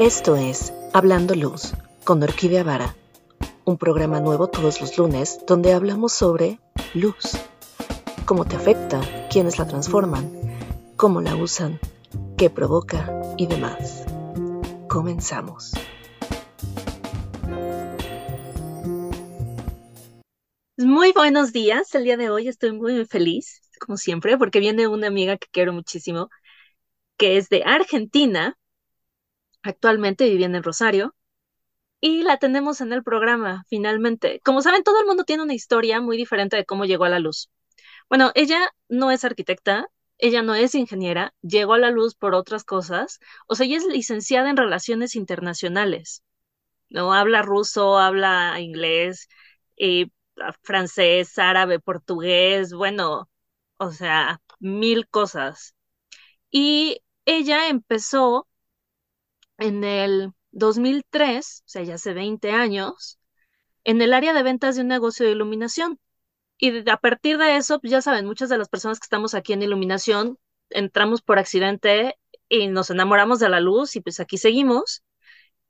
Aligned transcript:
Esto 0.00 0.34
es 0.34 0.72
Hablando 0.94 1.34
Luz 1.34 1.74
con 2.04 2.22
Orquídea 2.22 2.64
Vara, 2.64 2.96
un 3.66 3.76
programa 3.76 4.18
nuevo 4.18 4.48
todos 4.48 4.80
los 4.80 4.96
lunes 4.96 5.40
donde 5.46 5.74
hablamos 5.74 6.14
sobre 6.14 6.58
luz, 6.94 7.36
cómo 8.24 8.46
te 8.46 8.56
afecta, 8.56 9.02
quiénes 9.30 9.58
la 9.58 9.66
transforman, 9.66 10.32
cómo 10.96 11.20
la 11.20 11.36
usan, 11.36 11.78
qué 12.38 12.48
provoca 12.48 13.12
y 13.36 13.46
demás. 13.46 14.06
Comenzamos. 14.88 15.72
Muy 20.78 21.12
buenos 21.12 21.52
días. 21.52 21.94
El 21.94 22.04
día 22.04 22.16
de 22.16 22.30
hoy 22.30 22.48
estoy 22.48 22.72
muy 22.72 23.04
feliz, 23.04 23.60
como 23.78 23.98
siempre, 23.98 24.38
porque 24.38 24.60
viene 24.60 24.88
una 24.88 25.08
amiga 25.08 25.36
que 25.36 25.48
quiero 25.52 25.74
muchísimo, 25.74 26.30
que 27.18 27.36
es 27.36 27.50
de 27.50 27.64
Argentina, 27.64 28.56
actualmente 29.62 30.28
viviendo 30.28 30.58
en 30.58 30.64
Rosario, 30.64 31.14
y 32.00 32.22
la 32.22 32.38
tenemos 32.38 32.80
en 32.80 32.92
el 32.92 33.02
programa, 33.02 33.64
finalmente. 33.68 34.40
Como 34.44 34.62
saben, 34.62 34.82
todo 34.82 35.00
el 35.00 35.06
mundo 35.06 35.24
tiene 35.24 35.42
una 35.42 35.54
historia 35.54 36.00
muy 36.00 36.16
diferente 36.16 36.56
de 36.56 36.64
cómo 36.64 36.84
llegó 36.86 37.04
a 37.04 37.10
la 37.10 37.18
luz. 37.18 37.50
Bueno, 38.08 38.32
ella 38.34 38.70
no 38.88 39.10
es 39.10 39.24
arquitecta, 39.24 39.88
ella 40.18 40.42
no 40.42 40.54
es 40.54 40.74
ingeniera, 40.74 41.34
llegó 41.42 41.74
a 41.74 41.78
la 41.78 41.90
luz 41.90 42.14
por 42.14 42.34
otras 42.34 42.64
cosas. 42.64 43.20
O 43.46 43.54
sea, 43.54 43.66
ella 43.66 43.78
es 43.78 43.86
licenciada 43.86 44.50
en 44.50 44.56
relaciones 44.56 45.14
internacionales. 45.16 46.22
¿no? 46.90 47.14
Habla 47.14 47.42
ruso, 47.42 47.98
habla 47.98 48.60
inglés, 48.60 49.28
eh, 49.76 50.08
francés, 50.62 51.38
árabe, 51.38 51.80
portugués, 51.80 52.72
bueno, 52.74 53.30
o 53.78 53.92
sea, 53.92 54.40
mil 54.60 55.08
cosas. 55.08 55.74
Y 56.50 57.02
ella 57.26 57.68
empezó 57.68 58.48
en 59.60 59.84
el 59.84 60.32
2003, 60.50 61.62
o 61.66 61.68
sea, 61.68 61.82
ya 61.84 61.94
hace 61.94 62.12
20 62.14 62.50
años, 62.52 63.20
en 63.84 64.02
el 64.02 64.12
área 64.14 64.34
de 64.34 64.42
ventas 64.42 64.76
de 64.76 64.82
un 64.82 64.88
negocio 64.88 65.26
de 65.26 65.32
iluminación. 65.32 66.00
Y 66.58 66.90
a 66.90 66.96
partir 66.98 67.38
de 67.38 67.56
eso, 67.56 67.80
pues 67.80 67.92
ya 67.92 68.02
saben, 68.02 68.26
muchas 68.26 68.48
de 68.50 68.58
las 68.58 68.68
personas 68.68 69.00
que 69.00 69.06
estamos 69.06 69.34
aquí 69.34 69.52
en 69.52 69.62
iluminación 69.62 70.38
entramos 70.70 71.22
por 71.22 71.38
accidente 71.38 72.16
y 72.48 72.68
nos 72.68 72.90
enamoramos 72.90 73.40
de 73.40 73.48
la 73.48 73.60
luz 73.60 73.96
y 73.96 74.00
pues 74.00 74.20
aquí 74.20 74.38
seguimos. 74.38 75.02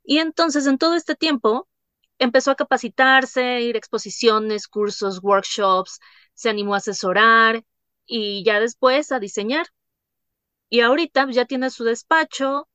Y 0.05 0.19
entonces 0.19 0.67
en 0.67 0.79
todo 0.79 0.95
este 0.97 1.15
tiempo 1.17 1.69
empezó 2.19 2.51
a 2.53 2.57
capacitarse, 2.57 3.63
ir 3.63 3.77
a 3.77 3.79
exposiciones, 3.79 4.69
cursos, 4.69 5.21
workshops, 5.23 6.01
se 6.35 6.51
animó 6.51 6.75
a 6.75 6.79
asesorar 6.79 7.65
y 8.07 8.45
ya 8.45 8.61
después 8.61 9.13
a 9.13 9.21
diseñar. 9.21 9.67
Y 10.69 10.81
ahorita 10.81 11.27
ya 11.31 11.45
tiene 11.47 11.71
su 11.71 11.85
despacho, 11.85 12.69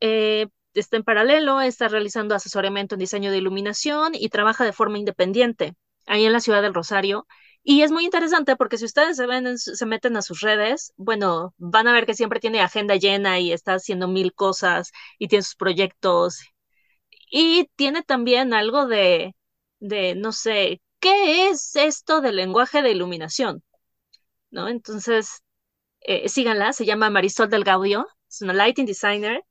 eh, 0.00 0.48
está 0.74 0.96
en 0.96 1.04
paralelo, 1.04 1.60
está 1.60 1.88
realizando 1.88 2.34
asesoramiento 2.34 2.94
en 2.94 3.00
diseño 3.00 3.30
de 3.30 3.38
iluminación 3.38 4.12
y 4.14 4.28
trabaja 4.28 4.64
de 4.64 4.72
forma 4.72 4.98
independiente 4.98 5.74
ahí 6.06 6.24
en 6.24 6.32
la 6.32 6.40
ciudad 6.40 6.62
del 6.62 6.74
Rosario. 6.74 7.26
Y 7.62 7.82
es 7.82 7.92
muy 7.92 8.04
interesante 8.04 8.56
porque 8.56 8.78
si 8.78 8.86
ustedes 8.86 9.16
se, 9.16 9.26
ven, 9.26 9.58
se 9.58 9.86
meten 9.86 10.16
a 10.16 10.22
sus 10.22 10.40
redes, 10.40 10.92
bueno, 10.96 11.54
van 11.58 11.88
a 11.88 11.92
ver 11.92 12.06
que 12.06 12.14
siempre 12.14 12.40
tiene 12.40 12.60
agenda 12.60 12.96
llena 12.96 13.38
y 13.38 13.52
está 13.52 13.74
haciendo 13.74 14.08
mil 14.08 14.32
cosas 14.34 14.92
y 15.18 15.28
tiene 15.28 15.42
sus 15.42 15.56
proyectos. 15.56 16.40
Y 17.30 17.68
tiene 17.76 18.02
también 18.02 18.54
algo 18.54 18.86
de, 18.86 19.34
de 19.78 20.14
no 20.14 20.32
sé, 20.32 20.80
¿qué 21.00 21.48
es 21.48 21.76
esto 21.76 22.20
del 22.20 22.36
lenguaje 22.36 22.82
de 22.82 22.90
iluminación? 22.90 23.62
¿No? 24.50 24.68
Entonces, 24.68 25.42
eh, 26.00 26.28
síganla, 26.28 26.72
se 26.72 26.86
llama 26.86 27.10
Marisol 27.10 27.50
del 27.50 27.64
Gaudio, 27.64 28.06
es 28.28 28.42
una 28.42 28.54
lighting 28.54 28.86
designer 28.86 29.44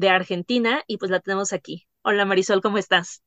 de 0.00 0.08
Argentina 0.08 0.82
y 0.86 0.96
pues 0.96 1.10
la 1.10 1.20
tenemos 1.20 1.52
aquí. 1.52 1.86
Hola 2.02 2.24
Marisol, 2.24 2.62
¿cómo 2.62 2.78
estás? 2.78 3.22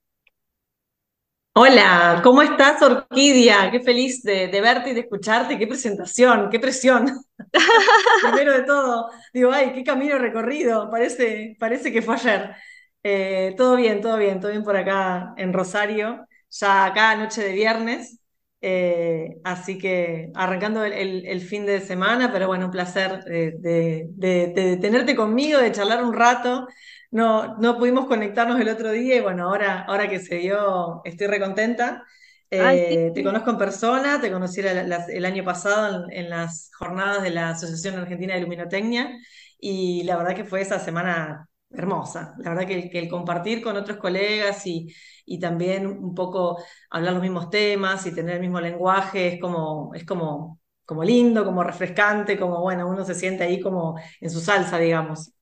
Hola, 1.56 2.22
¿cómo 2.24 2.42
estás 2.42 2.82
Orquídea? 2.82 3.70
Qué 3.70 3.80
feliz 3.80 4.24
de, 4.24 4.48
verte 4.60 4.90
y 4.90 4.94
de 4.96 5.02
escucharte, 5.02 5.60
qué 5.60 5.68
presentación, 5.68 6.50
qué 6.50 6.60
presión. 6.60 7.06
Primero 8.24 8.54
de 8.54 8.64
todo, 8.64 9.12
digo, 9.32 9.52
ay, 9.52 9.72
qué 9.74 9.84
camino 9.84 10.18
recorrido, 10.18 10.90
parece, 10.90 11.56
parece 11.60 11.94
que 11.94 12.02
fue 12.02 12.16
ayer. 12.16 12.56
Eh, 13.04 13.54
todo 13.56 13.76
bien, 13.76 14.02
todo 14.02 14.18
bien, 14.18 14.40
todo 14.40 14.50
bien 14.50 14.64
por 14.64 14.76
acá 14.76 15.36
en 15.38 15.54
Rosario, 15.54 16.26
ya 16.50 16.86
acá 16.86 17.16
noche 17.16 17.44
de 17.44 17.54
viernes, 17.54 18.20
eh, 18.66 19.42
así 19.44 19.78
que 19.78 20.32
arrancando 20.34 20.86
el, 20.86 21.42
fin 21.42 21.66
de 21.66 21.82
semana, 21.82 22.32
pero 22.32 22.48
bueno, 22.48 22.68
un 22.68 22.72
placer 22.72 23.22
de, 23.26 24.78
tenerte 24.82 25.18
conmigo, 25.18 25.60
de 25.60 25.74
charlar 25.74 26.02
un 26.02 26.14
rato. 26.14 26.66
No, 27.12 27.58
no 27.58 27.78
pudimos 27.78 28.06
conectarnos 28.06 28.60
el 28.62 28.70
otro 28.70 28.92
día 28.92 29.18
y 29.18 29.20
bueno, 29.20 29.50
ahora, 29.50 29.82
ahora 29.82 30.08
que 30.08 30.20
se 30.20 30.36
dio, 30.36 31.02
estoy 31.04 31.28
recontenta. 31.28 32.06
Eh, 32.50 33.12
te 33.14 33.24
conozco 33.24 33.50
en 33.50 33.58
persona, 33.58 34.22
te 34.22 34.32
conocí 34.32 34.62
el, 34.62 35.26
año 35.26 35.44
pasado 35.44 36.06
en, 36.10 36.30
las 36.30 36.72
jornadas 36.74 37.22
de 37.22 37.32
la 37.32 37.50
Asociación 37.50 37.96
Argentina 38.00 38.34
de 38.34 38.42
Luminotecnia 38.42 39.12
y 39.60 40.04
la 40.04 40.16
verdad 40.16 40.36
que 40.36 40.46
fue 40.46 40.62
esa 40.62 40.80
semana 40.80 41.50
hermosa. 41.74 42.36
La 42.40 42.52
verdad 42.54 42.68
que, 42.68 42.90
el 43.00 43.10
compartir 43.10 43.62
con 43.64 43.76
otros 43.78 43.98
colegas 43.98 44.66
y, 44.68 44.94
y 45.26 45.40
también 45.40 45.88
un 45.88 46.14
poco 46.16 46.62
hablar 46.90 47.14
los 47.14 47.22
mismos 47.22 47.50
temas 47.50 48.06
y 48.06 48.14
tener 48.14 48.36
el 48.36 48.42
mismo 48.42 48.62
lenguaje 48.62 49.28
es 49.36 49.42
como, 49.42 49.94
es 49.96 50.06
como, 50.06 50.60
como 50.86 51.04
lindo, 51.04 51.46
como 51.46 51.64
refrescante, 51.64 52.38
como 52.40 52.62
bueno, 52.62 52.88
uno 52.90 53.04
se 53.06 53.16
siente 53.16 53.44
ahí 53.44 53.60
como 53.62 54.00
en 54.22 54.30
su 54.30 54.40
salsa, 54.42 54.78
digamos. 54.80 55.34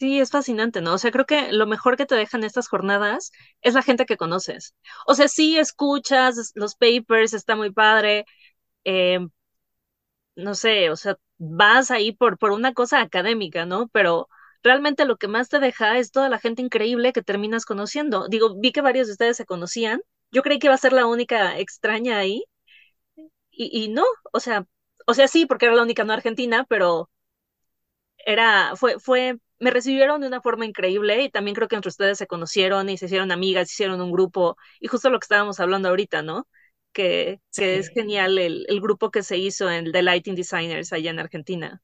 Sí, 0.00 0.20
es 0.20 0.30
fascinante, 0.30 0.80
¿no? 0.82 0.94
O 0.94 0.98
sea, 0.98 1.10
creo 1.12 1.24
que 1.24 1.52
lo 1.52 1.66
mejor 1.66 1.96
que 1.96 2.04
te 2.06 2.14
dejan 2.16 2.44
estas 2.44 2.68
jornadas 2.68 3.30
es 3.62 3.74
la 3.74 3.82
gente 3.82 4.06
que 4.06 4.16
conoces. 4.16 4.74
O 5.06 5.14
sea, 5.14 5.28
sí 5.28 5.56
escuchas 5.58 6.52
los 6.54 6.74
papers, 6.76 7.32
está 7.32 7.56
muy 7.56 7.72
padre, 7.72 8.26
eh, 8.84 9.20
no 10.36 10.54
sé, 10.54 10.90
o 10.90 10.96
sea, 10.96 11.16
vas 11.38 11.90
ahí 11.90 12.12
por, 12.12 12.38
por 12.38 12.50
una 12.52 12.74
cosa 12.74 13.00
académica, 13.00 13.66
¿no? 13.66 13.88
Pero 13.88 14.28
realmente 14.64 15.04
lo 15.04 15.16
que 15.18 15.28
más 15.28 15.48
te 15.48 15.60
deja 15.60 15.98
es 15.98 16.10
toda 16.10 16.28
la 16.28 16.38
gente 16.40 16.62
increíble 16.62 17.12
que 17.12 17.22
terminas 17.22 17.66
conociendo. 17.66 18.28
Digo, 18.28 18.56
vi 18.58 18.72
que 18.72 18.80
varios 18.80 19.06
de 19.06 19.12
ustedes 19.12 19.36
se 19.36 19.46
conocían. 19.46 20.02
Yo 20.32 20.42
creí 20.42 20.58
que 20.58 20.66
iba 20.68 20.74
a 20.74 20.78
ser 20.78 20.92
la 20.92 21.06
única 21.06 21.58
extraña 21.58 22.18
ahí. 22.18 22.44
Y, 23.56 23.88
no, 23.88 24.04
o 24.32 24.40
sea, 24.40 24.66
o 25.06 25.14
sea, 25.14 25.28
sí, 25.28 25.46
porque 25.46 25.66
era 25.66 25.74
la 25.76 25.82
única 25.82 26.02
no 26.04 26.12
argentina, 26.12 26.66
pero 26.68 27.08
era, 28.26 28.74
fue, 28.76 28.98
fue, 28.98 29.38
me 29.58 29.70
recibieron 29.70 30.20
de 30.20 30.26
una 30.26 30.40
forma 30.40 30.66
increíble 30.66 31.22
y 31.22 31.30
también 31.30 31.54
creo 31.54 31.68
que 31.68 31.76
entre 31.76 31.88
ustedes 31.90 32.18
se 32.18 32.26
conocieron 32.26 32.88
y 32.88 32.98
se 32.98 33.06
hicieron 33.06 33.30
amigas, 33.32 33.70
hicieron 33.70 34.00
un 34.00 34.10
grupo 34.12 34.56
y 34.80 34.88
justo 34.88 35.10
lo 35.10 35.18
que 35.20 35.24
estábamos 35.26 35.60
hablando 35.60 35.88
ahorita, 35.88 36.22
¿no? 36.22 36.48
Que, 36.92 37.40
que 37.56 37.78
es 37.78 37.88
genial 37.90 38.38
el, 38.38 38.66
el, 38.68 38.80
grupo 38.80 39.10
que 39.10 39.22
se 39.22 39.36
hizo 39.36 39.70
en 39.70 39.92
The 39.92 40.02
Lighting 40.02 40.36
Designers 40.36 40.92
allá 40.92 41.10
en 41.10 41.18
Argentina. 41.18 41.82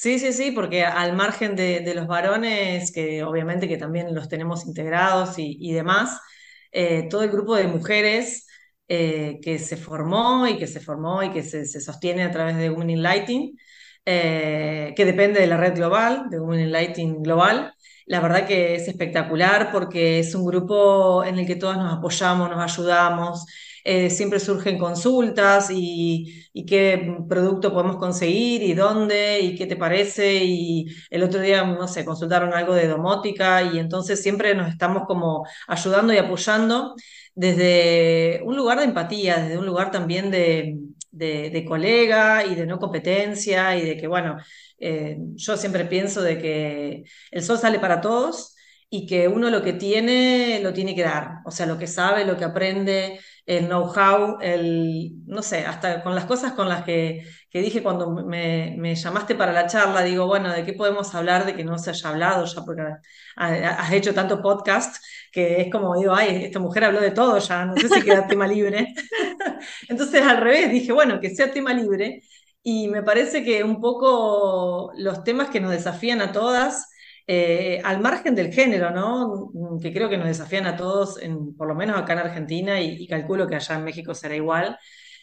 Sí, 0.00 0.20
sí, 0.20 0.32
sí, 0.32 0.52
porque 0.52 0.84
al 0.84 1.16
margen 1.16 1.56
de, 1.56 1.92
los 1.92 2.06
varones, 2.06 2.92
que 2.92 3.24
obviamente 3.24 3.66
que 3.66 3.76
también 3.76 4.14
los 4.14 4.28
tenemos 4.28 4.64
integrados 4.64 5.34
y, 5.38 5.72
demás, 5.72 6.20
eh, 6.70 7.08
todo 7.10 7.24
el 7.24 7.30
grupo 7.30 7.56
de 7.56 7.66
mujeres 7.66 8.46
eh, 8.86 9.40
que 9.42 9.58
se 9.58 9.76
formó 9.76 10.46
y 10.46 10.56
que 10.56 10.68
se 10.68 10.78
formó 10.78 11.24
y 11.24 11.32
que 11.32 11.42
se, 11.42 11.66
sostiene 11.66 12.22
a 12.22 12.30
través 12.30 12.56
de 12.56 12.70
Women 12.70 12.90
in 12.90 13.02
Lighting, 13.02 13.58
eh, 14.04 14.94
que 14.96 15.04
depende 15.04 15.40
de 15.40 15.48
la 15.48 15.56
red 15.56 15.74
global, 15.74 16.30
de 16.30 16.38
Women 16.38 16.60
in 16.60 16.72
Lighting 16.72 17.22
Global, 17.24 17.74
la 18.06 18.20
verdad 18.20 18.46
que 18.46 18.76
es 18.76 18.86
espectacular 18.86 19.72
porque 19.72 20.20
es 20.20 20.32
un 20.34 20.46
grupo 20.46 21.24
en 21.24 21.40
el 21.40 21.46
que 21.46 21.56
todas 21.56 21.76
nos 21.76 21.92
apoyamos, 21.92 22.48
nos 22.48 22.60
ayudamos, 22.72 23.46
eh, 23.90 24.10
siempre 24.10 24.38
surgen 24.38 24.78
consultas 24.78 25.70
y, 25.72 26.44
qué 26.66 27.16
producto 27.28 27.72
podemos 27.72 27.96
conseguir 27.96 28.62
y 28.62 28.74
dónde 28.74 29.40
y 29.40 29.54
qué 29.56 29.66
te 29.66 29.76
parece. 29.76 30.44
Y 30.44 30.86
el 31.08 31.22
otro 31.22 31.40
día, 31.40 31.64
no 31.64 31.88
sé, 31.88 32.04
consultaron 32.04 32.52
algo 32.52 32.74
de 32.74 32.86
domótica 32.86 33.62
y 33.62 33.78
entonces 33.78 34.20
siempre 34.22 34.54
nos 34.54 34.68
estamos 34.68 35.04
como 35.06 35.46
ayudando 35.66 36.12
y 36.12 36.18
apoyando 36.18 36.94
desde 37.34 38.42
un 38.44 38.56
lugar 38.56 38.78
de 38.78 38.84
empatía, 38.84 39.38
desde 39.38 39.56
un 39.58 39.64
lugar 39.66 39.90
también 39.90 40.30
de, 40.30 41.64
colega 41.66 42.44
y 42.44 42.54
de 42.56 42.66
no 42.66 42.78
competencia 42.78 43.74
y 43.78 43.86
de 43.86 43.96
que, 43.96 44.06
bueno, 44.06 44.36
eh, 44.78 45.16
yo 45.34 45.56
siempre 45.56 45.86
pienso 45.86 46.20
de 46.22 46.38
que 46.38 47.04
el 47.30 47.42
sol 47.42 47.58
sale 47.58 47.78
para 47.80 48.00
todos 48.02 48.54
y 48.90 49.06
que 49.06 49.28
uno 49.28 49.50
lo 49.50 49.62
que 49.62 49.74
tiene 49.74 50.60
lo 50.62 50.72
tiene 50.72 50.94
que 50.94 51.02
dar, 51.02 51.40
o 51.44 51.50
sea, 51.50 51.66
lo 51.66 51.78
que 51.78 51.86
sabe, 51.86 52.24
lo 52.24 52.36
que 52.36 52.44
aprende, 52.44 53.20
el 53.44 53.66
know-how, 53.66 54.38
el, 54.40 55.26
no 55.26 55.42
sé, 55.42 55.64
hasta 55.64 56.02
con 56.02 56.14
las 56.14 56.24
cosas 56.26 56.52
con 56.52 56.68
las 56.68 56.84
que, 56.84 57.26
dije 57.52 57.82
cuando 57.82 58.10
me, 58.10 58.94
llamaste 58.94 59.34
para 59.34 59.52
la 59.52 59.66
charla, 59.66 60.02
digo, 60.02 60.26
bueno, 60.26 60.52
¿de 60.52 60.64
qué 60.64 60.72
podemos 60.74 61.14
hablar 61.14 61.44
de 61.46 61.54
que 61.56 61.64
no 61.64 61.78
se 61.78 61.90
haya 61.90 62.10
hablado 62.10 62.44
ya? 62.44 62.64
Porque 62.64 62.82
has 63.36 63.92
hecho 63.92 64.14
tanto 64.14 64.42
podcast 64.42 64.96
que 65.32 65.62
es 65.62 65.70
como, 65.70 65.98
digo, 65.98 66.14
ay, 66.14 66.44
esta 66.44 66.58
mujer 66.58 66.84
habló 66.84 67.00
de 67.00 67.10
todo 67.10 67.38
ya, 67.38 67.64
no 67.64 67.76
sé 67.76 67.88
si 67.88 68.02
queda 68.02 68.26
tema 68.26 68.46
libre. 68.46 68.94
Entonces, 69.88 70.22
al 70.22 70.38
revés, 70.38 70.70
dije, 70.70 70.92
bueno, 70.92 71.20
que 71.20 71.34
sea 71.34 71.52
tema 71.52 71.72
libre. 71.74 72.22
Y 72.62 72.88
me 72.88 73.02
parece 73.02 73.44
que 73.44 73.64
un 73.64 73.80
poco 73.80 74.92
los 74.96 75.24
temas 75.24 75.48
que 75.50 75.60
nos 75.60 75.70
desafían 75.70 76.20
a 76.20 76.32
todas, 76.32 76.88
eh, 77.30 77.82
al 77.84 78.00
margen 78.00 78.34
del 78.34 78.50
género, 78.54 78.90
¿no? 78.90 79.50
Que 79.82 79.92
creo 79.92 80.08
que 80.08 80.16
nos 80.16 80.28
desafían 80.28 80.66
a 80.66 80.76
todos, 80.76 81.20
en, 81.20 81.54
por 81.54 81.68
lo 81.68 81.74
menos 81.74 81.98
acá 81.98 82.14
en 82.14 82.20
Argentina, 82.20 82.80
y, 82.80 83.06
calculo 83.06 83.46
que 83.46 83.56
allá 83.56 83.74
en 83.76 83.84
México 83.84 84.14
será 84.14 84.34
igual, 84.34 84.78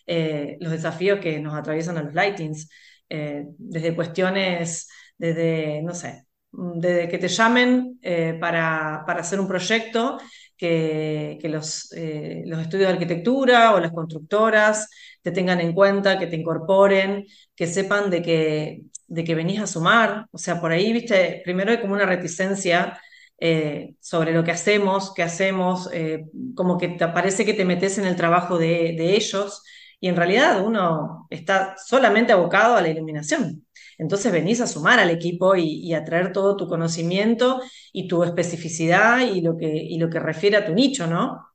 eh, 0.05 0.55
los 0.59 0.71
desafíos 0.71 1.19
que 1.19 1.39
nos 1.39 1.55
atraviesan 1.55 1.97
a 1.97 2.03
los 2.03 2.13
lightings, 2.13 2.69
eh, 3.09 3.45
desde 3.57 3.95
cuestiones, 3.95 4.87
desde, 5.17 5.81
no 5.81 5.95
sé, 5.95 6.27
desde 6.51 7.09
que 7.09 7.17
te 7.17 7.27
llamen 7.27 7.99
para, 8.39 9.03
para, 9.07 9.21
hacer 9.21 9.39
un 9.39 9.47
proyecto, 9.47 10.19
que, 10.57 11.39
los, 11.43 11.89
los 11.91 12.61
estudios 12.61 12.87
de 12.87 12.93
arquitectura 12.93 13.73
o 13.73 13.79
las 13.79 13.91
constructoras 13.91 14.89
te 15.21 15.31
tengan 15.31 15.61
en 15.61 15.73
cuenta, 15.73 16.19
que 16.19 16.27
te 16.27 16.35
incorporen, 16.35 17.25
que 17.55 17.67
sepan 17.67 18.09
de 18.09 18.21
que 18.21 18.81
de 19.07 19.23
que 19.23 19.35
venís 19.35 19.59
a 19.61 19.67
sumar. 19.67 20.27
O 20.31 20.37
sea, 20.37 20.59
por 20.59 20.71
ahí, 20.71 20.91
viste, 20.93 21.41
primero 21.43 21.71
hay 21.71 21.79
como 21.79 21.93
una 21.93 22.05
reticencia 22.05 22.99
eh, 23.39 23.95
sobre 23.99 24.33
lo 24.33 24.43
que 24.43 24.51
hacemos, 24.51 25.13
qué 25.13 25.23
hacemos, 25.23 25.89
eh, 25.93 26.25
como 26.55 26.77
que 26.77 26.89
te 26.89 27.07
parece 27.09 27.45
que 27.45 27.53
te 27.53 27.65
metes 27.65 27.97
en 27.97 28.05
el 28.05 28.15
trabajo 28.15 28.57
de, 28.57 29.15
ellos 29.15 29.63
y 29.99 30.07
en 30.07 30.15
realidad 30.15 30.65
uno 30.65 31.27
está 31.29 31.75
solamente 31.83 32.33
abocado 32.33 32.75
a 32.75 32.81
la 32.81 32.89
iluminación. 32.89 33.64
Entonces 33.97 34.31
venís 34.31 34.61
a 34.61 34.67
sumar 34.67 34.99
al 34.99 35.09
equipo 35.09 35.55
y, 35.55 35.93
a 35.93 36.03
traer 36.03 36.31
todo 36.33 36.55
tu 36.57 36.67
conocimiento 36.67 37.61
y 37.93 38.07
tu 38.07 38.23
especificidad 38.23 39.21
y 39.21 39.41
lo 39.41 39.57
que, 39.57 39.67
y 39.67 39.97
lo 39.97 40.09
que 40.09 40.19
refiere 40.19 40.57
a 40.57 40.65
tu 40.65 40.73
nicho, 40.73 41.07
¿no? 41.07 41.45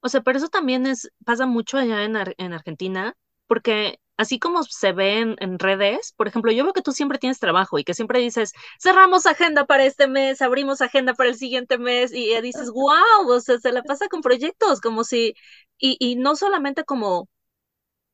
O 0.00 0.08
sea, 0.08 0.22
pero 0.22 0.38
eso 0.38 0.48
también 0.48 0.86
es, 0.86 1.10
pasa 1.24 1.46
mucho 1.46 1.76
allá 1.76 2.04
en, 2.04 2.16
en 2.38 2.52
Argentina, 2.52 3.14
porque 3.46 3.98
así 4.20 4.38
como 4.38 4.62
se 4.64 4.92
ve 4.92 5.20
en, 5.20 5.58
redes, 5.58 6.12
por 6.14 6.28
ejemplo, 6.28 6.52
yo 6.52 6.62
veo 6.64 6.74
que 6.74 6.82
tú 6.82 6.92
siempre 6.92 7.18
tienes 7.18 7.38
trabajo 7.38 7.78
y 7.78 7.84
que 7.84 7.94
siempre 7.94 8.20
dices, 8.20 8.52
cerramos 8.78 9.24
agenda 9.24 9.64
para 9.64 9.84
este 9.86 10.08
mes, 10.08 10.42
abrimos 10.42 10.82
agenda 10.82 11.14
para 11.14 11.30
el 11.30 11.36
siguiente 11.36 11.78
mes 11.78 12.12
y 12.12 12.38
dices, 12.42 12.70
wow, 12.74 13.26
o 13.28 13.40
sea, 13.40 13.58
se 13.58 13.72
la 13.72 13.82
pasa 13.82 14.08
con 14.08 14.20
proyectos, 14.20 14.80
como 14.82 15.04
si, 15.04 15.34
y, 15.78 15.96
y 15.98 16.16
no 16.16 16.36
solamente 16.36 16.84
como, 16.84 17.28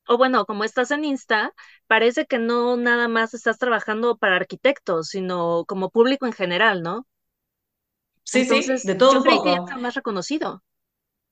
o 0.07 0.17
bueno, 0.17 0.45
como 0.45 0.63
estás 0.63 0.91
en 0.91 1.05
Insta, 1.05 1.53
parece 1.87 2.25
que 2.25 2.39
no 2.39 2.77
nada 2.77 3.07
más 3.07 3.33
estás 3.33 3.57
trabajando 3.57 4.17
para 4.17 4.35
arquitectos, 4.35 5.09
sino 5.09 5.65
como 5.67 5.89
público 5.89 6.25
en 6.25 6.33
general, 6.33 6.81
¿no? 6.83 7.07
Sí, 8.23 8.45
sí, 8.45 8.61
de 8.83 8.95
todo 8.95 9.13
yo 9.13 9.17
un 9.19 9.23
poco. 9.23 9.43
que 9.43 9.49
ya 9.51 9.57
está 9.57 9.77
más 9.77 9.95
reconocido. 9.95 10.63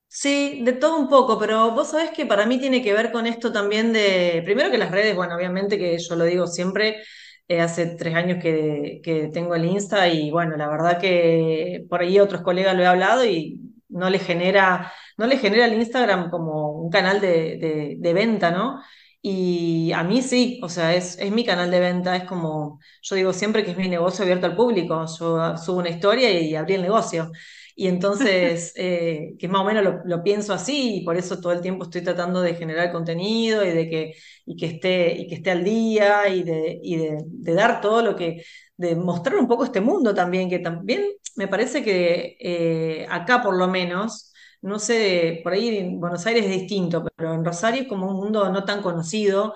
Sí, 0.08 0.62
de 0.64 0.72
todo 0.72 0.98
un 0.98 1.08
poco, 1.08 1.38
pero 1.38 1.72
vos 1.72 1.90
sabés 1.90 2.10
que 2.10 2.26
para 2.26 2.46
mí 2.46 2.58
tiene 2.58 2.82
que 2.82 2.92
ver 2.92 3.12
con 3.12 3.26
esto 3.26 3.52
también 3.52 3.92
de, 3.92 4.40
primero 4.44 4.70
que 4.70 4.78
las 4.78 4.90
redes, 4.90 5.14
bueno, 5.14 5.36
obviamente 5.36 5.78
que 5.78 5.98
yo 5.98 6.16
lo 6.16 6.24
digo 6.24 6.46
siempre, 6.46 7.02
eh, 7.48 7.60
hace 7.60 7.96
tres 7.96 8.14
años 8.14 8.42
que, 8.42 9.00
que, 9.02 9.28
tengo 9.28 9.54
el 9.54 9.64
Insta 9.66 10.08
y 10.08 10.30
bueno, 10.30 10.56
la 10.56 10.68
verdad 10.68 11.00
que 11.00 11.84
por 11.90 12.00
ahí 12.00 12.18
otros 12.18 12.42
colegas 12.42 12.74
lo 12.76 12.82
he 12.82 12.86
hablado 12.86 13.24
y 13.26 13.60
no 13.88 14.10
le 14.10 14.18
genera, 14.18 14.92
no 15.16 15.26
le 15.26 15.38
genera 15.38 15.66
el 15.66 15.74
Instagram 15.74 16.30
como 16.30 16.72
un 16.72 16.90
canal 16.90 17.20
de, 17.20 17.96
de, 17.98 18.12
venta, 18.12 18.50
¿no? 18.50 18.80
Y 19.22 19.92
a 19.92 20.04
mí 20.04 20.22
sí, 20.22 20.60
o 20.62 20.68
sea, 20.68 20.94
es, 20.94 21.18
es 21.18 21.32
mi 21.32 21.44
canal 21.44 21.70
de 21.70 21.80
venta, 21.80 22.16
es 22.16 22.24
como, 22.24 22.80
yo 23.02 23.16
digo 23.16 23.32
siempre 23.32 23.64
que 23.64 23.72
es 23.72 23.76
mi 23.76 23.88
negocio 23.88 24.22
abierto 24.22 24.46
al 24.46 24.56
público, 24.56 25.04
yo 25.18 25.56
subo 25.56 25.78
una 25.78 25.90
historia 25.90 26.30
y 26.30 26.54
abrí 26.54 26.74
el 26.74 26.82
negocio. 26.82 27.30
Y 27.78 27.88
entonces, 27.88 28.72
eh, 28.76 29.34
que 29.38 29.48
más 29.48 29.60
o 29.62 29.64
menos 29.64 29.84
lo, 30.04 30.22
pienso 30.22 30.52
así, 30.54 30.96
y 30.98 31.04
por 31.04 31.16
eso 31.16 31.40
todo 31.40 31.52
el 31.52 31.60
tiempo 31.60 31.84
estoy 31.84 32.02
tratando 32.02 32.40
de 32.40 32.54
generar 32.54 32.90
contenido 32.90 33.64
y 33.64 33.70
de 33.70 33.88
que, 33.90 34.14
y 34.46 34.56
que, 34.56 34.66
esté, 34.66 35.12
y 35.12 35.28
que 35.28 35.36
esté 35.36 35.50
al 35.50 35.62
día 35.64 36.28
y, 36.28 36.42
de, 36.42 36.80
y 36.82 36.96
de, 36.96 37.54
dar 37.54 37.80
todo 37.80 38.02
lo 38.02 38.16
que, 38.16 38.42
de 38.76 38.96
mostrar 38.96 39.36
un 39.36 39.48
poco 39.48 39.64
este 39.64 39.80
mundo 39.80 40.14
también, 40.14 40.48
que 40.50 40.58
también 40.58 41.04
me 41.36 41.48
parece 41.48 41.82
que 41.82 42.36
eh, 42.40 43.06
acá 43.10 43.42
por 43.42 43.56
lo 43.56 43.68
menos, 43.68 44.32
no 44.62 44.78
sé, 44.78 45.40
por 45.42 45.52
ahí 45.52 45.78
en 45.78 46.00
Buenos 46.00 46.26
Aires 46.26 46.44
es 46.44 46.50
distinto, 46.52 47.04
pero 47.16 47.34
en 47.34 47.44
Rosario 47.44 47.82
es 47.82 47.88
como 47.88 48.08
un 48.08 48.16
mundo 48.16 48.50
no 48.50 48.64
tan 48.64 48.82
conocido. 48.82 49.54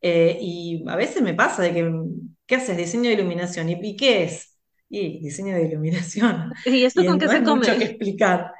Eh, 0.00 0.38
y 0.40 0.84
a 0.88 0.96
veces 0.96 1.22
me 1.22 1.34
pasa 1.34 1.62
de 1.62 1.72
que, 1.72 1.92
¿qué 2.46 2.56
haces? 2.56 2.76
Diseño 2.76 3.04
de 3.04 3.14
iluminación. 3.14 3.68
y 3.68 3.96
qué 3.96 4.24
es? 4.24 4.52
y 4.92 5.20
diseño 5.20 5.56
de 5.56 5.64
iluminación. 5.64 6.52
¿Y 6.66 6.84
esto 6.84 7.04
con 7.04 7.18
qué 7.18 7.28
se 7.28 7.42
come? 7.42 7.66
mucho 7.66 7.78
que 7.78 7.84
explicar. 7.84 8.52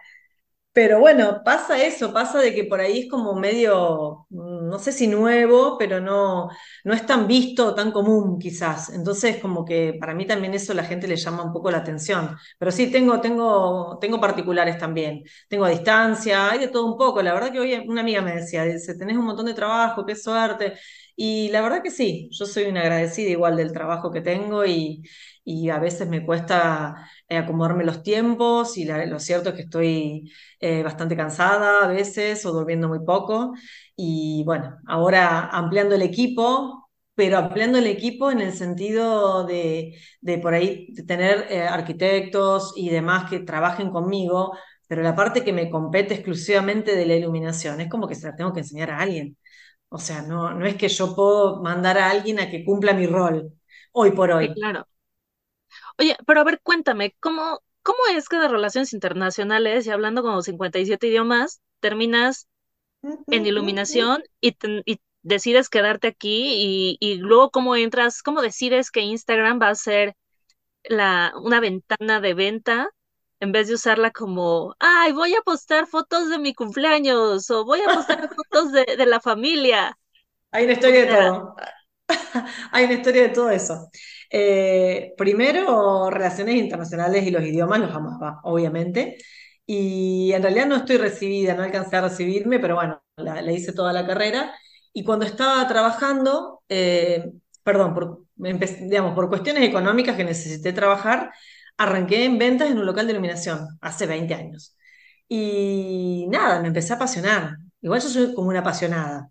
Pero 0.72 0.98
bueno, 0.98 1.42
pasa 1.44 1.84
eso, 1.84 2.14
pasa 2.14 2.40
de 2.40 2.54
que 2.54 2.64
por 2.64 2.80
ahí 2.80 3.00
es 3.00 3.10
como 3.10 3.34
medio, 3.34 4.26
no 4.72 4.78
sé 4.78 4.90
si 4.92 5.06
nuevo, 5.06 5.76
pero 5.78 6.00
no, 6.00 6.48
no 6.84 6.94
es 6.94 7.06
tan 7.06 7.26
visto, 7.28 7.74
tan 7.74 7.92
común 7.92 8.38
quizás. 8.38 8.90
Entonces, 8.90 9.38
como 9.38 9.64
que 9.64 9.96
para 10.00 10.14
mí 10.14 10.26
también 10.26 10.54
eso 10.54 10.74
la 10.74 10.84
gente 10.84 11.06
le 11.06 11.16
llama 11.16 11.44
un 11.44 11.52
poco 11.52 11.70
la 11.70 11.78
atención. 11.78 12.36
Pero 12.58 12.70
sí, 12.72 12.90
tengo, 12.90 13.20
tengo, 13.20 13.98
tengo 14.00 14.20
particulares 14.20 14.78
también. 14.78 15.22
Tengo 15.48 15.64
a 15.66 15.70
distancia, 15.70 16.50
hay 16.50 16.58
de 16.58 16.68
todo 16.68 16.86
un 16.86 16.96
poco. 16.98 17.22
La 17.22 17.34
verdad 17.34 17.52
que 17.52 17.60
hoy 17.60 17.74
una 17.86 18.00
amiga 18.00 18.22
me 18.22 18.34
decía, 18.36 18.64
dice, 18.64 18.94
tenés 18.96 19.16
un 19.16 19.26
montón 19.26 19.46
de 19.46 19.54
trabajo, 19.54 20.04
qué 20.06 20.16
suerte. 20.16 20.74
Y 21.16 21.48
la 21.50 21.60
verdad 21.62 21.82
que 21.82 21.90
sí, 21.90 22.28
yo 22.32 22.46
soy 22.46 22.64
una 22.64 22.80
agradecida 22.82 23.30
igual 23.30 23.56
del 23.56 23.72
trabajo 23.72 24.10
que 24.10 24.20
tengo 24.22 24.64
y, 24.64 25.02
y 25.44 25.68
a 25.70 25.78
veces 25.78 26.08
me 26.08 26.24
cuesta 26.24 27.08
eh, 27.28 27.36
acomodarme 27.36 27.84
los 27.84 28.02
tiempos 28.02 28.76
y 28.78 28.84
lo 28.86 29.18
cierto 29.20 29.50
es 29.50 29.54
que 29.56 29.62
estoy 29.62 30.32
eh, 30.60 30.82
bastante 30.82 31.16
cansada 31.16 31.84
a 31.84 31.88
veces 31.88 32.44
o 32.46 32.52
durmiendo 32.52 32.88
muy 32.88 33.00
poco. 33.04 33.52
Y 33.96 34.42
bueno, 34.44 34.78
ahora 34.86 35.48
ampliando 35.48 35.94
el 35.94 36.02
equipo, 36.02 36.88
pero 37.14 37.38
ampliando 37.38 37.78
el 37.78 37.86
equipo 37.86 38.30
en 38.30 38.40
el 38.40 38.52
sentido 38.54 39.44
de, 39.46 39.98
de 40.20 40.38
por 40.38 40.54
ahí 40.54 40.92
tener 41.06 41.46
eh, 41.50 41.62
arquitectos 41.62 42.72
y 42.76 42.88
demás 42.90 43.28
que 43.30 43.40
trabajen 43.40 43.90
conmigo, 43.90 44.56
pero 44.88 45.02
la 45.02 45.14
parte 45.14 45.44
que 45.44 45.52
me 45.52 45.70
compete 45.70 46.14
exclusivamente 46.14 46.96
de 46.96 47.06
la 47.06 47.14
iluminación, 47.16 47.80
es 47.80 47.88
como 47.88 48.08
que 48.08 48.14
se 48.14 48.26
la 48.26 48.36
tengo 48.36 48.52
que 48.52 48.60
enseñar 48.60 48.90
a 48.90 48.98
alguien. 49.00 49.36
O 49.94 49.98
sea, 49.98 50.22
no, 50.22 50.54
no 50.54 50.64
es 50.64 50.76
que 50.76 50.88
yo 50.88 51.14
puedo 51.14 51.62
mandar 51.62 51.98
a 51.98 52.08
alguien 52.08 52.40
a 52.40 52.50
que 52.50 52.64
cumpla 52.64 52.94
mi 52.94 53.06
rol 53.06 53.52
hoy 53.92 54.12
por 54.12 54.30
hoy. 54.30 54.54
claro. 54.54 54.88
Oye, 55.98 56.16
pero 56.26 56.40
a 56.40 56.44
ver, 56.44 56.60
cuéntame, 56.62 57.14
¿cómo, 57.20 57.60
cómo 57.82 57.98
es 58.14 58.30
que 58.30 58.36
de 58.38 58.48
relaciones 58.48 58.94
internacionales 58.94 59.86
y 59.86 59.90
hablando 59.90 60.22
como 60.22 60.40
57 60.40 61.06
idiomas, 61.06 61.60
terminas 61.80 62.48
en 63.02 63.44
iluminación 63.44 64.22
y, 64.40 64.56
decides 65.20 65.68
quedarte 65.68 66.08
aquí 66.08 66.96
y, 66.98 67.16
luego 67.16 67.50
cómo 67.50 67.76
entras, 67.76 68.22
cómo 68.22 68.40
decides 68.40 68.90
que 68.90 69.02
Instagram 69.02 69.60
va 69.60 69.68
a 69.68 69.74
ser 69.74 70.16
la, 70.84 71.34
una 71.36 71.60
ventana 71.60 72.20
de 72.20 72.32
venta 72.32 72.88
en 73.42 73.50
vez 73.50 73.66
de 73.66 73.74
usarla 73.74 74.12
como, 74.12 74.76
ay, 74.78 75.10
voy 75.10 75.34
a 75.34 75.40
postar 75.40 75.88
fotos 75.88 76.30
de 76.30 76.38
mi 76.38 76.54
cumpleaños 76.54 77.50
o 77.50 77.64
voy 77.64 77.80
a 77.80 77.92
postar 77.92 78.30
fotos 78.36 78.70
de, 78.70 78.84
de 78.96 79.04
la 79.04 79.18
familia. 79.18 79.98
Hay 80.52 80.62
una 80.64 80.74
historia 80.74 81.00
de 81.00 81.06
todo. 81.08 81.56
Hay 82.70 82.84
una 82.84 82.94
historia 82.94 83.22
de 83.22 83.28
todo 83.30 83.50
eso. 83.50 83.90
Eh, 84.30 85.12
primero, 85.16 86.08
relaciones 86.08 86.54
internacionales 86.54 87.26
y 87.26 87.32
los 87.32 87.42
idiomas 87.42 87.80
los 87.80 87.90
amaba, 87.90 88.38
obviamente. 88.44 89.16
Y 89.66 90.32
en 90.32 90.42
realidad 90.42 90.66
no 90.66 90.76
estoy 90.76 90.98
recibida, 90.98 91.54
no 91.54 91.64
alcancé 91.64 91.96
a 91.96 92.02
recibirme, 92.02 92.60
pero 92.60 92.76
bueno, 92.76 93.02
la, 93.16 93.42
hice 93.50 93.72
toda 93.72 93.92
la 93.92 94.06
carrera. 94.06 94.54
Y 94.92 95.02
cuando 95.02 95.24
estaba 95.24 95.66
trabajando, 95.66 96.62
eh, 96.68 97.24
perdón, 97.64 97.92
por, 97.92 98.20
digamos, 98.36 99.16
por 99.16 99.28
cuestiones 99.28 99.64
económicas 99.68 100.16
que 100.16 100.24
necesité 100.24 100.72
trabajar, 100.72 101.32
arranqué 101.76 102.24
en 102.24 102.38
ventas 102.38 102.70
en 102.70 102.78
un 102.78 102.86
local 102.86 103.06
de 103.06 103.12
iluminación 103.12 103.66
hace 103.80 104.06
20 104.06 104.34
años. 104.34 104.76
Y 105.28 106.26
nada, 106.30 106.60
me 106.60 106.68
empecé 106.68 106.92
a 106.92 106.96
apasionar. 106.96 107.56
Igual 107.80 108.00
yo 108.00 108.08
soy 108.08 108.34
como 108.34 108.48
una 108.48 108.60
apasionada. 108.60 109.30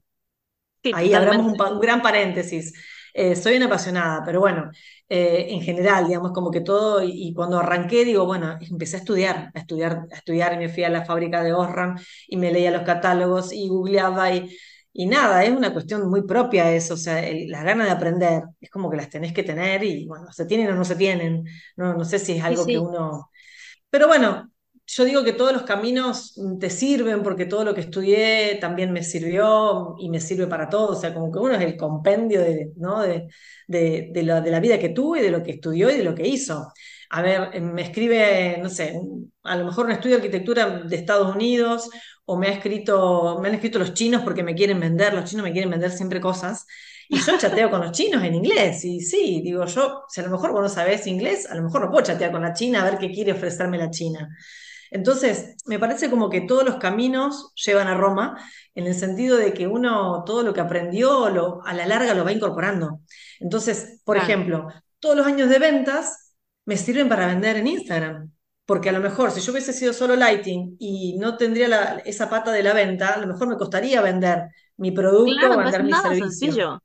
Ahí 0.94 1.14
hablamos 1.14 1.54
un, 1.54 1.80
gran 1.80 2.02
paréntesis. 2.02 2.74
Eh, 3.14 3.36
soy 3.36 3.58
una 3.58 3.66
apasionada, 3.66 4.24
pero 4.26 4.40
bueno, 4.40 4.72
eh, 5.10 5.48
en 5.50 5.62
general, 5.62 6.08
digamos, 6.08 6.32
como 6.32 6.50
que 6.50 6.62
todo, 6.62 7.04
y, 7.04 7.34
cuando 7.34 7.60
arranqué, 7.60 8.06
digo, 8.06 8.26
bueno, 8.26 8.58
empecé 8.62 8.96
a 8.96 9.00
estudiar, 9.00 9.52
a 9.54 9.60
estudiar, 9.60 10.08
a 10.12 10.16
estudiar, 10.16 10.54
y 10.54 10.58
me 10.58 10.70
fui 10.70 10.84
a 10.84 10.90
la 10.90 11.06
fábrica 11.06 11.44
de 11.44 11.54
Osram 11.54 11.98
y 12.28 12.38
me 12.38 12.52
leía 12.52 12.72
los 12.72 12.84
catálogos 12.84 13.52
y 13.52 13.68
googleaba 13.68 14.34
y, 14.34 14.58
y 14.94 15.06
nada, 15.08 15.44
es 15.44 15.52
una 15.52 15.74
cuestión 15.74 16.10
muy 16.10 16.24
propia 16.24 16.72
eso, 16.74 16.96
o 16.96 16.98
sea, 16.98 17.22
las 17.48 17.64
ganas 17.64 17.88
de 17.88 17.94
aprender, 17.94 18.44
es 18.60 18.70
como 18.70 18.90
que 18.90 18.98
las 18.98 19.10
tenés 19.10 19.34
que 19.34 19.44
tener 19.44 19.84
y 19.84 20.06
bueno, 20.06 20.32
se 20.32 20.46
tienen 20.46 20.68
o 20.70 20.76
no 20.76 20.86
se 20.86 20.96
tienen, 20.96 21.46
no, 21.78 21.94
no 21.96 22.06
sé 22.06 22.20
si 22.20 22.34
es 22.34 22.44
algo 22.44 22.70
que 22.70 22.78
uno... 22.80 23.30
Pero 23.90 24.08
bueno, 24.08 24.52
yo 24.88 25.04
digo 25.06 25.24
que 25.24 25.34
todos 25.34 25.54
los 25.54 25.64
caminos 25.64 26.36
te 26.60 26.70
sirven 26.70 27.24
porque 27.24 27.46
todo 27.46 27.64
lo 27.64 27.74
que 27.76 27.82
estudié 27.82 28.58
también 28.60 28.92
me 28.92 29.04
sirvió 29.04 29.96
y 30.00 30.10
me 30.10 30.20
sirve 30.20 30.48
para 30.48 30.70
todo. 30.70 30.94
O 30.94 30.96
sea, 31.00 31.14
como 31.14 31.32
que 31.32 31.40
uno 31.40 31.56
es 31.56 31.62
el 31.62 31.78
compendio 31.78 32.42
de, 32.42 32.72
¿no? 32.78 33.02
de, 33.02 33.30
de, 33.68 34.24
la, 34.24 34.42
de 34.42 34.52
la 34.52 34.60
vida 34.60 34.80
que 34.80 34.90
tuve, 34.90 35.22
de 35.22 35.32
lo 35.32 35.44
que 35.44 35.52
estudió 35.52 35.90
y 35.90 35.98
de 35.98 36.04
lo 36.04 36.16
que 36.16 36.28
hizo. 36.28 36.72
A 37.14 37.22
ver, 37.22 37.62
me 37.62 37.82
escribe, 37.82 38.58
no 38.64 38.70
sé, 38.70 38.98
a 39.44 39.58
lo 39.58 39.66
mejor 39.66 39.86
un 39.86 39.92
estudio 39.92 40.16
de 40.16 40.24
arquitectura 40.24 40.70
de 40.70 40.96
Estados 40.96 41.36
Unidos, 41.36 41.90
o 42.24 42.38
me 42.38 42.48
ha 42.48 42.52
escrito, 42.52 43.38
me 43.42 43.50
han 43.50 43.56
escrito 43.56 43.80
los 43.80 43.94
chinos 43.94 44.22
porque 44.22 44.44
me 44.44 44.56
quieren 44.56 44.80
vender, 44.80 45.14
los 45.14 45.30
chinos 45.30 45.44
me 45.44 45.52
quieren 45.52 45.70
vender 45.70 45.92
siempre 45.92 46.22
cosas, 46.22 46.66
y 47.10 47.20
yo 47.20 47.38
chateo 47.38 47.70
con 47.70 47.82
los 47.82 47.92
chinos 47.92 48.24
en 48.24 48.36
inglés, 48.36 48.86
y 48.86 49.02
sí, 49.02 49.42
digo 49.44 49.66
yo, 49.66 50.04
si 50.08 50.22
a 50.22 50.24
lo 50.24 50.30
mejor 50.30 50.54
vos 50.54 50.62
no 50.62 50.70
sabés 50.70 51.06
inglés, 51.06 51.52
a 51.52 51.56
lo 51.56 51.64
mejor 51.64 51.82
no 51.82 51.92
puedo 51.92 52.06
chatear 52.06 52.32
con 52.32 52.44
la 52.44 52.54
China 52.54 52.82
a 52.82 52.90
ver 52.90 52.98
qué 52.98 53.12
quiere 53.12 53.34
ofrecerme 53.34 53.78
la 53.78 53.90
China. 53.90 54.30
Entonces, 54.90 55.56
me 55.66 55.80
parece 55.80 56.10
como 56.10 56.30
que 56.30 56.42
todos 56.42 56.64
los 56.64 56.76
caminos 56.76 57.52
llevan 57.56 57.90
a 57.90 57.96
Roma, 57.96 58.38
en 58.74 58.88
el 58.88 58.96
sentido 58.96 59.36
de 59.36 59.54
que 59.54 59.68
uno 59.68 60.24
todo 60.26 60.44
lo 60.44 60.54
que 60.54 60.62
aprendió 60.62 61.30
lo, 61.30 61.62
a 61.66 61.74
la 61.74 61.86
larga 61.86 62.14
lo 62.14 62.24
va 62.24 62.32
incorporando. 62.32 63.02
Entonces, 63.42 64.00
por 64.06 64.16
ejemplo, 64.16 64.68
todos 65.00 65.18
los 65.18 65.28
años 65.28 65.50
de 65.50 65.60
ventas 65.60 66.31
me 66.66 66.78
sirven 66.78 67.10
para 67.10 67.28
vender 67.28 67.58
en 67.58 67.68
Instagram. 67.68 68.32
Porque 68.66 68.90
a 68.90 68.94
lo 68.94 69.00
mejor 69.00 69.32
si 69.32 69.42
yo 69.42 69.52
hubiese 69.52 69.74
sido 69.74 69.92
solo 69.92 70.16
lighting 70.16 70.78
y 70.80 71.18
no 71.18 71.36
tendría 71.36 72.02
esa 72.06 72.30
pata 72.30 72.52
de 72.52 72.64
la 72.64 72.74
venta, 72.74 73.14
a 73.14 73.20
lo 73.20 73.28
mejor 73.28 73.48
me 73.48 73.58
costaría 73.58 74.02
vender 74.02 74.50
mi 74.78 74.92
producto 74.92 75.52
o 75.52 75.58
vender 75.58 75.84
mi 75.84 75.94
servicio. 75.94 76.82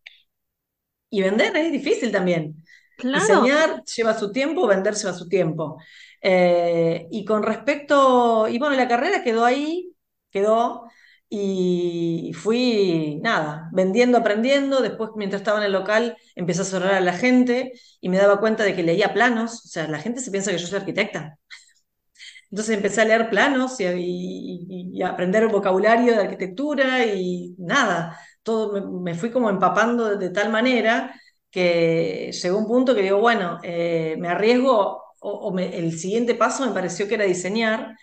Y 1.10 1.22
vender 1.22 1.56
es 1.56 1.70
difícil 1.70 2.10
también. 2.10 2.64
Diseñar 2.98 3.84
lleva 3.84 4.18
su 4.18 4.32
tiempo, 4.32 4.66
vender 4.66 4.94
lleva 4.94 5.12
su 5.12 5.28
tiempo. 5.28 5.78
Eh, 6.20 7.06
y 7.10 7.24
con 7.24 7.42
respecto, 7.42 8.48
y 8.48 8.58
bueno, 8.58 8.74
la 8.74 8.88
carrera 8.88 9.22
quedó 9.22 9.44
ahí, 9.44 9.92
quedó, 10.30 10.90
y 11.28 12.32
fui, 12.34 13.18
nada, 13.22 13.68
vendiendo, 13.72 14.18
aprendiendo. 14.18 14.80
Después, 14.80 15.10
mientras 15.16 15.40
estaba 15.42 15.58
en 15.58 15.64
el 15.64 15.72
local, 15.72 16.16
empecé 16.34 16.62
a 16.62 16.64
cerrar 16.64 16.94
a 16.94 17.00
la 17.00 17.12
gente 17.12 17.72
y 18.00 18.08
me 18.08 18.18
daba 18.18 18.40
cuenta 18.40 18.64
de 18.64 18.74
que 18.74 18.82
leía 18.82 19.12
planos. 19.12 19.64
O 19.64 19.68
sea, 19.68 19.88
la 19.88 19.98
gente 19.98 20.20
se 20.20 20.30
piensa 20.30 20.52
que 20.52 20.58
yo 20.58 20.66
soy 20.66 20.78
arquitecta. 20.78 21.38
Entonces 22.50 22.76
empecé 22.76 23.02
a 23.02 23.04
leer 23.06 23.30
planos 23.30 23.76
y, 23.80 25.02
a 25.02 25.08
aprender 25.10 25.48
vocabulario 25.48 26.12
de 26.14 26.20
arquitectura 26.20 27.04
y 27.04 27.54
nada, 27.58 28.18
todo 28.42 28.80
me, 29.00 29.14
fui 29.14 29.30
como 29.30 29.50
empapando 29.50 30.16
de, 30.16 30.30
tal 30.30 30.50
manera 30.50 31.20
que 31.50 32.30
llegó 32.32 32.58
un 32.58 32.66
punto 32.66 32.94
que 32.94 33.02
digo, 33.02 33.18
bueno, 33.20 33.58
eh, 33.62 34.16
me 34.18 34.28
arriesgo 34.28 35.02
o, 35.20 35.58
el 35.58 35.98
siguiente 35.98 36.34
paso 36.34 36.66
me 36.66 36.72
pareció 36.72 37.08
que 37.08 37.14
era 37.14 37.24
diseñar 37.24 37.96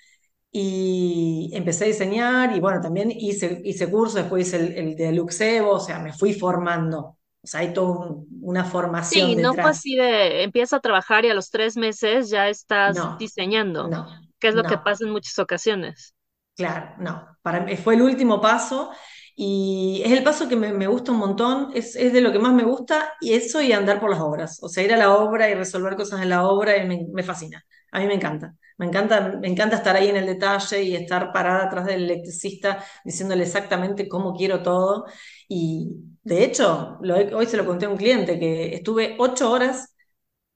y 0.56 1.50
empecé 1.54 1.86
a 1.86 1.88
diseñar 1.88 2.56
y 2.56 2.60
bueno, 2.60 2.80
también 2.80 3.12
hice, 3.12 3.60
hice 3.66 3.90
cursos, 3.90 4.16
después 4.16 4.48
hice 4.48 4.80
el, 4.80 4.96
de 4.96 5.12
Luxevo, 5.12 5.72
o 5.72 5.80
sea, 5.80 6.00
me 6.00 6.14
fui 6.14 6.34
formando. 6.34 7.18
O 7.42 7.48
sea, 7.48 7.62
hay 7.62 7.74
toda 7.74 8.16
una 8.40 8.64
formación. 8.64 9.30
Sí, 9.32 9.36
no 9.36 9.54
fue 9.54 9.64
así 9.64 9.96
de 9.96 10.44
empieza 10.44 10.78
a 10.78 10.80
trabajar 10.80 11.26
y 11.26 11.30
a 11.30 11.34
los 11.34 11.50
tres 11.50 11.76
meses 11.76 12.30
ya 12.30 12.48
estás 12.48 12.96
diseñando, 13.18 13.90
no, 13.90 14.08
que 14.40 14.50
es 14.50 14.56
lo 14.56 14.64
que 14.64 14.78
pasa 14.78 15.04
en 15.06 15.12
muchas 15.12 15.38
ocasiones. 15.40 16.14
Claro, 16.56 16.94
no. 17.00 17.28
Para 17.42 17.62
mí 17.62 17.76
fue 17.76 17.96
el 17.96 18.04
último 18.04 18.40
paso 18.40 18.92
y 19.36 20.04
es 20.06 20.12
el 20.12 20.24
paso 20.24 20.48
que 20.48 20.56
me, 20.56 20.88
gusta 20.88 21.12
un 21.12 21.18
montón, 21.18 21.72
es, 21.74 21.94
de 21.96 22.22
lo 22.22 22.32
que 22.32 22.40
más 22.40 22.54
me 22.54 22.64
gusta 22.64 23.16
y 23.20 23.34
eso 23.34 23.62
y 23.62 23.72
andar 23.72 24.00
por 24.00 24.12
las 24.12 24.20
obras. 24.20 24.60
O 24.62 24.70
sea, 24.70 24.84
ir 24.84 24.94
a 24.94 24.98
la 24.98 25.14
obra 25.14 25.50
y 25.50 25.56
resolver 25.56 25.96
cosas 25.96 26.22
en 26.22 26.30
la 26.30 26.48
obra 26.48 26.78
y 26.78 26.88
me, 26.88 27.24
fascina. 27.24 27.66
A 27.92 28.00
mí 28.00 28.06
me 28.06 28.14
encanta. 28.14 28.54
Me 28.78 28.86
encanta, 28.88 29.22
me 29.40 29.48
encanta 29.48 29.78
estar 29.78 29.96
ahí 29.96 30.10
en 30.10 30.18
el 30.18 30.26
detalle 30.26 30.84
y 30.84 30.96
estar 30.96 31.32
parada 31.32 31.66
atrás 31.66 31.86
del 31.86 32.04
electricista 32.04 32.84
diciéndole 33.06 33.44
exactamente 33.44 34.08
cómo 34.08 34.34
quiero 34.36 34.62
todo. 34.64 35.06
Y 35.48 35.90
de 36.24 36.44
hecho, 36.44 37.00
hoy 37.36 37.46
se 37.48 37.58
lo 37.58 37.66
conté 37.66 37.86
a 37.86 37.90
un 37.90 37.98
cliente 37.98 38.40
que 38.40 38.76
estuve 38.76 39.16
ocho 39.20 39.52
horas 39.52 39.96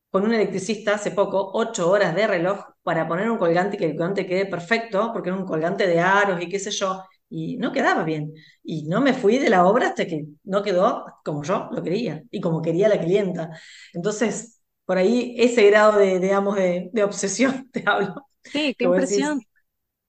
con 0.09 0.23
un 0.25 0.33
electricista 0.33 0.95
hace 0.95 1.11
poco, 1.11 1.51
ocho 1.53 1.89
horas 1.91 2.15
de 2.15 2.27
reloj 2.27 2.59
para 2.83 3.07
poner 3.07 3.29
un 3.29 3.37
colgante 3.37 3.77
que 3.77 3.85
el 3.85 3.91
colgante 3.95 4.25
quede 4.25 4.45
perfecto, 4.45 5.11
porque 5.13 5.29
era 5.29 5.37
un 5.37 5.45
colgante 5.45 5.85
de 5.87 5.99
aros 5.99 6.41
y 6.41 6.49
qué 6.49 6.59
sé 6.59 6.71
yo 6.71 7.03
y 7.29 7.57
no 7.57 7.71
quedaba 7.73 8.03
bien. 8.03 8.33
Y 8.63 8.85
no 8.87 9.01
me 9.01 9.13
fui 9.13 9.37
de 9.37 9.49
la 9.49 9.65
obra 9.67 9.89
hasta 9.89 10.05
que 10.07 10.25
no 10.45 10.63
quedó 10.63 11.05
como 11.25 11.43
yo 11.43 11.69
lo 11.71 11.83
quería 11.83 12.23
y 12.31 12.39
como 12.41 12.61
quería 12.61 12.87
la 12.89 12.99
clienta. 12.99 13.49
Entonces, 13.93 14.56
por 14.87 14.97
ahí 14.97 15.35
ese 15.37 15.67
grado 15.69 15.99
de, 15.99 16.17
digamos, 16.17 16.55
de, 16.55 16.89
obsesión 17.03 17.69
te 17.73 17.83
hablo. 17.85 18.25
Sí, 18.41 18.73
qué 18.79 18.85
impresión. 18.85 19.41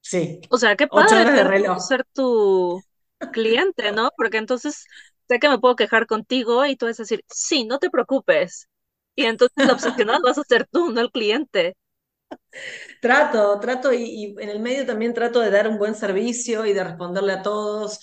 sí. 0.00 0.40
O 0.49 0.56
sea, 0.56 0.76
qué 0.76 0.87
padre 0.87 1.66
ser 1.80 2.04
tu 2.14 2.80
cliente, 3.32 3.90
¿no? 3.90 4.11
Porque 4.16 4.38
entonces 4.38 4.85
sé 5.28 5.40
que 5.40 5.49
me 5.49 5.58
puedo 5.58 5.75
quejar 5.75 6.06
contigo 6.06 6.64
y 6.64 6.76
tú 6.76 6.87
vas 6.87 7.00
a 7.00 7.02
decir, 7.02 7.25
sí, 7.28 7.64
no 7.64 7.80
te 7.80 7.90
preocupes. 7.90 8.68
Y 9.16 9.25
entonces 9.25 9.66
la 9.66 9.73
obsesionada 9.73 10.20
vas 10.23 10.38
a 10.38 10.44
ser 10.44 10.68
tú, 10.70 10.92
no 10.92 11.00
el 11.00 11.11
cliente. 11.11 11.76
Trato, 13.00 13.58
trato 13.58 13.92
y, 13.92 14.37
en 14.38 14.49
el 14.49 14.61
medio 14.61 14.87
también 14.87 15.12
trato 15.12 15.40
de 15.40 15.50
dar 15.50 15.66
un 15.66 15.78
buen 15.78 15.97
servicio 15.97 16.64
y 16.66 16.73
de 16.73 16.85
responderle 16.85 17.32
a 17.32 17.42
todos. 17.42 17.99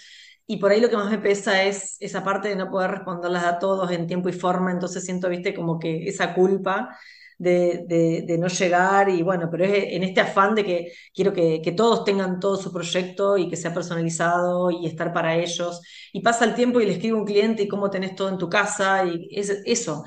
Y 0.47 0.57
por 0.57 0.71
ahí 0.71 0.79
lo 0.79 0.89
que 0.89 0.97
más 0.97 1.09
me 1.09 1.17
pesa 1.17 1.63
es 1.63 1.97
esa 1.99 2.23
parte 2.23 2.49
de 2.49 2.55
no 2.55 2.69
poder 2.69 2.91
responderles 2.91 3.43
a 3.43 3.57
todos 3.59 3.89
en 3.91 4.05
tiempo 4.07 4.29
y 4.29 4.33
forma. 4.33 4.71
Entonces 4.71 5.03
siento, 5.03 5.27
viste, 5.29 5.53
como 5.55 5.79
que 5.79 6.07
esa 6.07 6.33
culpa 6.35 6.95
de, 7.37 8.37
no 8.39 8.47
llegar 8.47 9.09
y 9.09 9.21
bueno, 9.21 9.49
pero 9.51 9.65
es 9.65 9.85
en 9.93 10.03
este 10.03 10.21
afán 10.21 10.55
de 10.55 10.63
que 10.63 10.91
quiero 11.13 11.33
que, 11.33 11.73
todos 11.75 12.05
tengan 12.05 12.39
todo 12.39 12.55
su 12.55 12.71
proyecto 12.71 13.37
y 13.37 13.49
que 13.49 13.57
sea 13.57 13.73
personalizado 13.73 14.71
y 14.71 14.85
estar 14.85 15.11
para 15.13 15.35
ellos. 15.35 15.81
Y 16.13 16.21
pasa 16.21 16.45
el 16.45 16.55
tiempo 16.55 16.79
y 16.79 16.85
le 16.85 16.93
escribo 16.93 17.17
a 17.17 17.19
un 17.21 17.25
cliente 17.25 17.63
y 17.63 17.67
cómo 17.67 17.89
tenés 17.89 18.15
todo 18.15 18.29
en 18.29 18.37
tu 18.37 18.49
casa 18.49 19.05
y 19.05 19.27
es, 19.31 19.49
eso, 19.65 20.03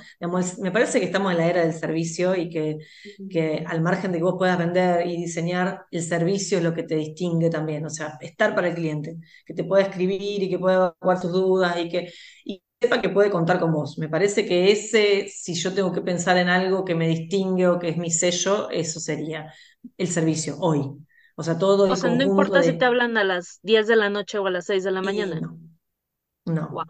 me 0.60 0.70
parece 0.70 1.00
que 1.00 1.06
estamos 1.06 1.32
en 1.32 1.38
la 1.38 1.46
era 1.46 1.62
del 1.62 1.74
servicio 1.74 2.34
y 2.34 2.48
que, 2.48 2.78
que 3.30 3.64
al 3.66 3.80
margen 3.82 4.12
de 4.12 4.18
que 4.18 4.24
vos 4.24 4.36
puedas 4.38 4.58
vender 4.58 5.06
y 5.06 5.16
diseñar, 5.16 5.86
el 5.90 6.02
servicio 6.02 6.58
es 6.58 6.64
lo 6.64 6.74
que 6.74 6.82
te 6.84 6.96
distingue 6.96 7.50
también, 7.50 7.84
o 7.84 7.90
sea, 7.90 8.18
estar 8.20 8.54
para 8.54 8.68
el 8.68 8.74
cliente, 8.74 9.16
que 9.44 9.54
te 9.54 9.64
pueda 9.64 9.82
escribir 9.84 10.42
y 10.42 10.48
que 10.48 10.58
pueda 10.58 10.76
evacuar 10.76 11.20
tus 11.20 11.32
dudas 11.32 11.76
y 11.78 11.88
que 11.88 12.10
sepa 12.80 13.00
que 13.02 13.08
puede 13.08 13.30
contar 13.30 13.58
con 13.60 13.72
vos. 13.72 13.98
Me 13.98 14.08
parece 14.08 14.46
que 14.46 14.70
ese, 14.72 15.28
si 15.28 15.54
yo 15.54 15.74
tengo 15.74 15.92
que 15.92 16.00
pensar 16.02 16.36
en 16.38 16.48
algo 16.48 16.84
que 16.84 16.94
me 16.94 17.08
distingue 17.08 17.66
o 17.68 17.78
que 17.78 17.88
es 17.90 17.96
mi 17.96 18.10
sello, 18.10 18.70
eso 18.70 19.00
sería 19.00 19.52
el 19.96 20.08
servicio 20.08 20.56
hoy. 20.60 20.80
O 21.36 21.42
sea, 21.42 21.58
todo 21.58 21.86
O 21.88 21.96
sea, 21.96 22.08
no 22.10 22.22
importa 22.22 22.62
si 22.62 22.72
te 22.72 22.84
hablan 22.84 23.16
a 23.16 23.24
las 23.24 23.58
10 23.62 23.88
de 23.88 23.96
la 23.96 24.10
noche 24.10 24.38
o 24.38 24.46
a 24.46 24.50
las 24.52 24.66
6 24.66 24.84
de 24.84 24.92
la 24.92 25.02
mañana. 25.02 25.42
no. 25.42 25.58
No. 26.46 26.82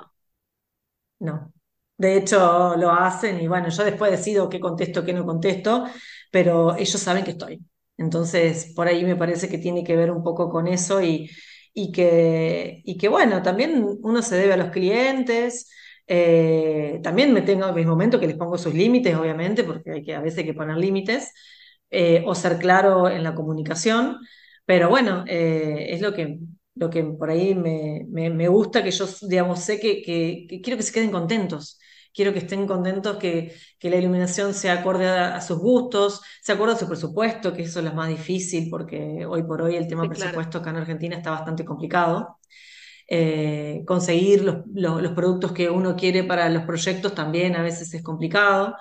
No. 1.20 1.52
De 1.96 2.16
hecho, 2.16 2.76
lo 2.76 2.90
hacen 2.92 3.40
y 3.40 3.48
bueno, 3.48 3.68
yo 3.70 3.82
después 3.84 4.10
decido 4.12 4.48
qué 4.48 4.60
contesto, 4.60 5.04
qué 5.04 5.12
no 5.12 5.26
contesto, 5.26 5.86
pero 6.30 6.76
ellos 6.76 7.00
saben 7.00 7.24
que 7.24 7.32
estoy. 7.32 7.60
Entonces, 7.96 8.72
por 8.76 8.86
ahí 8.86 9.04
me 9.04 9.16
parece 9.16 9.48
que 9.48 9.58
tiene 9.58 9.82
que 9.82 9.96
ver 9.96 10.10
un 10.12 10.22
poco 10.22 10.48
con 10.48 10.68
eso 10.68 11.02
y, 11.02 11.28
y 11.74 11.90
que, 11.90 12.82
y 12.84 12.96
que 12.98 13.08
bueno, 13.08 13.42
también 13.42 13.84
uno 14.02 14.22
se 14.22 14.36
debe 14.36 14.52
a 14.54 14.56
los 14.56 14.70
clientes. 14.70 15.68
Eh, 16.10 17.00
también 17.02 17.32
me 17.34 17.42
tengo 17.42 17.70
mis 17.72 17.86
momentos 17.86 18.18
que 18.18 18.26
les 18.26 18.36
pongo 18.36 18.56
sus 18.56 18.74
límites, 18.74 19.14
obviamente, 19.14 19.62
porque 19.62 19.92
hay 19.92 20.02
que 20.02 20.14
a 20.14 20.20
veces 20.20 20.38
hay 20.38 20.46
que 20.46 20.54
poner 20.54 20.78
límites 20.78 21.34
eh, 21.90 22.24
o 22.26 22.34
ser 22.34 22.58
claro 22.58 23.08
en 23.08 23.22
la 23.22 23.34
comunicación. 23.34 24.18
Pero 24.64 24.88
bueno, 24.88 25.24
eh, 25.28 25.88
es 25.90 26.00
lo 26.00 26.14
que, 26.14 26.38
lo 26.74 26.90
que 26.90 27.04
por 27.04 27.30
ahí 27.30 27.54
me, 27.54 28.06
me, 28.08 28.48
gusta, 28.48 28.82
que 28.82 28.90
yo, 28.90 29.06
digamos, 29.28 29.60
sé 29.60 29.78
que, 29.78 30.02
que, 30.02 30.60
quiero 30.62 30.76
que 30.76 30.82
se 30.82 30.92
queden 30.92 31.10
contentos 31.10 31.78
quiero 32.18 32.32
que 32.32 32.40
estén 32.40 32.66
contentos, 32.66 33.16
que, 33.16 33.54
que 33.78 33.90
la 33.90 33.96
iluminación 33.96 34.52
sea 34.52 34.80
acorde 34.80 35.06
a, 35.08 35.40
sus 35.40 35.58
gustos, 35.58 36.20
se 36.42 36.50
acorde 36.50 36.72
a 36.72 36.76
su 36.76 36.88
presupuesto, 36.88 37.52
que 37.52 37.62
eso 37.62 37.78
es 37.78 37.84
lo 37.84 37.92
más 37.94 38.08
difícil, 38.08 38.68
porque 38.68 39.24
hoy 39.24 39.44
por 39.44 39.62
hoy 39.62 39.76
el 39.76 39.86
tema 39.86 40.02
del 40.02 40.10
presupuesto 40.10 40.58
acá 40.58 40.70
en 40.70 40.76
Argentina 40.78 41.16
está 41.16 41.30
bastante 41.30 41.64
complicado. 41.64 42.38
Eh, 43.10 43.84
conseguir 43.86 44.44
los, 44.44 44.56
los, 44.74 45.12
productos 45.12 45.52
que 45.52 45.70
uno 45.70 45.96
quiere 45.96 46.24
para 46.24 46.48
los 46.50 46.64
proyectos 46.64 47.14
también 47.14 47.56
a 47.56 47.62
veces 47.62 47.92
es 47.94 48.02
complicado. 48.02 48.76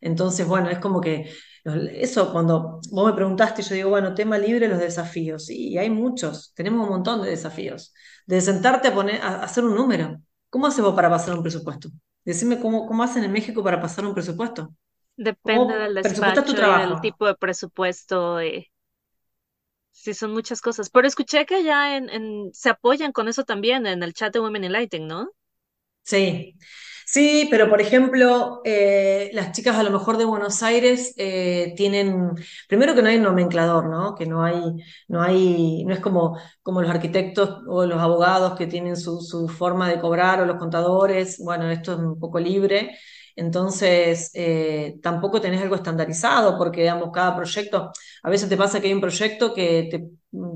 Entonces, 0.00 0.46
bueno, 0.46 0.70
es 0.70 0.78
como 0.78 1.00
que 1.00 1.30
eso 1.64 2.32
cuando 2.32 2.80
vos 2.90 3.06
me 3.06 3.12
preguntaste, 3.12 3.62
yo 3.62 3.74
digo, 3.74 3.90
bueno, 3.90 4.14
tema 4.14 4.38
libre, 4.38 4.68
los 4.68 4.78
desafíos. 4.78 5.48
Y 5.50 5.78
hay 5.78 5.90
muchos, 5.90 6.52
tenemos 6.54 6.84
un 6.84 6.90
montón 6.90 7.22
de 7.22 7.30
desafíos. 7.30 7.92
De 8.26 8.40
sentarte 8.40 8.88
a, 8.88 8.94
poner, 8.94 9.20
a 9.20 9.42
hacer 9.42 9.64
un 9.64 9.74
número. 9.74 10.20
¿Cómo 10.50 10.66
haces 10.66 10.84
vos 10.84 10.94
para 10.94 11.10
pasar 11.10 11.34
un 11.34 11.42
presupuesto? 11.42 11.90
Decime 12.24 12.60
cómo, 12.60 12.86
cómo 12.86 13.02
hacen 13.02 13.24
en 13.24 13.32
México 13.32 13.62
para 13.62 13.80
pasar 13.80 14.06
un 14.06 14.14
presupuesto. 14.14 14.74
Depende 15.16 15.76
del 15.76 15.94
despacho 15.94 16.42
del 16.42 17.00
tipo 17.00 17.26
de 17.26 17.34
presupuesto. 17.34 18.40
Eh. 18.40 18.71
Sí, 19.92 20.12
son 20.14 20.32
muchas 20.32 20.60
cosas. 20.60 20.90
Pero 20.90 21.06
escuché 21.08 21.46
que 21.46 21.62
ya 21.64 21.96
en, 21.96 22.50
se 22.52 22.68
apoyan 22.70 23.12
con 23.12 23.28
eso 23.28 23.44
también 23.44 23.86
en 23.86 24.02
el 24.02 24.12
chat 24.14 24.32
de 24.32 24.40
Women 24.40 24.64
in 24.64 24.72
Lighting, 24.72 25.06
¿no? 25.06 25.30
Sí, 26.02 26.56
Sí, 27.06 27.48
pero 27.50 27.68
por 27.68 27.80
ejemplo, 27.82 28.60
eh, 28.64 29.30
las 29.34 29.52
chicas 29.52 29.76
a 29.76 29.82
lo 29.82 29.90
mejor 29.90 30.16
de 30.16 30.24
Buenos 30.24 30.62
Aires 30.62 31.12
eh, 31.18 31.74
tienen, 31.76 32.30
primero 32.68 32.94
que 32.94 33.02
no 33.02 33.08
hay 33.10 33.18
nomenclador, 33.18 33.90
¿no? 33.90 34.14
Que 34.14 34.24
no 34.24 34.42
hay, 34.44 34.54
no 35.08 35.20
hay, 35.22 35.84
no 35.84 35.92
es 35.92 36.00
como, 36.00 36.38
como 36.62 36.80
los 36.80 36.90
arquitectos 36.90 37.60
o 37.68 37.84
los 37.86 38.00
abogados 38.00 38.56
que 38.56 38.66
tienen 38.66 38.96
su, 38.96 39.20
su 39.20 39.48
forma 39.48 39.90
de 39.90 40.00
cobrar 40.00 40.40
o 40.40 40.46
los 40.46 40.56
contadores, 40.56 41.38
bueno, 41.44 41.68
esto 41.70 41.92
es 41.92 41.98
un 41.98 42.18
poco 42.18 42.38
libre. 42.40 42.96
Entonces, 43.36 44.30
eh, 44.34 44.98
tampoco 45.02 45.40
tenés 45.40 45.62
algo 45.62 45.74
estandarizado, 45.76 46.58
porque, 46.58 46.82
digamos, 46.82 47.10
cada 47.12 47.34
proyecto, 47.36 47.90
a 48.22 48.30
veces 48.30 48.48
te 48.48 48.56
pasa 48.56 48.80
que 48.80 48.88
hay 48.88 48.94
un 48.94 49.00
proyecto 49.00 49.54
que 49.54 49.88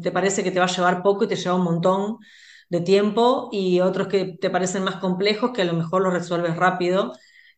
te, 0.02 0.10
parece 0.12 0.42
que 0.44 0.50
te 0.50 0.58
va 0.58 0.66
a 0.66 0.68
llevar 0.68 1.02
poco 1.02 1.24
y 1.24 1.28
te 1.28 1.36
lleva 1.36 1.54
un 1.56 1.64
montón 1.64 2.18
de 2.68 2.80
tiempo, 2.80 3.48
y 3.52 3.80
otros 3.80 4.08
que 4.08 4.36
te 4.40 4.50
parecen 4.50 4.84
más 4.84 4.96
complejos 4.96 5.52
que 5.52 5.62
a 5.62 5.64
lo 5.64 5.74
mejor 5.74 6.02
los 6.02 6.12
resuelves 6.12 6.56
rápido. 6.56 7.12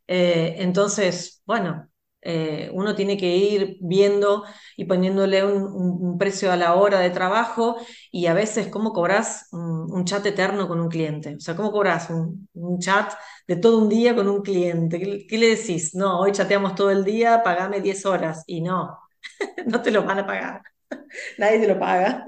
Eh, 0.07 0.57
entonces, 0.59 1.43
bueno, 1.47 1.88
eh, 2.21 2.69
uno 2.73 2.97
tiene 2.97 3.17
que 3.17 3.37
ir 3.37 3.77
viendo 3.81 4.45
y 4.77 4.87
poniéndole 4.87 5.45
un, 5.45 6.19
precio 6.19 6.51
a 6.51 6.57
la 6.57 6.75
hora 6.75 6.99
de 6.99 7.11
trabajo 7.11 7.77
y 8.11 8.27
a 8.27 8.35
veces 8.35 8.69
cómo 8.69 8.93
cobras 8.93 9.49
un, 9.53 10.05
chat 10.05 10.27
eterno 10.27 10.67
con 10.69 10.81
un 10.81 10.89
cliente. 10.89 11.37
O 11.37 11.41
sea, 11.41 11.55
cómo 11.57 11.71
cobras 11.71 12.11
un, 12.11 12.49
chat 12.81 13.13
de 13.47 13.57
todo 13.57 13.79
un 13.79 13.89
día 13.89 14.15
con 14.17 14.29
un 14.29 14.43
cliente. 14.43 15.27
¿Qué, 15.29 15.39
le 15.39 15.57
decís? 15.57 15.95
No, 15.95 16.21
hoy 16.21 16.33
chateamos 16.33 16.75
todo 16.75 16.91
el 16.91 17.05
día, 17.05 17.43
pagame 17.45 17.81
10 17.81 18.05
horas. 18.07 18.43
Y 18.47 18.63
no, 18.63 18.99
no 19.67 19.83
te 19.83 19.91
lo 19.91 20.03
van 20.05 20.21
a 20.21 20.27
pagar. 20.27 20.63
Nadie 21.39 21.61
te 21.61 21.69
lo 21.69 21.79
paga. 21.79 22.25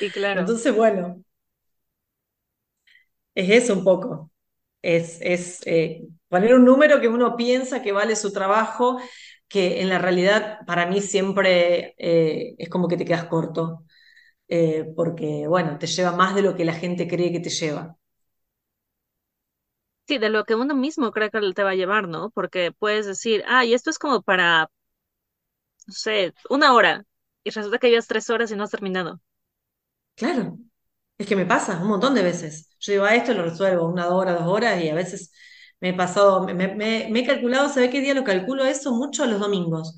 Y 0.00 0.10
claro. 0.10 0.40
Entonces, 0.40 0.74
bueno, 0.74 1.22
es 3.34 3.50
eso 3.50 3.74
un 3.74 3.84
poco. 3.84 4.30
Es, 4.82 5.18
es 5.20 5.60
eh, 5.66 6.06
poner 6.28 6.54
un 6.54 6.64
número 6.64 7.00
que 7.00 7.08
uno 7.08 7.36
piensa 7.36 7.82
que 7.82 7.92
vale 7.92 8.16
su 8.16 8.32
trabajo, 8.32 8.98
que 9.48 9.80
en 9.82 9.88
la 9.88 9.98
realidad 9.98 10.60
para 10.66 10.86
mí 10.86 11.00
siempre 11.00 11.94
eh, 11.98 12.54
es 12.58 12.68
como 12.68 12.88
que 12.88 12.96
te 12.96 13.04
quedas 13.04 13.24
corto, 13.26 13.84
eh, 14.48 14.86
porque 14.96 15.46
bueno, 15.48 15.78
te 15.78 15.86
lleva 15.88 16.12
más 16.12 16.34
de 16.36 16.42
lo 16.42 16.56
que 16.56 16.64
la 16.66 16.74
gente 16.74 17.08
cree 17.08 17.32
que 17.32 17.40
te 17.40 17.50
lleva. 17.50 17.96
Sí, 20.08 20.18
de 20.18 20.30
lo 20.30 20.44
que 20.44 20.54
uno 20.56 20.74
mismo 20.74 21.12
cree 21.12 21.30
que 21.30 21.40
te 21.54 21.62
va 21.64 21.70
a 21.70 21.74
llevar, 21.74 22.08
¿no? 22.08 22.30
Porque 22.30 22.72
puedes 22.72 23.06
decir, 23.06 23.44
ah, 23.46 23.64
y 23.64 23.74
esto 23.74 23.90
es 23.90 23.98
como 23.98 24.22
para, 24.22 24.68
no 25.86 25.92
sé, 25.94 26.32
una 26.50 26.74
hora, 26.74 27.04
y 27.44 27.50
resulta 27.50 27.78
que 27.78 27.90
llevas 27.90 28.06
tres 28.08 28.30
horas 28.30 28.50
y 28.52 28.56
no 28.56 28.64
has 28.64 28.70
terminado. 28.70 29.20
Claro, 30.14 30.58
es 31.18 31.26
que 31.26 31.36
me 31.36 31.46
pasa 31.46 31.80
un 31.82 31.88
montón 31.88 32.14
de 32.14 32.22
veces. 32.22 32.70
Yo 32.80 32.92
digo, 32.92 33.04
a 33.04 33.14
esto 33.14 33.34
lo 33.34 33.42
resuelvo 33.44 33.86
una 33.88 34.08
hora, 34.08 34.32
dos 34.34 34.44
horas, 34.46 34.82
y 34.82 34.88
a 34.88 34.94
veces 34.94 35.32
me 35.80 35.90
he 35.90 35.94
pasado, 35.94 36.44
me, 36.46 37.08
he 37.20 37.26
calculado, 37.26 37.68
¿sabe 37.68 37.90
qué 37.90 38.00
día 38.00 38.14
lo 38.14 38.24
calculo 38.24 38.64
eso? 38.64 38.92
Mucho 38.94 39.26
los 39.26 39.40
domingos, 39.40 39.94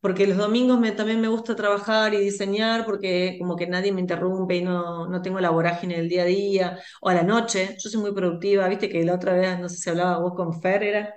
porque 0.00 0.26
los 0.26 0.36
domingos 0.36 0.78
me, 0.80 0.92
también 0.92 1.20
me 1.20 1.28
gusta 1.28 1.56
trabajar 1.56 2.14
y 2.14 2.18
diseñar, 2.18 2.84
porque 2.84 3.36
como 3.38 3.56
que 3.56 3.66
nadie 3.66 3.92
me 3.92 4.00
interrumpe 4.00 4.56
y 4.56 4.62
no, 4.62 5.08
no 5.08 5.22
tengo 5.22 5.40
la 5.40 5.50
vorágine 5.50 5.96
del 5.96 6.08
día 6.08 6.22
a 6.22 6.24
día, 6.26 6.78
o 7.00 7.08
a 7.08 7.14
la 7.14 7.22
noche, 7.22 7.76
yo 7.82 7.88
soy 7.90 8.00
muy 8.00 8.12
productiva, 8.12 8.68
viste 8.68 8.88
que 8.88 9.04
la 9.04 9.14
otra 9.14 9.32
vez, 9.34 9.58
no 9.58 9.68
sé 9.68 9.76
si 9.76 9.90
hablaba 9.90 10.18
vos 10.18 10.34
con 10.34 10.60
Fer, 10.60 10.82
era 10.82 11.14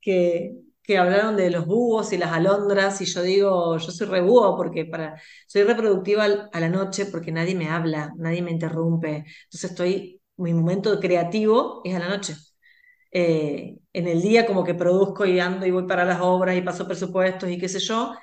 que, 0.00 0.52
que 0.82 0.98
hablaron 0.98 1.36
de 1.36 1.50
los 1.50 1.66
búhos 1.66 2.12
y 2.12 2.18
las 2.18 2.32
alondras, 2.32 3.00
y 3.00 3.04
yo 3.06 3.22
digo, 3.22 3.78
yo 3.78 3.90
soy 3.90 4.06
re 4.06 4.20
búho, 4.20 4.56
porque 4.56 4.84
para, 4.84 5.20
soy 5.46 5.62
reproductiva 5.64 6.24
a 6.52 6.60
la 6.60 6.68
noche 6.68 7.06
porque 7.06 7.32
nadie 7.32 7.54
me 7.54 7.68
habla, 7.68 8.12
nadie 8.16 8.42
me 8.42 8.50
interrumpe, 8.52 9.24
entonces 9.44 9.70
estoy, 9.70 10.20
mi 10.36 10.52
momento 10.54 10.98
creativo 11.00 11.80
es 11.84 11.94
a 11.96 11.98
la 11.98 12.08
noche. 12.08 12.34
Eh, 13.12 13.76
en 13.92 14.08
el 14.08 14.20
día 14.22 14.46
como 14.46 14.64
que 14.64 14.74
produzco 14.74 15.24
y 15.26 15.40
ando 15.40 15.66
y 15.66 15.70
voy 15.70 15.86
para 15.86 16.04
las 16.04 16.20
obras 16.20 16.56
y 16.56 16.62
paso 16.62 16.86
presupuestos 16.86 17.48
y 17.50 17.58
qué 17.58 17.68
sé 17.68 17.78
yo, 17.80 18.14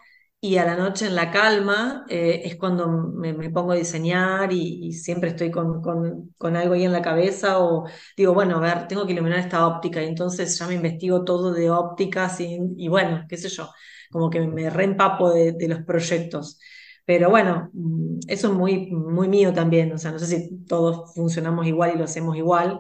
y 0.44 0.58
a 0.58 0.66
la 0.66 0.76
noche 0.76 1.08
en 1.08 1.16
la 1.16 1.32
calma 1.32 2.06
eh, 2.10 2.42
es 2.44 2.58
cuando 2.58 2.90
me, 2.90 3.34
pongo 3.50 3.72
a 3.72 3.76
diseñar 3.76 4.52
y, 4.52 4.92
siempre 4.92 5.30
estoy 5.30 5.50
con, 5.50 5.82
con, 5.82 6.56
algo 6.58 6.74
ahí 6.74 6.84
en 6.84 6.92
la 6.92 7.02
cabeza 7.02 7.60
o 7.60 7.86
digo, 8.18 8.34
bueno, 8.34 8.58
a 8.58 8.60
ver, 8.60 8.88
tengo 8.90 9.06
que 9.06 9.14
iluminar 9.14 9.40
esta 9.40 9.66
óptica 9.66 10.04
y 10.04 10.08
entonces 10.08 10.58
ya 10.60 10.68
me 10.68 10.74
investigo 10.76 11.24
todo 11.24 11.54
de 11.54 11.70
ópticas 11.72 12.42
y, 12.42 12.88
bueno, 12.90 13.26
qué 13.30 13.38
sé 13.38 13.48
yo, 13.48 13.70
como 14.12 14.30
que 14.30 14.42
me 14.42 14.70
reempapo 14.70 15.32
de, 15.32 15.54
de 15.54 15.68
los 15.70 15.80
proyectos. 15.84 16.60
Pero 17.06 17.30
bueno, 17.30 17.70
mm, 17.74 18.20
eso 18.28 18.48
es 18.50 18.54
muy, 18.54 18.88
muy 18.92 19.30
mío 19.30 19.54
también, 19.54 19.94
o 19.94 19.98
sea, 19.98 20.12
no 20.12 20.20
sé 20.20 20.28
si 20.28 20.66
todos 20.66 21.14
funcionamos 21.16 21.68
igual 21.68 21.94
y 21.96 21.98
lo 21.98 22.04
hacemos 22.04 22.36
igual, 22.38 22.80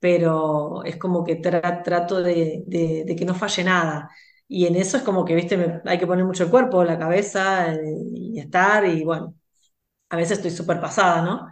pero 0.00 0.84
es 0.84 0.96
como 0.96 1.24
que 1.24 1.36
trato 1.36 2.22
de, 2.22 2.64
que 3.18 3.24
no 3.26 3.34
falle 3.34 3.64
nada. 3.64 4.10
Y 4.48 4.66
en 4.66 4.76
eso 4.76 4.96
es 4.98 5.02
como 5.04 5.24
que, 5.24 5.34
viste, 5.36 5.82
hay 5.86 5.98
que 5.98 6.06
poner 6.08 6.24
mucho 6.24 6.44
el 6.44 6.50
cuerpo, 6.50 6.84
la 6.84 6.98
cabeza 6.98 7.72
eh, 7.74 7.80
y 8.14 8.40
estar, 8.40 8.84
y 8.86 9.04
bueno, 9.04 9.34
a 10.10 10.16
veces 10.16 10.38
estoy 10.38 10.50
súper 10.52 10.80
pasada, 10.80 11.22
¿no? 11.22 11.48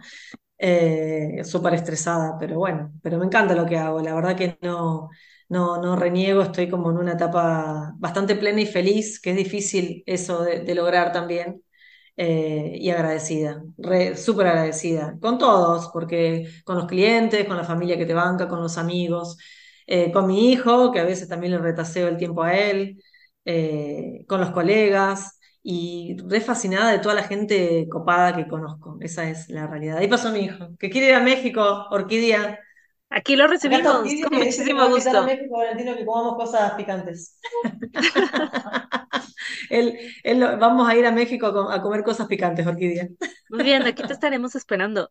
Eh, 0.57 1.43
súper 1.45 1.75
estresada, 1.75 2.37
pero 2.39 2.57
bueno, 2.59 2.93
pero 3.03 3.17
me 3.19 3.25
encanta 3.25 3.55
lo 3.55 3.65
que 3.65 3.77
hago, 3.77 4.01
la 4.01 4.15
verdad 4.15 4.37
que 4.37 4.57
no, 4.61 5.09
no, 5.49 5.81
no 5.81 5.95
reniego, 5.97 6.41
estoy 6.43 6.69
como 6.69 6.91
en 6.91 6.97
una 6.97 7.13
etapa 7.13 7.93
bastante 7.97 8.35
plena 8.37 8.61
y 8.61 8.65
feliz, 8.67 9.21
que 9.21 9.31
es 9.31 9.37
difícil 9.37 10.03
eso 10.07 10.43
de 10.43 10.75
lograr 10.75 11.11
también. 11.13 11.63
Eh, 12.21 12.73
y 12.79 12.89
agradecida, 12.89 13.63
súper 14.17 14.47
agradecida, 14.47 15.17
con 15.21 15.37
todos, 15.37 15.89
porque 15.93 16.49
con 16.65 16.75
los 16.75 16.85
clientes, 16.85 17.45
con 17.47 17.55
la 17.55 17.63
familia 17.63 17.97
que 17.97 18.05
te 18.05 18.13
banca, 18.13 18.49
con 18.49 18.59
los 18.61 18.77
amigos, 18.77 19.37
eh, 19.87 20.11
con 20.11 20.27
mi 20.27 20.51
hijo, 20.51 20.91
que 20.91 20.99
a 20.99 21.05
veces 21.05 21.29
también 21.29 21.53
le 21.53 21.59
retaseo 21.59 22.09
el 22.09 22.17
tiempo 22.17 22.43
a 22.43 22.53
él, 22.57 23.01
eh, 23.45 24.25
con 24.27 24.41
los 24.41 24.51
colegas, 24.51 25.39
y 25.63 26.17
re 26.27 26.41
fascinada 26.41 26.91
de 26.91 26.99
toda 26.99 27.15
la 27.15 27.23
gente 27.23 27.87
copada 27.89 28.35
que 28.35 28.47
conozco, 28.47 28.97
esa 29.01 29.29
es 29.29 29.47
la 29.49 29.67
realidad. 29.67 29.97
Ahí 29.97 30.07
pasó 30.07 30.31
mi 30.31 30.39
hijo, 30.41 30.69
que 30.77 30.89
quiere 30.89 31.07
ir 31.09 31.13
a 31.15 31.19
México, 31.21 31.87
Orquídea. 31.89 32.59
Aquí 33.11 33.35
lo 33.35 33.47
recibimos 33.47 33.91
con 33.91 34.37
muchísimo 34.37 34.87
gusto. 34.87 35.23
México, 35.23 35.57
Valentino, 35.57 35.95
que 35.95 36.05
comamos 36.05 36.35
cosas 36.35 36.73
picantes. 36.73 37.39
él, 39.69 39.97
vamos 40.59 40.87
a 40.87 40.95
ir 40.95 41.05
a 41.07 41.11
México 41.11 41.47
a, 41.47 41.81
comer 41.81 42.03
cosas 42.03 42.27
picantes, 42.27 42.67
Orquídea. 42.67 43.07
Muy 43.49 43.63
bien, 43.63 43.81
aquí 43.83 44.03
te 44.03 44.13
estaremos 44.13 44.55
esperando. 44.55 45.09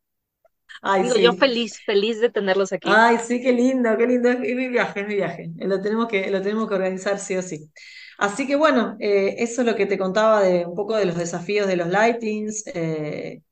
Ay, 0.80 1.10
Yo 1.20 1.32
feliz, 1.32 1.80
feliz 1.84 2.20
de 2.20 2.30
tenerlos 2.30 2.72
aquí. 2.72 2.88
Ay, 2.92 3.18
sí, 3.18 3.42
qué 3.42 3.52
lindo, 3.52 3.96
qué 3.96 4.06
lindo. 4.06 4.30
Es 4.30 4.38
mi 4.38 4.68
viaje, 4.68 5.00
es 5.00 5.08
mi 5.08 5.16
viaje. 5.16 5.50
Lo 5.56 5.80
tenemos 5.80 6.06
que, 6.06 6.30
lo 6.30 6.40
tenemos 6.40 6.68
que 6.68 6.74
organizar 6.74 7.18
sí 7.18 7.36
o 7.36 7.42
sí. 7.42 7.72
Así 8.16 8.46
que 8.46 8.54
bueno, 8.54 8.96
eh, 9.00 9.36
eso 9.38 9.62
es 9.62 9.66
lo 9.66 9.74
que 9.74 9.86
te 9.86 9.98
contaba 9.98 10.42
de 10.42 10.66
un 10.66 10.76
poco 10.76 10.96
de 10.96 11.04
los 11.04 11.16
desafíos 11.16 11.66
de 11.66 11.76
los 11.76 11.88
lightings. 11.88 12.64
Eh, 12.74 13.42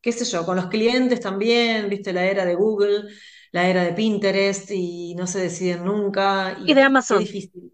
qué 0.00 0.10
sé 0.10 0.24
yo, 0.24 0.44
con 0.44 0.56
los 0.56 0.66
clientes 0.66 1.20
también, 1.20 1.88
viste 1.88 2.12
la 2.12 2.24
era 2.24 2.44
de 2.44 2.56
Google 2.56 3.04
la 3.52 3.68
era 3.68 3.84
de 3.84 3.92
Pinterest 3.92 4.70
y 4.70 5.14
no 5.14 5.26
se 5.26 5.40
deciden 5.40 5.84
nunca. 5.84 6.56
Y, 6.64 6.74
de 6.74 6.82
Amazon. 6.82 7.18
Qué 7.18 7.24
difícil. 7.24 7.72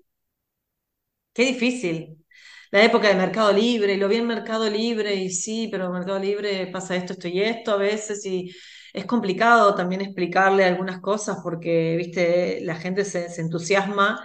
Qué 1.33 1.45
difícil. 1.47 2.25
La 2.71 2.85
época 2.85 3.09
de 3.09 3.15
Mercado 3.15 3.53
Libre, 3.53 3.95
y 3.95 3.97
lo 3.97 4.09
vi 4.09 4.17
en 4.17 4.27
Mercado 4.27 4.69
Libre 4.69 5.15
y 5.15 5.31
sí, 5.31 5.69
pero 5.71 5.91
Mercado 5.91 6.19
Libre 6.19 6.67
pasa 6.67 6.97
esto, 6.97 7.15
esto 7.15 7.29
y 7.29 7.41
esto 7.41 7.73
a 7.73 7.77
veces 7.77 8.27
y 8.27 8.55
es 8.93 9.07
complicado 9.07 9.75
también 9.75 10.01
explicarle 10.03 10.65
algunas 10.65 11.01
cosas 11.01 11.39
porque, 11.43 11.97
viste, 11.97 12.61
la 12.63 12.75
gente 12.75 13.05
se, 13.05 13.41
entusiasma 13.41 14.21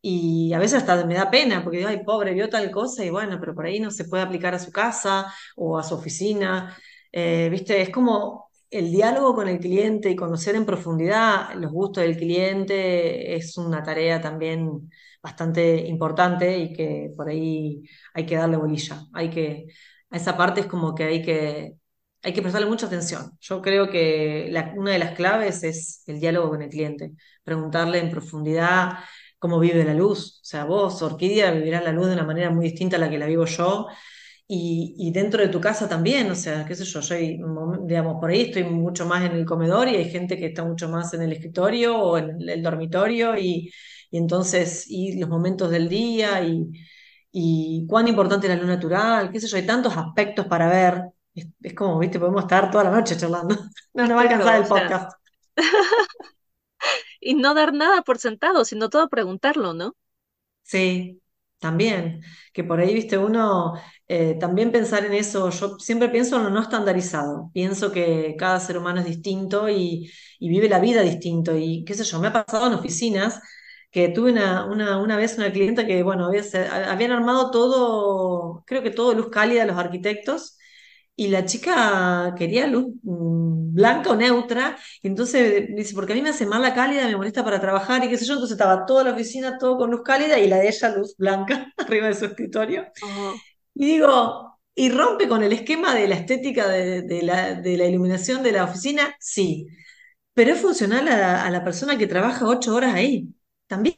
y 0.00 0.52
a 0.52 0.58
veces 0.58 0.78
hasta 0.82 1.04
me 1.06 1.14
da 1.14 1.30
pena 1.30 1.62
porque 1.64 1.78
digo, 1.78 1.88
ay, 1.88 2.04
pobre, 2.04 2.34
vio 2.34 2.48
tal 2.48 2.70
cosa 2.70 3.04
y 3.04 3.10
bueno, 3.10 3.38
pero 3.40 3.54
por 3.54 3.66
ahí 3.66 3.80
no 3.80 3.90
se 3.90 4.04
puede 4.04 4.22
aplicar 4.22 4.54
a 4.54 4.58
su 4.58 4.70
casa 4.70 5.32
o 5.56 5.78
a 5.78 5.82
su 5.82 5.94
oficina. 5.94 6.76
Eh, 7.10 7.48
viste, 7.50 7.80
es 7.80 7.90
como 7.90 8.47
el 8.70 8.92
diálogo 8.92 9.34
con 9.34 9.48
el 9.48 9.58
cliente 9.60 10.10
y 10.10 10.16
conocer 10.16 10.54
en 10.54 10.66
profundidad 10.66 11.54
los 11.54 11.72
gustos 11.72 12.02
del 12.02 12.16
cliente 12.16 13.34
es 13.36 13.56
una 13.56 13.82
tarea 13.82 14.20
también 14.20 14.90
bastante 15.22 15.86
importante 15.86 16.58
y 16.58 16.72
que 16.72 17.10
por 17.16 17.28
ahí 17.28 17.82
hay 18.14 18.26
que 18.26 18.36
darle 18.36 18.56
bolilla. 18.56 19.06
Hay 19.14 19.30
que, 19.30 19.66
a 20.10 20.16
esa 20.16 20.36
parte 20.36 20.60
es 20.60 20.66
como 20.66 20.94
que 20.94 21.04
hay 21.04 21.22
que, 21.22 21.74
hay 22.22 22.32
que 22.32 22.42
prestarle 22.42 22.68
mucha 22.68 22.86
atención. 22.86 23.32
Yo 23.40 23.62
creo 23.62 23.90
que 23.90 24.52
una 24.76 24.92
de 24.92 24.98
las 24.98 25.14
claves 25.16 25.62
es 25.64 26.02
el 26.06 26.20
diálogo 26.20 26.50
con 26.50 26.62
el 26.62 26.68
cliente, 26.68 27.12
preguntarle 27.44 27.98
en 27.98 28.10
profundidad 28.10 28.98
cómo 29.38 29.58
vive 29.60 29.84
la 29.84 29.94
luz. 29.94 30.40
O 30.42 30.44
sea, 30.44 30.64
vos, 30.64 31.00
Orquídea, 31.02 31.50
vivirás 31.52 31.84
la 31.84 31.92
luz 31.92 32.08
de 32.08 32.14
una 32.14 32.24
manera 32.24 32.50
muy 32.50 32.66
distinta 32.66 32.96
a 32.96 33.00
la 33.00 33.10
que 33.10 33.18
la 33.18 33.26
vivo 33.26 33.44
yo 33.46 33.86
y, 34.50 35.10
dentro 35.12 35.42
de 35.42 35.48
tu 35.48 35.60
casa 35.60 35.86
también, 35.86 36.30
o 36.30 36.34
sea, 36.34 36.64
qué 36.64 36.74
sé 36.74 36.84
yo, 36.84 37.00
yo 37.00 37.16
digamos, 37.82 38.18
por 38.18 38.30
ahí 38.30 38.42
estoy 38.42 38.64
mucho 38.64 39.04
más 39.04 39.22
en 39.26 39.32
el 39.32 39.44
comedor 39.44 39.88
y 39.88 39.96
hay 39.96 40.10
gente 40.10 40.38
que 40.38 40.46
está 40.46 40.64
mucho 40.64 40.88
más 40.88 41.12
en 41.12 41.20
el 41.20 41.32
escritorio 41.32 41.98
o 41.98 42.16
en 42.16 42.48
el, 42.48 42.62
dormitorio 42.62 43.36
y, 43.36 43.70
entonces, 44.10 44.86
y 44.88 45.18
los 45.20 45.28
momentos 45.28 45.70
del 45.70 45.90
día 45.90 46.42
y, 46.42 46.66
y 47.30 47.86
cuán 47.86 48.08
importante 48.08 48.46
es 48.46 48.54
la 48.54 48.58
luz 48.58 48.68
natural, 48.68 49.30
qué 49.30 49.38
sé 49.38 49.48
yo, 49.48 49.58
hay 49.58 49.66
tantos 49.66 49.94
aspectos 49.94 50.46
para 50.46 50.66
ver. 50.68 51.02
Es, 51.34 51.74
como, 51.74 51.98
viste, 51.98 52.18
podemos 52.18 52.42
estar 52.42 52.70
toda 52.70 52.84
la 52.84 52.90
noche 52.90 53.16
charlando. 53.16 53.54
No 53.92 54.06
nos 54.06 54.16
va 54.16 54.20
a 54.20 54.22
alcanzar 54.22 54.62
el 54.62 54.66
podcast. 54.66 55.12
y 57.20 57.34
no 57.34 57.52
dar 57.52 57.74
nada 57.74 58.00
por 58.02 58.18
sentado, 58.18 58.64
sino 58.64 58.88
todo 58.88 59.08
preguntarlo, 59.08 59.74
¿no? 59.74 59.94
Sí, 60.62 61.20
también, 61.58 62.22
que 62.52 62.64
por 62.64 62.80
ahí, 62.80 62.94
viste, 62.94 63.18
uno 63.18 63.74
eh, 64.08 64.36
también 64.40 64.72
pensar 64.72 65.04
en 65.04 65.14
eso, 65.14 65.50
yo 65.50 65.78
siempre 65.78 66.08
pienso 66.08 66.36
en 66.36 66.44
lo 66.44 66.50
no 66.50 66.60
estandarizado, 66.62 67.50
pienso 67.52 67.92
que 67.92 68.36
cada 68.38 68.60
ser 68.60 68.78
humano 68.78 69.00
es 69.00 69.06
distinto 69.06 69.68
y, 69.68 70.10
vive 70.40 70.68
la 70.68 70.78
vida 70.80 71.02
distinto 71.02 71.56
y 71.56 71.84
qué 71.84 71.94
sé 71.94 72.04
yo, 72.04 72.20
me 72.20 72.28
ha 72.28 72.32
pasado 72.32 72.66
en 72.68 72.74
oficinas 72.74 73.40
que 73.90 74.08
tuve 74.10 74.32
una, 74.32 74.66
una, 74.66 74.98
una 75.00 75.16
vez 75.16 75.36
una 75.38 75.52
clienta 75.52 75.86
que, 75.86 76.02
bueno, 76.02 76.26
había- 76.26 76.42
habían 76.92 77.12
armado 77.12 77.50
todo, 77.50 78.62
creo 78.66 78.82
que 78.82 78.90
todo 78.90 79.14
luz 79.14 79.28
cálida 79.30 79.64
los 79.66 79.78
arquitectos, 79.78 80.57
y 81.18 81.28
la 81.28 81.44
chica 81.46 82.34
quería 82.38 82.68
luz 82.68 82.94
mm, 83.02 83.74
blanca 83.74 84.10
o 84.12 84.16
neutra, 84.16 84.78
y 85.02 85.08
entonces 85.08 85.66
dice, 85.76 85.94
porque 85.94 86.12
a 86.14 86.16
mí 86.16 86.22
me 86.22 86.30
hace 86.30 86.46
mal 86.46 86.62
la 86.62 86.74
cálida, 86.74 87.06
me 87.08 87.16
molesta 87.16 87.44
para 87.44 87.60
trabajar, 87.60 88.04
y 88.04 88.10
qué 88.10 88.16
sé 88.18 88.24
yo, 88.26 88.34
entonces 88.34 88.54
estaba 88.58 88.86
toda 88.86 89.04
la 89.04 89.12
oficina, 89.12 89.58
todo 89.58 89.78
con 89.78 89.90
luz 89.90 90.02
cálida, 90.04 90.38
y 90.40 90.48
la 90.48 90.58
de 90.58 90.68
ella 90.68 90.90
luz 90.96 91.16
blanca 91.18 91.72
arriba 91.78 92.08
de 92.08 92.14
su 92.14 92.26
escritorio. 92.26 92.86
Y 93.74 93.86
digo, 93.86 94.60
¿y 94.74 94.90
rompe 94.90 95.28
con 95.28 95.42
el 95.42 95.52
esquema 95.52 95.94
de 95.94 96.08
la 96.08 96.16
estética 96.16 96.68
de, 96.68 97.02
de 97.02 97.22
la, 97.22 97.54
de 97.54 97.76
la 97.78 97.86
iluminación 97.86 98.42
de 98.42 98.52
la 98.52 98.64
oficina? 98.64 99.14
Sí, 99.20 99.68
pero 100.34 100.52
es 100.54 100.60
funcional 100.60 101.08
a, 101.08 101.44
a 101.46 101.50
la 101.50 101.64
persona 101.64 101.98
que 101.98 102.06
trabaja 102.08 102.46
ocho 102.48 102.74
horas 102.74 102.94
ahí, 102.94 103.28
también. 103.66 103.96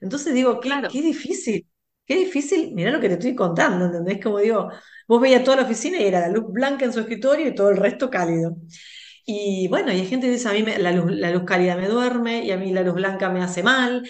Entonces 0.00 0.34
digo, 0.34 0.60
qué, 0.60 0.68
claro. 0.68 0.88
qué 0.88 1.02
difícil, 1.02 1.68
qué 2.08 2.16
difícil, 2.16 2.74
mirá 2.74 2.90
lo 2.90 3.00
que 3.00 3.08
te 3.08 3.14
estoy 3.14 3.34
contando, 3.34 3.84
¿entendés? 3.86 4.20
Como 4.22 4.38
digo, 4.38 4.70
vos 5.06 5.20
veías 5.20 5.44
toda 5.44 5.58
la 5.58 5.64
oficina 5.64 5.98
y 5.98 6.06
era 6.06 6.20
la 6.20 6.28
luz 6.28 6.46
blanca 6.48 6.84
en 6.86 6.92
su 6.92 7.00
escritorio 7.00 7.48
y 7.48 7.54
todo 7.54 7.70
el 7.70 7.76
resto 7.76 8.10
cálido. 8.10 8.56
Y 9.26 9.68
bueno, 9.68 9.92
y 9.92 9.96
hay 10.00 10.06
gente 10.06 10.26
que 10.26 10.32
dice, 10.32 10.48
a 10.48 10.52
mí 10.52 10.62
la 10.62 10.92
luz, 10.92 11.12
la 11.12 11.30
luz 11.30 11.44
cálida 11.44 11.76
me 11.76 11.88
duerme 11.88 12.44
y 12.44 12.50
a 12.50 12.56
mí 12.56 12.72
la 12.72 12.82
luz 12.82 12.94
blanca 12.94 13.28
me 13.30 13.42
hace 13.42 13.62
mal. 13.62 14.08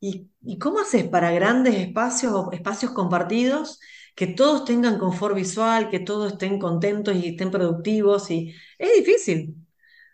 ¿Y, 0.00 0.28
cómo 0.58 0.80
haces 0.80 1.08
para 1.08 1.30
grandes 1.32 1.74
espacios 1.76 2.46
espacios 2.52 2.92
compartidos 2.92 3.80
que 4.14 4.26
todos 4.28 4.64
tengan 4.64 4.98
confort 4.98 5.34
visual, 5.36 5.90
que 5.90 6.00
todos 6.00 6.32
estén 6.32 6.58
contentos 6.58 7.16
y 7.16 7.28
estén 7.30 7.50
productivos? 7.50 8.30
Y 8.30 8.54
es 8.78 8.90
difícil. 9.04 9.56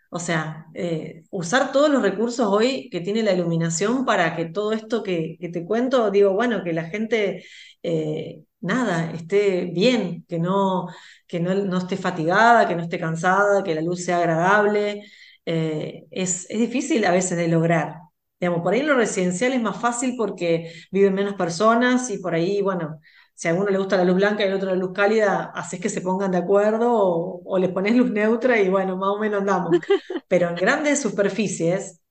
O 0.09 0.19
sea, 0.19 0.67
eh, 0.73 1.23
usar 1.31 1.71
todos 1.71 1.89
los 1.89 2.01
recursos 2.01 2.47
hoy 2.47 2.89
que 2.89 3.01
tiene 3.01 3.23
la 3.23 3.33
iluminación 3.33 4.05
para 4.05 4.35
que 4.35 4.45
todo 4.45 4.71
esto 4.71 5.03
que, 5.03 5.37
te 5.39 5.65
cuento, 5.65 6.11
digo, 6.11 6.33
bueno, 6.33 6.63
que 6.63 6.73
la 6.73 6.85
gente, 6.85 7.43
eh, 7.83 8.43
nada, 8.61 9.11
esté 9.13 9.65
bien, 9.65 10.25
que 10.27 10.39
no, 10.39 10.87
que 11.27 11.39
no, 11.39 11.53
no 11.55 11.77
esté 11.79 11.97
fatigada, 11.97 12.67
que 12.67 12.75
no 12.75 12.83
esté 12.83 12.99
cansada, 12.99 13.63
que 13.63 13.75
la 13.75 13.81
luz 13.81 14.05
sea 14.05 14.17
agradable, 14.19 15.03
eh, 15.45 16.05
es, 16.11 16.49
es 16.49 16.59
difícil 16.59 17.05
a 17.05 17.11
veces 17.11 17.37
de 17.37 17.47
lograr. 17.47 17.95
Digamos, 18.39 18.61
por 18.61 18.73
ahí 18.73 18.81
en 18.81 18.87
lo 18.87 18.95
residencial 18.95 19.53
es 19.53 19.61
más 19.61 19.77
fácil 19.81 20.15
porque 20.17 20.71
viven 20.91 21.13
menos 21.15 21.33
personas 21.33 22.09
y 22.11 22.19
por 22.19 22.35
ahí, 22.35 22.61
bueno, 22.61 22.99
si 23.37 23.47
a 23.47 23.53
uno 23.53 23.69
le 23.69 23.77
gusta 23.77 23.97
la 23.97 24.03
luz 24.03 24.15
blanca 24.15 24.43
y 24.43 24.47
al 24.47 24.55
otro 24.55 24.69
la 24.71 24.75
luz 24.75 24.91
cálida, 24.93 25.51
haces 25.53 25.79
que 25.79 25.89
se 25.89 26.01
pongan 26.01 26.31
de 26.31 26.39
acuerdo 26.39 26.91
o, 26.91 27.41
o 27.45 27.57
les 27.59 27.69
pones 27.71 27.95
luz 27.95 28.11
neutra 28.11 28.59
y 28.61 28.69
bueno, 28.69 28.97
más 28.97 29.09
o 29.09 29.19
menos 29.19 29.41
andamos. 29.41 29.77
Pero 30.27 30.49
en 30.49 30.55
grandes 30.55 31.01
superficies, 31.01 32.01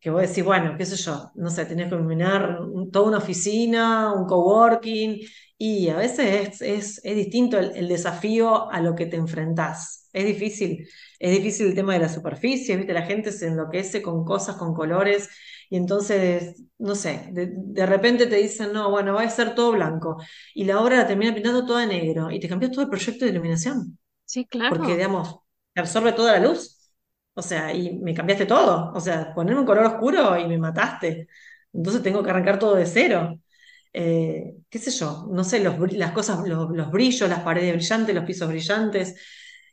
que 0.00 0.10
vos 0.10 0.22
decís, 0.22 0.44
bueno, 0.44 0.76
qué 0.78 0.84
sé 0.86 0.96
yo, 0.96 1.30
no 1.36 1.50
sé, 1.50 1.66
tenés 1.66 1.88
que 1.88 1.94
iluminar 1.96 2.58
toda 2.92 3.08
una 3.08 3.18
oficina, 3.18 4.12
un 4.12 4.26
coworking, 4.26 5.20
y 5.58 5.88
a 5.88 5.96
veces 5.96 6.60
es, 6.60 6.62
es, 6.62 7.00
es 7.04 7.16
distinto 7.16 7.58
el, 7.58 7.74
el 7.76 7.88
desafío 7.88 8.70
a 8.70 8.80
lo 8.80 8.94
que 8.94 9.06
te 9.06 9.16
enfrentás. 9.16 10.08
Es 10.12 10.26
difícil, 10.26 10.86
es 11.18 11.32
difícil 11.32 11.66
el 11.68 11.74
tema 11.74 11.94
de 11.94 12.00
la 12.00 12.08
superficie, 12.08 12.76
¿viste? 12.76 12.92
La 12.92 13.02
gente 13.06 13.32
se 13.32 13.48
enloquece 13.48 14.02
con 14.02 14.24
cosas, 14.24 14.56
con 14.56 14.74
colores, 14.74 15.28
y 15.70 15.76
entonces, 15.76 16.62
no 16.78 16.94
sé, 16.94 17.28
de, 17.32 17.50
de 17.54 17.86
repente 17.86 18.26
te 18.26 18.36
dicen, 18.36 18.72
no, 18.72 18.90
bueno, 18.90 19.14
va 19.14 19.22
a 19.22 19.30
ser 19.30 19.54
todo 19.54 19.72
blanco, 19.72 20.16
y 20.54 20.64
la 20.64 20.80
obra 20.80 20.96
la 20.98 21.06
termina 21.06 21.34
pintando 21.34 21.66
toda 21.66 21.80
de 21.82 21.86
negro, 21.88 22.30
y 22.30 22.40
te 22.40 22.48
cambias 22.48 22.72
todo 22.72 22.82
el 22.82 22.90
proyecto 22.90 23.24
de 23.24 23.30
iluminación 23.32 23.98
Sí, 24.24 24.46
porque, 24.66 24.92
claro. 24.92 24.96
digamos, 24.96 25.40
te 25.72 25.80
absorbe 25.80 26.12
toda 26.12 26.32
la 26.32 26.46
luz. 26.48 26.72
O 27.34 27.42
sea, 27.42 27.72
y 27.74 27.98
me 27.98 28.14
cambiaste 28.14 28.46
todo. 28.46 28.92
O 28.94 29.00
sea, 29.00 29.34
ponerme 29.34 29.60
un 29.60 29.66
color 29.66 29.84
oscuro 29.86 30.38
y 30.38 30.46
me 30.48 30.58
mataste. 30.58 31.28
Entonces 31.72 32.02
tengo 32.02 32.22
que 32.22 32.30
arrancar 32.30 32.58
todo 32.58 32.74
de 32.76 32.86
cero. 32.86 33.40
Eh, 33.92 34.56
qué 34.70 34.78
sé 34.78 34.90
yo, 34.90 35.26
no 35.32 35.44
sé, 35.44 35.60
los, 35.60 35.78
las 35.94 36.12
cosas, 36.12 36.46
los, 36.48 36.70
los 36.70 36.90
brillos, 36.90 37.28
las 37.28 37.40
paredes 37.40 37.74
brillantes, 37.74 38.14
los 38.14 38.24
pisos 38.24 38.48
brillantes, 38.48 39.16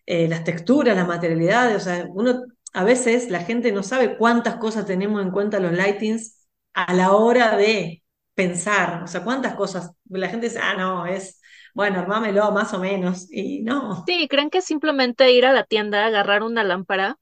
eh, 0.06 0.28
las 0.28 0.44
texturas, 0.44 0.96
las 0.96 1.08
materialidades. 1.08 1.78
O 1.78 1.80
sea, 1.80 2.06
uno, 2.10 2.42
a 2.74 2.84
veces 2.84 3.30
la 3.30 3.42
gente 3.42 3.72
no 3.72 3.84
sabe 3.84 4.18
cuántas 4.18 4.56
cosas 4.58 4.86
tenemos 4.86 5.22
en 5.22 5.32
cuenta 5.32 5.60
los 5.60 5.72
lightings 5.74 6.48
a 6.74 6.94
la 6.94 7.14
hora 7.14 7.58
de 7.58 8.04
pensar. 8.36 9.04
O 9.04 9.08
sea, 9.08 9.24
cuántas 9.24 9.56
cosas. 9.56 9.92
La 10.10 10.30
gente 10.30 10.48
dice, 10.48 10.60
ah, 10.62 10.76
no, 10.78 11.06
es, 11.06 11.40
bueno, 11.74 12.00
armámelo 12.00 12.52
más 12.52 12.74
o 12.74 12.80
menos. 12.80 13.28
Y 13.32 13.62
no. 13.64 14.06
Sí, 14.06 14.28
¿creen 14.30 14.50
que 14.50 14.62
simplemente 14.62 15.32
ir 15.34 15.46
a 15.46 15.52
la 15.54 15.64
tienda, 15.66 16.06
agarrar 16.06 16.44
una 16.44 16.64
lámpara 16.64 17.18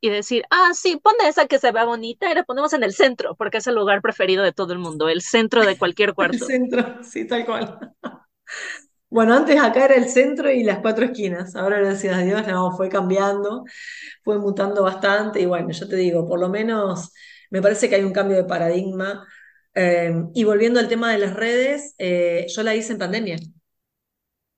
y 0.00 0.10
decir, 0.10 0.44
ah, 0.50 0.70
sí, 0.74 0.96
ponle 0.98 1.28
esa 1.28 1.46
que 1.48 1.58
se 1.60 1.72
vea 1.72 1.84
bonita 1.86 2.30
y 2.30 2.34
la 2.36 2.44
ponemos 2.44 2.72
en 2.74 2.84
el 2.84 2.94
centro, 2.94 3.36
porque 3.36 3.58
es 3.58 3.66
el 3.68 3.76
lugar 3.76 4.02
preferido 4.02 4.44
de 4.44 4.52
todo 4.52 4.72
el 4.74 4.80
mundo, 4.80 5.08
el 5.10 5.22
centro 5.22 5.64
de 5.66 5.78
cualquier 5.78 6.14
El 6.18 6.38
cuarto? 6.38 6.46
centro, 6.46 7.02
sí, 7.04 7.26
tal 7.26 7.44
cual. 7.44 7.94
Bueno, 9.12 9.34
antes 9.34 9.60
acá 9.60 9.84
era 9.84 9.94
el 9.96 10.08
centro 10.08 10.50
y 10.50 10.62
las 10.64 10.78
cuatro 10.80 11.04
esquinas. 11.04 11.54
Ahora, 11.54 11.78
gracias 11.78 12.16
a 12.16 12.20
Dios, 12.22 12.46
no, 12.46 12.74
fue 12.76 12.88
cambiando, 12.88 13.64
fue 14.24 14.38
mutando 14.38 14.82
bastante. 14.82 15.40
Y 15.40 15.46
bueno, 15.46 15.70
yo 15.70 15.86
te 15.88 15.96
digo, 15.96 16.26
por 16.26 16.40
lo 16.40 16.48
menos 16.48 17.12
me 17.50 17.60
parece 17.62 17.88
que 17.90 17.96
hay 17.96 18.04
un 18.04 18.12
cambio 18.12 18.36
de 18.38 18.44
paradigma. 18.44 19.26
Eh, 19.74 20.12
y 20.34 20.44
volviendo 20.44 20.80
al 20.80 20.88
tema 20.88 21.12
de 21.12 21.18
las 21.18 21.34
redes, 21.34 21.94
eh, 21.98 22.46
yo 22.54 22.62
la 22.62 22.74
hice 22.74 22.92
en 22.94 22.98
pandemia. 22.98 23.36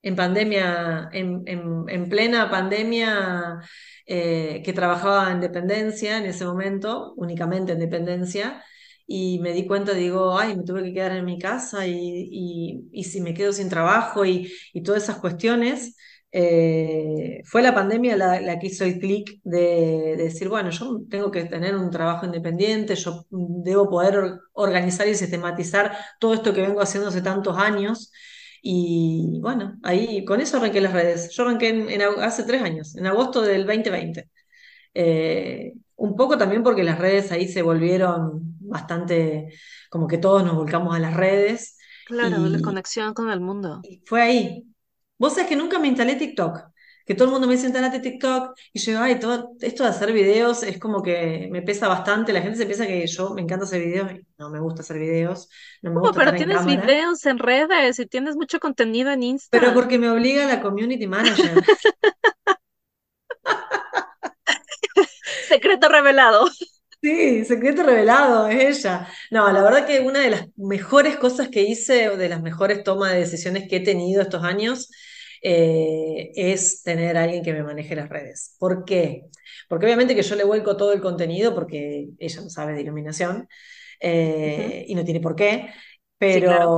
En 0.01 0.15
pandemia, 0.15 1.09
en, 1.13 1.41
en- 1.47 1.85
en 1.89 2.09
plena 2.09 2.49
pandemia, 2.51 3.59
eh, 4.05 4.61
que 4.63 4.71
trabajaba 4.73 5.31
en 5.31 5.41
dependencia 5.41 6.17
en 6.19 6.25
ese 6.25 6.45
momento, 6.45 7.13
únicamente 7.17 7.71
en 7.73 7.79
dependencia, 7.79 8.63
y 9.07 9.39
me 9.39 9.51
di 9.53 9.67
cuenta, 9.67 9.93
digo, 9.93 10.37
ay, 10.37 10.55
me 10.57 10.63
tuve 10.63 10.83
que 10.83 10.93
quedar 10.93 11.11
en 11.13 11.25
mi 11.25 11.37
casa 11.39 11.85
y, 11.87 11.93
y- 12.31 12.89
y 12.91 13.03
si 13.03 13.21
me 13.21 13.33
quedo 13.33 13.53
sin 13.53 13.69
trabajo 13.69 14.25
y, 14.25 14.51
y 14.73 14.81
todas 14.83 15.03
esas 15.03 15.17
cuestiones, 15.19 15.95
eh, 16.31 17.41
fue 17.45 17.61
la 17.61 17.73
pandemia 17.73 18.17
la, 18.17 18.41
la 18.41 18.59
que 18.59 18.67
hizo 18.67 18.83
el 18.83 18.99
clic 18.99 19.39
de, 19.43 20.15
de 20.17 20.23
decir, 20.23 20.49
bueno, 20.49 20.69
yo 20.71 21.01
tengo 21.09 21.31
que 21.31 21.45
tener 21.45 21.75
un 21.75 21.89
trabajo 21.91 22.25
independiente, 22.25 22.95
yo 22.95 23.25
debo 23.29 23.89
poder 23.89 24.17
or- 24.17 24.41
organizar 24.53 25.07
y 25.07 25.15
sistematizar 25.15 25.95
todo 26.19 26.33
esto 26.33 26.53
que 26.53 26.61
vengo 26.61 26.81
haciendo 26.81 27.09
hace 27.09 27.21
tantos 27.21 27.57
años. 27.57 28.11
Y 28.61 29.39
bueno, 29.41 29.77
ahí 29.83 30.25
con 30.25 30.41
eso 30.41 30.57
arranqué 30.57 30.81
las 30.81 30.93
redes. 30.93 31.29
Yo 31.35 31.43
arranqué 31.43 31.69
en, 31.69 31.89
en 31.89 32.01
hace 32.01 32.43
tres 32.43 32.61
años, 32.61 32.95
en 32.95 33.05
agosto 33.07 33.41
del 33.41 33.65
2020. 33.65 34.29
Eh, 34.93 35.73
un 35.97 36.15
poco 36.15 36.37
también 36.37 36.63
porque 36.63 36.83
las 36.83 36.99
redes 36.99 37.31
ahí 37.31 37.47
se 37.47 37.61
volvieron 37.61 38.41
bastante, 38.59 39.49
como 39.89 40.07
que 40.07 40.17
todos 40.17 40.43
nos 40.43 40.55
volcamos 40.55 40.95
a 40.95 40.99
las 40.99 41.13
redes 41.15 41.77
Claro, 42.03 42.47
la 42.49 42.59
y, 42.59 42.61
conexión 42.61 43.13
con 43.13 43.29
el 43.29 43.41
mundo. 43.41 43.71
y 43.81 44.01
fue 44.05 44.21
ahí. 44.21 44.63
Vos 45.17 45.33
sabés 45.33 45.49
que 45.49 45.55
nunca 45.55 45.79
me 45.79 45.87
instalé 45.87 46.15
TikTok, 46.15 46.59
que 47.05 47.15
todo 47.15 47.25
el 47.27 47.31
mundo 47.33 47.47
me 47.47 47.53
dice 47.53 47.67
instalate 47.67 47.99
TikTok 47.99 48.57
y 48.73 48.79
yo 48.79 48.99
ay, 49.01 49.19
todo 49.19 49.51
esto 49.61 49.83
de 49.83 49.89
hacer 49.89 50.11
videos 50.13 50.63
es 50.63 50.79
como 50.79 51.01
que 51.03 51.47
me 51.51 51.61
pesa 51.61 51.87
bastante. 51.87 52.33
La 52.33 52.41
gente 52.41 52.57
se 52.57 52.65
piensa 52.65 52.87
que 52.87 53.05
yo 53.07 53.33
me 53.33 53.41
encanta 53.41 53.65
hacer 53.65 53.81
videos 53.83 54.11
y 54.13 54.25
no 54.37 54.49
me 54.49 54.59
gusta 54.59 54.81
hacer 54.81 54.97
videos, 54.99 55.49
no 55.81 55.91
me 55.93 56.01
gusta 56.01 56.19
Pero 56.19 56.21
estar 56.21 56.35
en 56.35 56.45
tienes 56.45 56.47
cámara. 56.47 56.95
videos 56.95 57.25
en 57.25 57.37
redes 57.39 57.99
y 57.99 58.05
tienes 58.05 58.37
mucho 58.37 58.59
contenido 58.61 59.11
en 59.11 59.23
Pero 59.49 59.67
Insta. 59.67 59.73
porque 59.73 59.97
me 59.97 60.09
obliga 60.09 60.45
la 60.45 60.61
community 60.61 61.07
manager. 61.07 61.65
Secreto 65.65 65.89
revelado. 65.89 66.45
Sí, 67.01 67.45
secreto 67.45 67.83
revelado, 67.83 68.47
es 68.47 68.79
ella. 68.79 69.07
No, 69.29 69.51
la 69.51 69.61
verdad 69.61 69.85
que 69.85 69.99
una 69.99 70.21
de 70.21 70.31
las 70.31 70.47
mejores 70.57 71.17
cosas 71.17 71.49
que 71.49 71.61
hice, 71.61 72.09
o 72.09 72.17
de 72.17 72.29
las 72.29 72.41
mejores 72.41 72.83
tomas 72.83 73.11
de 73.11 73.19
decisiones 73.19 73.67
que 73.69 73.75
he 73.77 73.79
tenido 73.81 74.23
estos 74.23 74.43
años, 74.43 74.89
eh, 75.43 76.31
es 76.35 76.81
tener 76.81 77.15
a 77.17 77.23
alguien 77.23 77.43
que 77.43 77.53
me 77.53 77.61
maneje 77.63 77.95
las 77.95 78.09
redes. 78.09 78.55
¿Por 78.57 78.85
qué? 78.85 79.25
Porque 79.69 79.85
obviamente 79.85 80.15
que 80.15 80.23
yo 80.23 80.35
le 80.35 80.43
vuelco 80.45 80.77
todo 80.77 80.93
el 80.93 81.01
contenido 81.01 81.53
porque 81.53 82.07
ella 82.17 82.41
no 82.41 82.49
sabe 82.49 82.73
de 82.73 82.81
iluminación 82.81 83.47
eh, 83.99 84.85
y 84.87 84.95
no 84.95 85.03
tiene 85.05 85.19
por 85.19 85.35
qué, 85.35 85.71
Sí, 86.27 86.41
claro. 86.43 86.71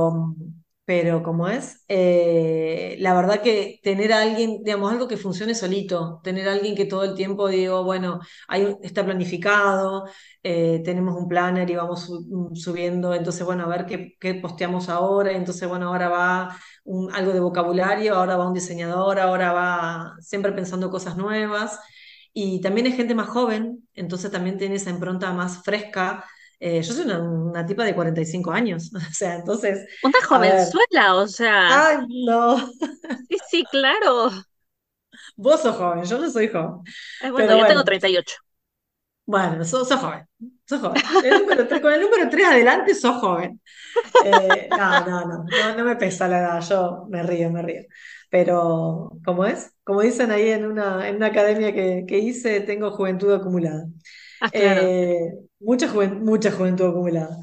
Pero, 0.88 1.22
como 1.22 1.48
es, 1.48 1.84
eh, 1.88 2.96
la 3.00 3.12
verdad 3.14 3.42
que 3.42 3.78
tener 3.82 4.10
a 4.14 4.22
alguien, 4.22 4.62
digamos, 4.64 4.90
algo 4.90 5.06
que 5.06 5.18
funcione 5.18 5.54
solito, 5.54 6.20
tener 6.24 6.48
alguien 6.48 6.74
que 6.74 6.86
todo 6.86 7.04
el 7.04 7.14
tiempo 7.14 7.46
digo, 7.48 7.84
bueno, 7.84 8.20
hay, 8.48 8.74
está 8.82 9.04
planificado, 9.04 10.06
eh, 10.42 10.80
tenemos 10.86 11.14
un 11.20 11.28
planner 11.28 11.68
y 11.70 11.76
vamos 11.76 12.08
mm, 12.10 12.54
subiendo, 12.54 13.12
entonces, 13.14 13.44
bueno, 13.44 13.64
a 13.64 13.68
ver 13.68 13.84
qué, 13.84 14.16
qué 14.18 14.34
posteamos 14.36 14.88
ahora, 14.88 15.32
entonces, 15.32 15.68
bueno, 15.68 15.88
ahora 15.88 16.08
va 16.08 16.56
un- 16.84 17.12
algo 17.14 17.32
de 17.34 17.40
vocabulario, 17.40 18.14
ahora 18.14 18.36
va 18.38 18.48
un 18.48 18.54
diseñador, 18.54 19.20
ahora 19.20 19.52
va 19.52 20.14
siempre 20.20 20.52
pensando 20.52 20.90
cosas 20.90 21.18
nuevas. 21.18 21.78
Y 22.32 22.60
también 22.60 22.86
es 22.86 22.96
gente 22.96 23.14
más 23.14 23.28
joven, 23.28 23.88
entonces 23.94 24.30
también 24.30 24.58
tiene 24.58 24.76
esa 24.76 24.90
impronta 24.90 25.32
más 25.32 25.62
fresca. 25.64 26.24
Eh, 26.60 26.82
yo 26.82 26.92
soy 26.92 27.04
una, 27.04 27.20
una 27.20 27.66
tipa 27.66 27.84
de 27.84 27.94
45 27.94 28.50
años, 28.50 28.90
o 28.94 29.12
sea, 29.12 29.36
entonces, 29.36 29.86
Una 30.02 30.20
jovenzuela, 30.26 31.14
o 31.16 31.26
sea, 31.28 31.88
ay, 31.88 31.98
no, 32.26 32.58
sí, 33.28 33.36
sí, 33.48 33.64
claro. 33.70 34.30
vos 35.36 35.60
sos 35.62 35.76
joven, 35.76 36.04
yo 36.04 36.18
no 36.18 36.30
soy 36.30 36.48
joven, 36.48 36.82
Eh, 37.22 37.30
bueno, 37.30 37.36
pero 37.36 37.50
yo 37.50 37.66
tengo 37.66 37.66
bueno, 37.66 37.84
38. 37.84 38.34
Bueno, 39.26 39.62
sos, 39.64 39.92
joven, 39.92 40.26
sos 40.66 40.80
joven. 40.80 41.02
con 41.82 41.92
el 41.92 42.00
número 42.00 42.30
3 42.30 42.46
adelante 42.46 42.94
sos 42.94 43.16
joven. 43.20 43.60
Eh, 44.24 44.68
no, 44.70 45.00
no, 45.04 45.26
no, 45.26 45.76
no, 45.76 45.84
me 45.84 45.96
pesa 45.96 46.28
la 46.28 46.38
edad, 46.38 46.60
yo 46.62 47.06
me 47.10 47.22
río, 47.22 47.50
me 47.50 47.62
río. 47.62 47.82
Pero, 48.30 49.12
¿cómo 49.24 49.44
es? 49.44 49.74
Como 49.84 50.00
dicen 50.00 50.30
ahí 50.30 50.48
en 50.50 50.66
una, 50.66 51.08
en 51.08 51.16
una 51.16 51.26
academia 51.26 51.74
que, 51.74 52.18
hice, 52.18 52.60
tengo 52.62 52.90
juventud 52.90 53.32
acumulada. 53.34 53.86
Ah, 54.40 54.50
claro. 54.50 54.82
Eh, 54.82 55.38
mucha, 55.60 55.88
juventud 55.88 56.86
acumulada. 56.86 57.38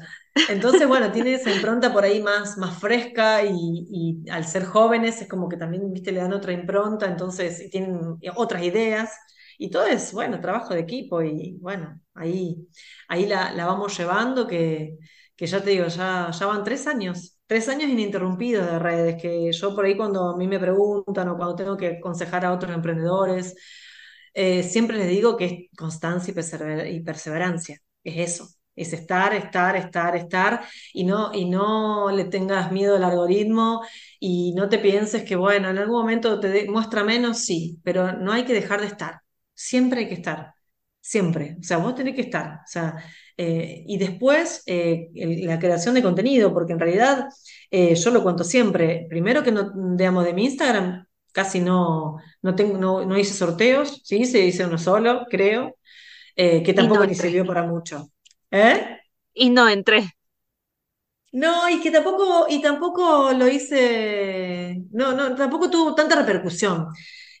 Entonces, 0.48 0.86
bueno, 0.86 1.10
tiene 1.12 1.34
esa 1.34 1.50
impronta 1.50 1.92
por 1.92 2.04
ahí 2.04 2.22
más, 2.22 2.58
más 2.58 2.78
fresca 2.78 3.42
y, 3.44 4.24
al 4.30 4.44
ser 4.44 4.64
jóvenes 4.64 5.20
es 5.22 5.28
como 5.28 5.48
que 5.48 5.56
también, 5.56 5.92
viste, 5.92 6.12
le 6.12 6.20
dan 6.20 6.32
otra 6.32 6.52
impronta, 6.52 7.06
entonces 7.06 7.70
tienen 7.70 8.18
otras 8.36 8.62
ideas 8.62 9.12
y 9.58 9.70
todo 9.70 9.86
es, 9.86 10.12
bueno, 10.12 10.40
trabajo 10.40 10.74
de 10.74 10.80
equipo 10.80 11.22
y 11.22 11.56
bueno, 11.60 11.98
ahí, 12.14 12.68
ahí 13.08 13.26
la, 13.26 13.52
vamos 13.66 13.96
llevando 13.96 14.46
que, 14.46 14.98
que, 15.34 15.46
ya 15.46 15.62
te 15.62 15.70
digo, 15.70 15.86
ya, 15.86 16.30
ya 16.30 16.46
van 16.46 16.64
tres 16.64 16.86
años, 16.86 17.38
tres 17.46 17.68
años 17.68 17.88
ininterrumpidos 17.88 18.66
de 18.70 18.78
redes, 18.78 19.22
que 19.22 19.50
yo 19.52 19.74
por 19.74 19.86
ahí 19.86 19.96
cuando 19.96 20.30
a 20.30 20.36
mí 20.36 20.46
me 20.46 20.58
preguntan 20.58 21.28
o 21.28 21.36
cuando 21.36 21.56
tengo 21.56 21.76
que 21.76 21.98
aconsejar 21.98 22.44
a 22.44 22.52
otros 22.52 22.74
emprendedores, 22.74 23.54
eh, 24.36 24.62
siempre 24.62 24.98
les 24.98 25.08
digo 25.08 25.36
que 25.36 25.44
es 25.46 25.78
constancia 25.78 26.32
y 26.88 27.00
perseverancia, 27.00 27.80
es 28.04 28.16
eso 28.32 28.48
es 28.76 28.92
estar, 28.92 29.34
estar, 29.34 29.74
estar, 29.76 30.14
estar, 30.16 30.60
y 30.92 31.04
no, 31.04 31.32
y 31.34 31.46
no 31.46 32.10
le 32.10 32.26
tengas 32.26 32.70
miedo 32.70 32.96
al 32.96 33.04
algoritmo 33.04 33.82
y 34.20 34.52
no 34.54 34.68
te 34.68 34.78
pienses 34.78 35.24
que, 35.24 35.34
bueno, 35.36 35.70
en 35.70 35.78
algún 35.78 35.98
momento 36.00 36.38
te 36.38 36.68
muestra 36.70 37.02
menos, 37.02 37.38
sí, 37.40 37.78
pero 37.82 38.12
no 38.12 38.32
hay 38.32 38.44
que 38.44 38.52
dejar 38.52 38.80
de 38.82 38.88
estar, 38.88 39.20
siempre 39.54 40.00
hay 40.00 40.08
que 40.08 40.14
estar, 40.14 40.54
siempre, 41.00 41.56
o 41.58 41.62
sea, 41.62 41.78
vos 41.78 41.94
tenés 41.94 42.14
que 42.14 42.20
estar, 42.22 42.60
o 42.64 42.66
sea, 42.66 42.96
eh, 43.36 43.84
y 43.86 43.98
después 43.98 44.62
eh, 44.66 45.08
la 45.14 45.58
creación 45.58 45.94
de 45.94 46.02
contenido, 46.02 46.52
porque 46.52 46.72
en 46.74 46.80
realidad 46.80 47.26
eh, 47.70 47.94
yo 47.94 48.10
lo 48.10 48.22
cuento 48.22 48.44
siempre, 48.44 49.06
primero 49.08 49.42
que 49.42 49.52
no, 49.52 49.72
digamos, 49.96 50.24
de 50.24 50.34
mi 50.34 50.44
Instagram 50.44 51.05
casi 51.36 51.60
no, 51.60 52.16
no, 52.40 52.54
tengo, 52.54 53.04
no, 53.04 53.18
hice 53.18 53.34
sorteos, 53.34 54.00
sí, 54.04 54.24
se 54.24 54.40
hice 54.40 54.64
uno 54.64 54.78
solo, 54.78 55.26
creo, 55.30 55.76
que 56.34 56.72
tampoco 56.74 57.06
me 57.06 57.14
sirvió 57.14 57.44
para 57.44 57.62
mucho. 57.62 58.08
¿Eh? 58.50 59.00
Y 59.34 59.50
no 59.50 59.68
entré. 59.68 60.16
No, 61.32 61.68
y 61.68 61.82
que 61.82 61.90
tampoco, 61.90 62.46
y 62.48 62.62
tampoco 62.62 63.32
lo 63.32 63.46
hice, 63.46 64.82
no, 64.92 65.12
no, 65.12 65.34
tampoco 65.34 65.68
tuvo 65.68 65.94
tanta 65.94 66.16
repercusión. 66.16 66.86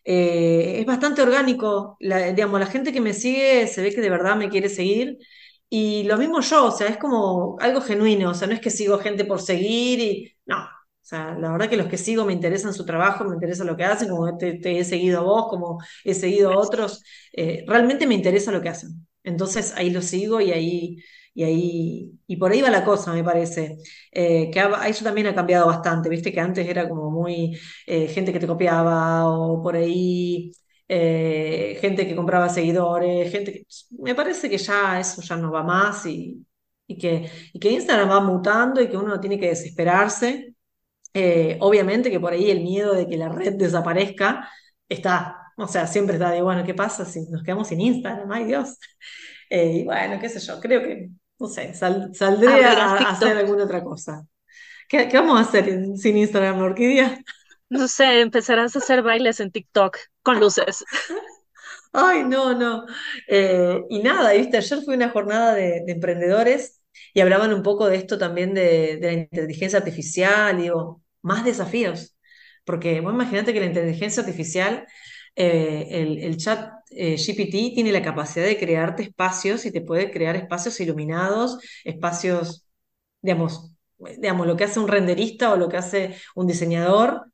Eh, 0.04 0.80
es 0.80 0.86
bastante 0.86 1.22
orgánico, 1.22 1.96
la, 2.00 2.18
digamos, 2.32 2.60
la 2.60 2.66
gente 2.66 2.92
que 2.92 3.00
me 3.00 3.14
sigue 3.14 3.66
se 3.66 3.80
ve 3.80 3.94
que 3.94 4.02
de 4.02 4.10
verdad 4.10 4.36
me 4.36 4.50
quiere 4.50 4.68
seguir. 4.68 5.16
Y 5.70 6.04
lo 6.04 6.18
mismo 6.18 6.40
yo, 6.42 6.66
o 6.66 6.70
sea, 6.70 6.88
es 6.88 6.98
como 6.98 7.56
algo 7.60 7.80
genuino, 7.80 8.30
o 8.30 8.34
sea, 8.34 8.46
no 8.46 8.52
es 8.54 8.60
que 8.60 8.70
sigo 8.70 8.98
gente 8.98 9.24
por 9.24 9.40
seguir 9.40 10.00
y 10.00 10.36
no, 10.44 10.68
o 11.06 11.08
sea, 11.08 11.38
la 11.38 11.52
verdad 11.52 11.70
que 11.70 11.76
los 11.76 11.86
que 11.86 11.98
sigo 11.98 12.24
me 12.24 12.32
interesan 12.32 12.74
su 12.74 12.84
trabajo, 12.84 13.24
me 13.24 13.34
interesa 13.34 13.62
lo 13.62 13.76
que 13.76 13.84
hacen, 13.84 14.08
como 14.08 14.36
te, 14.36 14.58
he 14.80 14.84
seguido 14.84 15.20
a 15.20 15.22
vos, 15.22 15.46
como 15.48 15.78
he 16.02 16.14
seguido 16.14 16.50
a 16.52 16.58
otros, 16.58 17.04
eh, 17.32 17.64
realmente 17.68 18.08
me 18.08 18.14
interesa 18.14 18.50
lo 18.50 18.60
que 18.60 18.70
hacen. 18.70 19.06
Entonces 19.22 19.72
ahí 19.76 19.90
lo 19.90 20.02
sigo 20.02 20.40
y 20.40 20.50
ahí, 20.50 20.96
y 21.32 21.44
ahí, 21.44 22.12
y 22.26 22.36
por 22.36 22.50
ahí 22.50 22.60
va 22.60 22.70
la 22.70 22.84
cosa, 22.84 23.12
me 23.12 23.22
parece. 23.22 23.78
Eh, 24.10 24.50
que 24.50 24.60
eso 24.88 25.04
también 25.04 25.28
ha 25.28 25.34
cambiado 25.34 25.66
bastante, 25.68 26.08
viste 26.08 26.32
que 26.32 26.40
antes 26.40 26.66
era 26.68 26.88
como 26.88 27.10
muy 27.10 27.56
eh, 27.86 28.08
gente 28.08 28.32
que 28.32 28.40
te 28.40 28.46
copiaba 28.48 29.28
o 29.28 29.62
por 29.62 29.76
ahí 29.76 30.50
eh, 30.88 31.78
gente 31.80 32.06
que 32.06 32.16
compraba 32.16 32.48
seguidores, 32.48 33.30
gente 33.30 33.52
que, 33.52 33.66
me 33.98 34.14
parece 34.16 34.50
que 34.50 34.58
ya 34.58 34.98
eso 35.00 35.22
ya 35.22 35.36
no 35.36 35.52
va 35.52 35.62
más 35.62 36.04
y, 36.06 36.44
que, 36.88 37.30
y 37.52 37.58
que 37.60 37.70
Instagram 37.70 38.10
va 38.10 38.20
mutando 38.20 38.80
y 38.80 38.88
que 38.88 38.96
uno 38.96 39.20
tiene 39.20 39.38
que 39.38 39.48
desesperarse. 39.48 40.55
Obviamente 41.60 42.10
que 42.10 42.20
por 42.20 42.32
ahí 42.32 42.50
el 42.50 42.62
miedo 42.62 42.94
de 42.94 43.06
que 43.06 43.16
la 43.16 43.28
red 43.28 43.54
desaparezca 43.54 44.48
está, 44.88 45.52
o 45.56 45.66
sea, 45.66 45.86
siempre 45.86 46.16
está 46.16 46.30
de, 46.30 46.42
bueno, 46.42 46.64
¿qué 46.64 46.74
pasa 46.74 47.04
si 47.04 47.20
nos 47.30 47.42
quedamos 47.42 47.68
sin 47.68 47.80
Instagram? 47.80 48.30
Ay, 48.30 48.44
Dios. 48.44 48.78
Eh, 49.48 49.74
y 49.74 49.84
bueno, 49.84 50.18
qué 50.20 50.28
sé 50.28 50.40
yo, 50.40 50.58
creo 50.58 50.80
que, 50.82 51.08
no 51.38 51.46
sé, 51.46 51.72
saldré 51.72 52.64
a, 52.64 52.96
hacer 53.10 53.36
alguna 53.36 53.62
otra 53.62 53.80
cosa. 53.84 54.26
¿Qué, 54.88 55.08
vamos 55.14 55.38
a 55.38 55.42
hacer 55.42 55.86
sin 55.94 56.16
Instagram, 56.16 56.60
Orquídea? 56.62 57.22
No 57.68 57.86
sé, 57.86 58.22
empezarás 58.22 58.74
a 58.74 58.80
hacer 58.80 59.02
bailes 59.02 59.38
en 59.38 59.52
TikTok 59.52 59.98
con 60.24 60.40
luces. 60.40 60.84
Ay, 61.92 62.24
no, 62.24 62.54
no. 62.58 62.86
Eh, 63.28 63.84
y 63.88 64.02
nada, 64.02 64.32
viste, 64.32 64.56
ayer 64.56 64.82
fue 64.82 64.96
una 64.96 65.10
jornada 65.10 65.54
de, 65.54 65.84
emprendedores 65.86 66.80
y 67.14 67.20
hablaban 67.20 67.54
un 67.54 67.62
poco 67.62 67.86
de 67.86 67.98
esto 67.98 68.18
también 68.18 68.52
de, 68.52 68.96
de 68.96 69.06
la 69.06 69.12
inteligencia 69.12 69.78
artificial, 69.78 70.58
digo, 70.58 71.02
más 71.26 71.44
desafíos. 71.44 72.16
Porque 72.64 73.00
vos 73.00 73.12
imagínate 73.12 73.52
que 73.52 73.60
la 73.60 73.66
inteligencia 73.66 74.22
artificial 74.22 74.86
eh, 75.38 76.18
el, 76.22 76.36
chat 76.38 76.72
eh, 76.90 77.16
GPT 77.16 77.74
tiene 77.74 77.92
la 77.92 78.00
capacidad 78.00 78.46
de 78.46 78.58
crearte 78.58 79.02
espacios 79.02 79.66
y 79.66 79.70
te 79.70 79.82
puede 79.82 80.10
crear 80.10 80.34
espacios 80.34 80.80
iluminados, 80.80 81.58
espacios, 81.84 82.66
digamos, 83.20 83.72
digamos, 83.98 84.46
lo 84.46 84.56
que 84.56 84.64
hace 84.64 84.80
un 84.80 84.88
renderista 84.88 85.52
o 85.52 85.56
lo 85.56 85.68
que 85.68 85.76
hace 85.76 86.16
un 86.34 86.46
diseñador. 86.46 87.26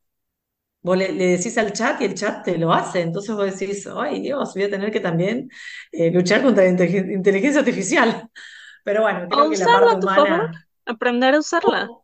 Vos 0.81 0.99
le, 0.99 1.13
decís 1.13 1.57
al 1.59 1.73
chat 1.73 2.01
y 2.01 2.07
el 2.07 2.15
chat 2.15 2.45
te 2.45 2.59
lo 2.59 2.73
hace. 2.73 3.03
Entonces 3.03 3.37
vos 3.37 3.57
decís, 3.57 3.87
ay 3.87 4.21
Dios, 4.21 4.53
voy 4.53 4.65
a 4.65 4.71
tener 4.71 4.91
que 4.91 4.99
también 4.99 5.49
eh, 5.93 6.11
luchar 6.11 6.43
contra 6.43 6.65
la 6.65 6.71
inteligencia 6.71 7.61
artificial. 7.61 8.29
Pero 8.85 9.03
bueno, 9.03 9.29
creo 9.29 9.49
que 9.49 9.59
la 9.59 9.67
parte 9.67 10.07
humana. 10.07 10.67
Aprender 10.85 11.37
a 11.37 11.39
usarla. 11.39 11.89
O 11.89 12.02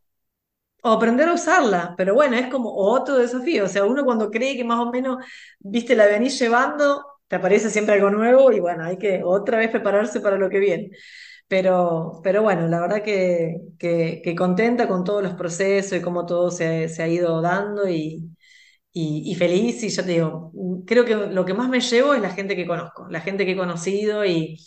aprender 0.82 1.28
a 1.28 1.34
usarla, 1.34 1.94
pero 1.96 2.14
bueno, 2.14 2.36
es 2.36 2.48
como 2.48 2.74
otro 2.74 3.16
desafío. 3.18 3.64
O 3.64 3.68
sea, 3.68 3.84
uno 3.84 4.04
cuando 4.04 4.30
cree 4.30 4.56
que 4.56 4.64
más 4.64 4.78
o 4.80 4.90
menos, 4.90 5.24
viste, 5.58 5.94
la 5.96 6.06
venís 6.06 6.38
llevando, 6.38 7.04
te 7.26 7.36
aparece 7.36 7.70
siempre 7.70 7.94
algo 7.94 8.10
nuevo 8.10 8.52
y 8.52 8.60
bueno, 8.60 8.84
hay 8.84 8.96
que 8.98 9.22
otra 9.24 9.58
vez 9.58 9.70
prepararse 9.70 10.20
para 10.20 10.38
lo 10.38 10.48
que 10.48 10.58
viene. 10.60 10.90
Pero, 11.48 12.20
pero 12.22 12.42
bueno, 12.42 12.68
la 12.68 12.80
verdad 12.80 13.02
que, 13.02 13.56
que, 13.78 14.34
contenta 14.36 14.86
con 14.88 15.04
todos 15.04 15.22
los 15.22 15.34
procesos 15.34 15.98
y 15.98 16.02
cómo 16.02 16.26
todo 16.26 16.50
se, 16.50 16.88
se 16.88 17.02
ha 17.02 17.08
ido 17.08 17.40
dando 17.40 17.88
y, 17.88 18.30
y, 18.92 19.30
y, 19.32 19.34
feliz. 19.36 19.82
Y 19.82 19.88
ya 19.90 20.04
te 20.04 20.12
digo, 20.12 20.52
creo 20.86 21.04
que 21.04 21.14
lo 21.16 21.44
que 21.44 21.54
más 21.54 21.68
me 21.68 21.80
llevo 21.80 22.14
es 22.14 22.22
la 22.22 22.30
gente 22.30 22.56
que 22.56 22.66
conozco, 22.66 23.08
la 23.10 23.20
gente 23.20 23.46
que 23.46 23.52
he 23.52 23.56
conocido 23.56 24.24
y, 24.26 24.58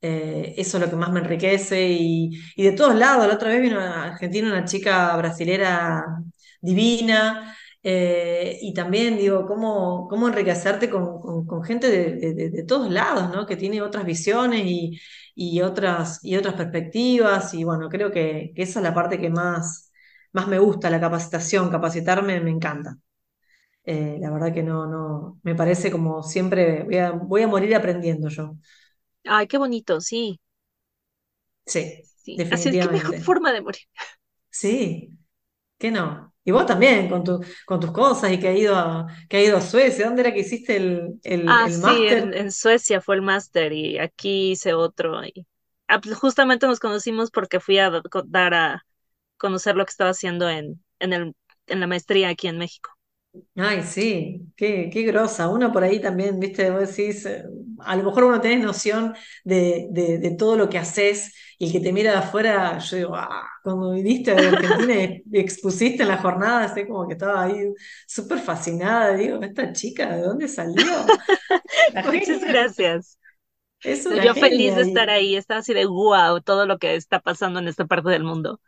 eh, 0.00 0.54
eso 0.56 0.76
es 0.76 0.84
lo 0.84 0.90
que 0.90 0.96
más 0.96 1.10
me 1.12 1.20
enriquece 1.20 1.88
y, 1.88 2.38
de 2.56 2.72
todos 2.72 2.94
lados. 2.94 3.26
La 3.26 3.34
otra 3.34 3.48
vez 3.48 3.62
vino 3.62 3.80
a 3.80 4.04
Argentina 4.12 4.48
una 4.48 4.64
chica 4.64 5.16
brasilera 5.16 6.04
divina 6.60 7.56
eh, 7.82 8.58
y 8.62 8.74
también 8.74 9.16
digo, 9.16 9.46
cómo, 9.46 10.08
cómo 10.08 10.28
enriquecerte 10.28 10.90
con, 10.90 11.62
gente 11.64 11.88
de, 11.90 12.64
todos 12.64 12.90
lados, 12.90 13.30
¿no? 13.34 13.46
Que 13.46 13.56
tiene 13.56 13.80
otras 13.82 14.04
visiones 14.04 14.62
y, 15.34 15.60
otras, 15.62 16.24
y 16.24 16.36
otras 16.36 16.54
perspectivas 16.54 17.54
y 17.54 17.64
bueno, 17.64 17.88
creo 17.88 18.10
que, 18.10 18.52
esa 18.56 18.80
es 18.80 18.82
la 18.82 18.94
parte 18.94 19.20
que 19.20 19.30
más, 19.30 19.92
más 20.32 20.48
me 20.48 20.58
gusta, 20.58 20.90
la 20.90 21.00
capacitación, 21.00 21.70
capacitarme 21.70 22.40
me 22.40 22.50
encanta. 22.50 22.96
Eh, 23.84 24.18
la 24.20 24.30
verdad 24.30 24.52
que 24.52 24.62
no, 24.62 24.86
no, 24.86 25.40
me 25.44 25.54
parece 25.54 25.90
como 25.90 26.22
siempre, 26.22 26.84
voy 27.22 27.42
a 27.42 27.48
morir 27.48 27.74
aprendiendo 27.76 28.28
yo. 28.28 28.56
Ay, 29.26 29.46
qué 29.46 29.58
bonito, 29.58 30.00
sí. 30.00 30.40
Sí, 31.66 32.02
sí. 32.22 32.38
Así 32.50 32.70
es 32.70 32.78
que 32.78 32.92
mejor 32.92 33.18
forma 33.20 33.52
de 33.52 33.60
morir. 33.60 33.82
Sí, 34.50 35.10
que 35.78 35.90
no. 35.90 36.32
Y 36.44 36.52
vos 36.52 36.64
también, 36.64 37.08
con, 37.08 37.24
tu, 37.24 37.40
con 37.66 37.80
tus 37.80 37.90
cosas 37.90 38.32
y 38.32 38.38
que 38.38 38.48
ha 38.48 38.52
ido 38.56 38.76
a, 38.76 39.06
que 39.28 39.38
ha 39.38 39.42
ido 39.42 39.56
a 39.56 39.60
Suecia. 39.60 40.06
¿Dónde 40.06 40.22
era 40.22 40.32
que 40.32 40.40
hiciste 40.40 40.76
el, 40.76 41.20
el, 41.24 41.48
ah, 41.48 41.68
sí, 41.68 42.06
en, 42.06 42.52
Suecia 42.52 43.00
fue 43.00 43.16
el 43.16 43.22
máster 43.22 43.72
y 43.72 43.98
aquí 43.98 44.52
hice 44.52 44.74
otro. 44.74 45.24
Y, 45.24 45.46
ah, 45.88 46.00
pues, 46.00 46.16
justamente 46.16 46.66
nos 46.66 46.78
conocimos 46.78 47.30
porque 47.30 47.58
fui 47.60 47.78
a 47.78 47.90
dar 48.26 48.54
a 48.54 48.86
conocer 49.36 49.76
lo 49.76 49.84
que 49.84 49.90
estaba 49.90 50.10
haciendo 50.10 50.48
en, 50.48 50.82
en, 51.00 51.12
el, 51.12 51.34
en 51.66 51.80
la 51.80 51.86
maestría 51.88 52.28
aquí 52.28 52.46
en 52.46 52.58
México. 52.58 52.95
Ay, 53.56 53.82
sí, 53.82 54.42
qué, 54.56 54.90
qué 54.92 55.02
grosa. 55.02 55.48
Uno 55.48 55.72
por 55.72 55.82
ahí 55.84 56.00
también, 56.00 56.38
viste, 56.38 56.70
vos 56.70 56.94
decís, 56.94 57.24
eh, 57.26 57.44
a 57.80 57.96
lo 57.96 58.04
mejor 58.04 58.24
uno 58.24 58.40
tenés 58.40 58.64
noción 58.64 59.14
de, 59.44 59.88
de, 59.90 60.30
todo 60.32 60.56
lo 60.56 60.68
que 60.68 60.78
haces 60.78 61.34
y 61.58 61.66
el 61.66 61.72
que 61.72 61.80
te 61.80 61.92
mira 61.92 62.12
de 62.12 62.18
afuera, 62.18 62.78
yo 62.78 62.96
digo, 62.96 63.16
ah, 63.16 63.46
cuando 63.62 63.92
viniste 63.92 64.30
a 64.32 64.34
Argentina 64.34 64.94
y 65.02 65.22
expusiste 65.32 66.02
en 66.02 66.08
la 66.08 66.18
jornada, 66.18 66.72
sé 66.72 66.86
como 66.86 67.06
que 67.06 67.14
estaba 67.14 67.44
ahí 67.44 67.72
súper 68.06 68.38
fascinada, 68.38 69.14
digo, 69.14 69.40
esta 69.42 69.72
chica, 69.72 70.16
¿de 70.16 70.22
dónde 70.22 70.48
salió? 70.48 70.84
Muchas 72.12 72.40
gracias. 72.44 73.18
Yo 73.82 74.34
feliz 74.34 74.74
de 74.74 74.82
estar 74.82 75.10
ahí, 75.10 75.36
estaba 75.36 75.60
así 75.60 75.72
de 75.74 75.86
wow, 75.86 76.40
todo 76.40 76.66
lo 76.66 76.78
que 76.78 76.96
está 76.96 77.20
pasando 77.20 77.60
en 77.60 77.68
esta 77.68 77.84
parte 77.86 78.10
del 78.10 78.24
mundo. 78.24 78.60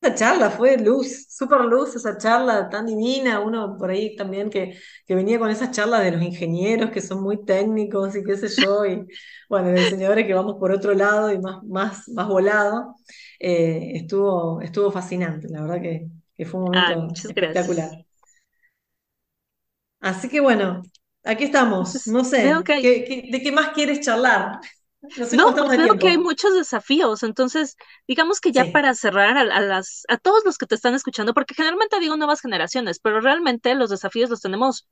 Esa 0.00 0.14
charla 0.14 0.50
fue 0.50 0.76
luz, 0.78 1.26
súper 1.28 1.60
luz, 1.62 1.96
esa 1.96 2.16
charla 2.18 2.68
tan 2.68 2.86
divina, 2.86 3.40
uno 3.40 3.76
por 3.78 3.90
ahí 3.90 4.14
también 4.16 4.48
que, 4.50 4.78
que 5.06 5.14
venía 5.14 5.38
con 5.38 5.50
esas 5.50 5.72
charlas 5.72 6.02
de 6.04 6.12
los 6.12 6.22
ingenieros 6.22 6.90
que 6.90 7.00
son 7.00 7.22
muy 7.22 7.44
técnicos 7.44 8.14
y 8.16 8.22
qué 8.24 8.36
sé 8.36 8.48
yo, 8.48 8.84
y 8.86 9.04
bueno, 9.48 9.70
los 9.70 9.80
diseñadores 9.80 10.26
que 10.26 10.34
vamos 10.34 10.56
por 10.60 10.70
otro 10.72 10.94
lado 10.94 11.32
y 11.32 11.38
más, 11.40 11.62
más, 11.64 12.08
más 12.10 12.28
volado, 12.28 12.94
eh, 13.40 13.92
estuvo, 13.96 14.60
estuvo 14.60 14.90
fascinante, 14.92 15.48
la 15.48 15.62
verdad 15.62 15.82
que, 15.82 16.06
que 16.34 16.44
fue 16.46 16.60
un 16.60 16.66
momento 16.66 17.20
espectacular. 17.28 17.90
gracias. 17.90 18.06
Así 20.00 20.28
que 20.28 20.40
bueno, 20.40 20.82
aquí 21.24 21.44
estamos, 21.44 22.06
no 22.06 22.24
sé, 22.24 22.62
que 22.64 22.72
hay, 22.72 22.82
¿qué, 22.82 23.04
qué- 23.04 23.28
de 23.30 23.42
qué 23.42 23.52
más 23.52 23.70
quieres 23.70 24.00
charlar? 24.00 24.60
No 25.02 25.26
sé 25.32 25.36
no, 25.36 25.54
pues 25.56 25.74
veo 25.74 25.96
que 25.98 26.08
hay 26.08 26.18
muchos 26.18 26.54
desafíos. 26.54 27.22
Entonces, 27.22 27.76
digamos 28.06 28.40
que 28.40 28.52
ya 28.52 28.64
Sí, 28.64 28.70
para 28.70 28.94
cerrar 28.94 29.36
a, 29.38 29.42
a 29.42 29.60
las, 29.60 30.04
a 30.08 30.16
todos 30.18 30.44
los 30.44 30.58
que 30.58 30.66
te 30.66 30.74
están 30.74 30.94
escuchando, 30.94 31.34
porque 31.34 31.54
generalmente 31.54 32.00
digo 32.00 32.16
nuevas 32.16 32.40
generaciones, 32.40 32.98
pero 33.00 33.20
realmente 33.20 33.74
los 33.74 33.90
desafíos 33.90 34.30
los 34.30 34.40
tenemos 34.40 34.88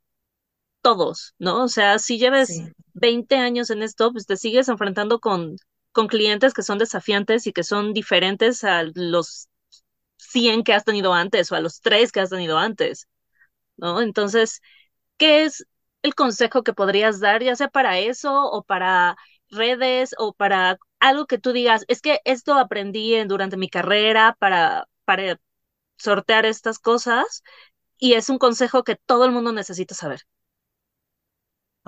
todos, 0.81 1.35
¿no? 1.39 1.63
O 1.63 1.67
sea, 1.67 1.99
si 1.99 2.17
lleves 2.19 2.63
sí. 2.63 2.73
20 2.93 3.37
años 3.37 3.69
en 3.69 3.83
esto, 3.83 4.11
pues 4.11 4.25
te 4.25 4.37
sigues 4.37 4.69
enfrentando 4.69 5.19
con, 5.19 5.57
con 5.91 6.07
clientes 6.07 6.53
que 6.53 6.63
son 6.63 6.77
desafiantes 6.79 7.47
y 7.47 7.53
que 7.53 7.63
son 7.63 7.93
diferentes 7.93 8.63
a 8.63 8.83
los 8.95 9.49
100 10.17 10.63
que 10.63 10.73
has 10.73 10.85
tenido 10.85 11.13
antes 11.13 11.51
o 11.51 11.55
a 11.55 11.61
los 11.61 11.81
3 11.81 12.11
que 12.11 12.21
has 12.21 12.29
tenido 12.31 12.57
antes, 12.57 13.07
¿no? 13.77 14.01
Entonces, 14.01 14.61
¿qué 15.17 15.45
es 15.45 15.65
el 16.03 16.15
consejo 16.15 16.63
que 16.63 16.73
podrías 16.73 17.19
dar, 17.19 17.43
ya 17.43 17.55
sea 17.55 17.69
para 17.69 17.99
eso 17.99 18.33
o 18.51 18.63
para 18.63 19.17
redes 19.51 20.15
o 20.17 20.33
para 20.33 20.77
algo 20.99 21.25
que 21.27 21.37
tú 21.37 21.53
digas, 21.53 21.85
es 21.87 22.01
que 22.01 22.21
esto 22.25 22.53
aprendí 22.55 23.15
en- 23.15 23.27
durante 23.27 23.57
mi 23.57 23.69
carrera 23.69 24.35
para, 24.39 24.87
para 25.05 25.39
sortear 25.97 26.45
estas 26.45 26.79
cosas 26.79 27.43
y 27.99 28.13
es 28.15 28.29
un 28.29 28.39
consejo 28.39 28.83
que 28.83 28.95
todo 28.97 29.25
el 29.25 29.31
mundo 29.33 29.53
necesita 29.53 29.95
saber? 29.95 30.21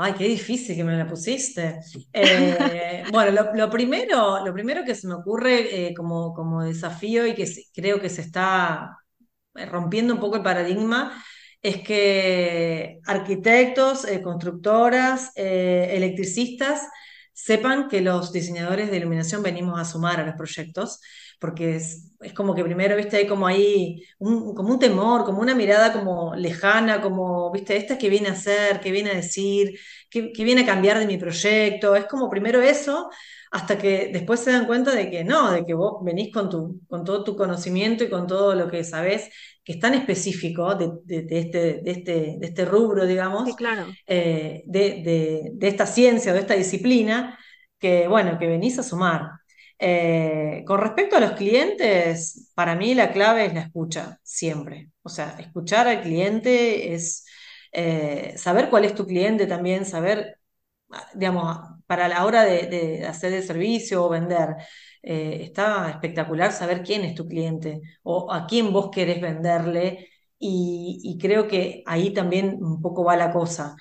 Ay, 0.01 0.13
qué 0.17 0.25
difícil 0.29 0.75
que 0.77 0.83
me 0.83 0.95
la 0.97 1.05
pusiste. 1.07 1.79
Eh, 2.13 3.05
bueno, 3.11 3.31
lo, 3.31 3.53
lo 3.53 3.69
primero, 3.69 4.45
lo 4.45 4.53
primero 4.53 4.83
que 4.85 4.95
se 4.95 5.07
me 5.07 5.15
ocurre 5.15 5.87
eh, 5.89 5.93
como, 5.93 6.33
como 6.33 6.63
desafío 6.63 7.27
y 7.27 7.35
que 7.35 7.45
creo 7.73 7.99
que 7.99 8.09
se 8.09 8.21
está 8.21 8.97
rompiendo 9.55 10.13
un 10.15 10.19
poco 10.21 10.37
el 10.37 10.43
paradigma 10.43 11.23
es 11.61 11.83
que 11.83 12.99
arquitectos, 13.05 14.05
eh, 14.05 14.21
constructoras, 14.21 15.31
eh, 15.35 15.89
electricistas 15.93 16.81
sepan 17.43 17.87
que 17.87 18.01
los 18.01 18.31
diseñadores 18.33 18.91
de 18.91 18.97
iluminación 18.97 19.41
venimos 19.41 19.79
a 19.79 19.85
sumar 19.85 20.19
a 20.19 20.25
los 20.25 20.35
proyectos, 20.35 20.99
porque 21.39 21.77
es, 21.77 22.11
es 22.19 22.33
como 22.33 22.53
que 22.53 22.65
primero, 22.65 22.97
viste, 22.97 23.15
hay 23.17 23.27
como 23.27 23.47
ahí 23.47 24.03
un, 24.17 24.53
como 24.53 24.73
un 24.73 24.79
temor, 24.79 25.23
como 25.23 25.39
una 25.41 25.55
mirada 25.55 25.93
como 25.93 26.35
lejana, 26.35 27.01
como, 27.01 27.49
viste, 27.51 27.77
esta 27.77 27.97
que 27.97 28.09
viene 28.09 28.27
a 28.27 28.33
hacer, 28.33 28.81
que 28.81 28.91
viene 28.91 29.11
a 29.11 29.15
decir, 29.15 29.79
que, 30.09 30.31
viene 30.43 30.61
a 30.61 30.65
cambiar 30.65 30.99
de 30.99 31.07
mi 31.07 31.17
proyecto, 31.17 31.95
es 31.95 32.05
como 32.05 32.29
primero 32.29 32.61
eso 32.61 33.09
hasta 33.51 33.77
que 33.79 34.09
después 34.13 34.41
se 34.41 34.51
dan 34.51 34.67
cuenta 34.67 34.93
de 34.93 35.09
que 35.09 35.23
no, 35.23 35.51
de 35.51 35.65
que 35.65 35.73
vos 35.73 36.03
venís 36.03 36.31
con, 36.31 36.49
tu, 36.49 36.81
con 36.87 37.03
todo 37.03 37.23
tu 37.23 37.35
conocimiento 37.35 38.03
y 38.03 38.09
con 38.09 38.27
todo 38.27 38.53
lo 38.53 38.69
que 38.69 38.83
sabés, 38.83 39.29
que 39.69 39.75
es 39.75 39.79
tan 39.79 39.93
específico 39.93 40.73
de, 40.75 40.89
de- 41.05 41.21
de 41.23 41.39
este, 41.39 41.59
de, 41.83 41.91
este, 41.91 42.13
de 42.39 42.47
este 42.47 42.65
rubro, 42.65 43.05
Sí, 43.43 43.53
digamos, 43.53 43.55
claro. 43.55 43.97
eh, 44.07 44.63
de, 44.65 45.53
esta 45.61 45.85
ciencia 45.85 46.31
o 46.31 46.35
de 46.35 46.41
esta 46.41 46.55
disciplina, 46.55 47.37
que 47.79 48.07
bueno, 48.07 48.37
que 48.39 48.47
venís 48.47 48.79
a 48.79 48.83
sumar. 48.83 49.29
Eh, 49.77 50.63
con 50.67 50.79
respecto 50.81 51.15
a 51.17 51.19
los 51.21 51.33
clientes, 51.33 52.51
para 52.55 52.75
mí 52.75 52.93
la 52.95 53.11
clave 53.13 53.45
es 53.45 53.53
la 53.53 53.61
escucha, 53.61 54.19
siempre. 54.23 54.89
O 55.03 55.09
sea, 55.09 55.35
escuchar 55.39 55.87
al 55.87 56.01
cliente 56.01 56.93
es 56.93 57.25
eh, 57.71 58.33
saber 58.37 58.69
cuál 58.69 58.85
es 58.85 58.95
tu 58.95 59.05
cliente 59.05 59.47
también, 59.47 59.85
saber 59.85 60.37
digamos, 61.13 61.57
para 61.87 62.07
la 62.07 62.25
hora 62.25 62.43
de 62.45 63.05
hacer 63.07 63.33
el 63.33 63.43
servicio 63.43 64.03
o 64.05 64.09
vender, 64.09 64.55
eh, 65.03 65.39
está 65.43 65.89
espectacular 65.89 66.51
saber 66.51 66.83
quién 66.83 67.03
es 67.03 67.15
tu 67.15 67.27
cliente 67.27 67.81
o 68.03 68.31
a 68.31 68.45
quién 68.47 68.71
vos 68.73 68.89
querés 68.91 69.21
venderle 69.21 70.09
y, 70.39 71.17
creo 71.21 71.47
que 71.47 71.83
ahí 71.85 72.13
también 72.13 72.57
un 72.63 72.81
poco 72.81 73.03
va 73.03 73.17
la 73.17 73.31
cosa. 73.31 73.75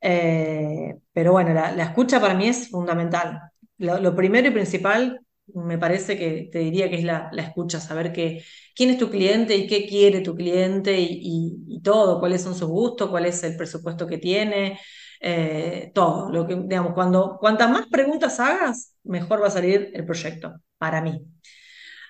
Eh, 0.00 0.94
pero 1.12 1.32
bueno, 1.32 1.52
la, 1.54 1.70
escucha 1.82 2.20
para 2.20 2.34
mí 2.34 2.46
es 2.48 2.68
fundamental. 2.70 3.40
Lo, 3.78 4.14
primero 4.14 4.48
y 4.48 4.50
principal 4.52 5.20
me 5.54 5.76
parece 5.78 6.16
que 6.16 6.48
te 6.52 6.60
diría 6.60 6.88
que 6.88 6.96
es 6.96 7.04
la, 7.04 7.30
escucha, 7.36 7.80
saber 7.80 8.12
quién 8.12 8.90
es 8.90 8.98
tu 8.98 9.10
cliente 9.10 9.56
y 9.56 9.66
qué 9.66 9.86
quiere 9.86 10.20
tu 10.20 10.34
cliente 10.34 10.98
y- 11.00 11.56
y 11.66 11.80
todo, 11.82 12.18
cuáles 12.20 12.42
son 12.42 12.54
sus 12.54 12.68
gustos, 12.68 13.10
cuál 13.10 13.26
es 13.26 13.42
el 13.44 13.56
presupuesto 13.56 14.06
que 14.06 14.18
tiene 14.18 14.78
eh, 15.24 15.92
todo. 15.94 16.30
Lo 16.32 16.46
que, 16.46 16.56
digamos, 16.56 16.94
cuando, 16.94 17.38
cuantas 17.40 17.70
más 17.70 17.88
preguntas 17.88 18.40
hagas, 18.40 18.96
mejor 19.04 19.42
va 19.42 19.48
a 19.48 19.50
salir 19.52 19.92
el 19.94 20.06
proyecto, 20.06 20.54
para 20.78 21.02
mí. 21.02 21.20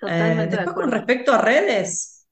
Eh, 0.05 0.49
después, 0.51 0.75
con 0.77 0.91
respecto 0.93 1.33
a 1.35 1.39
redes, 1.43 2.27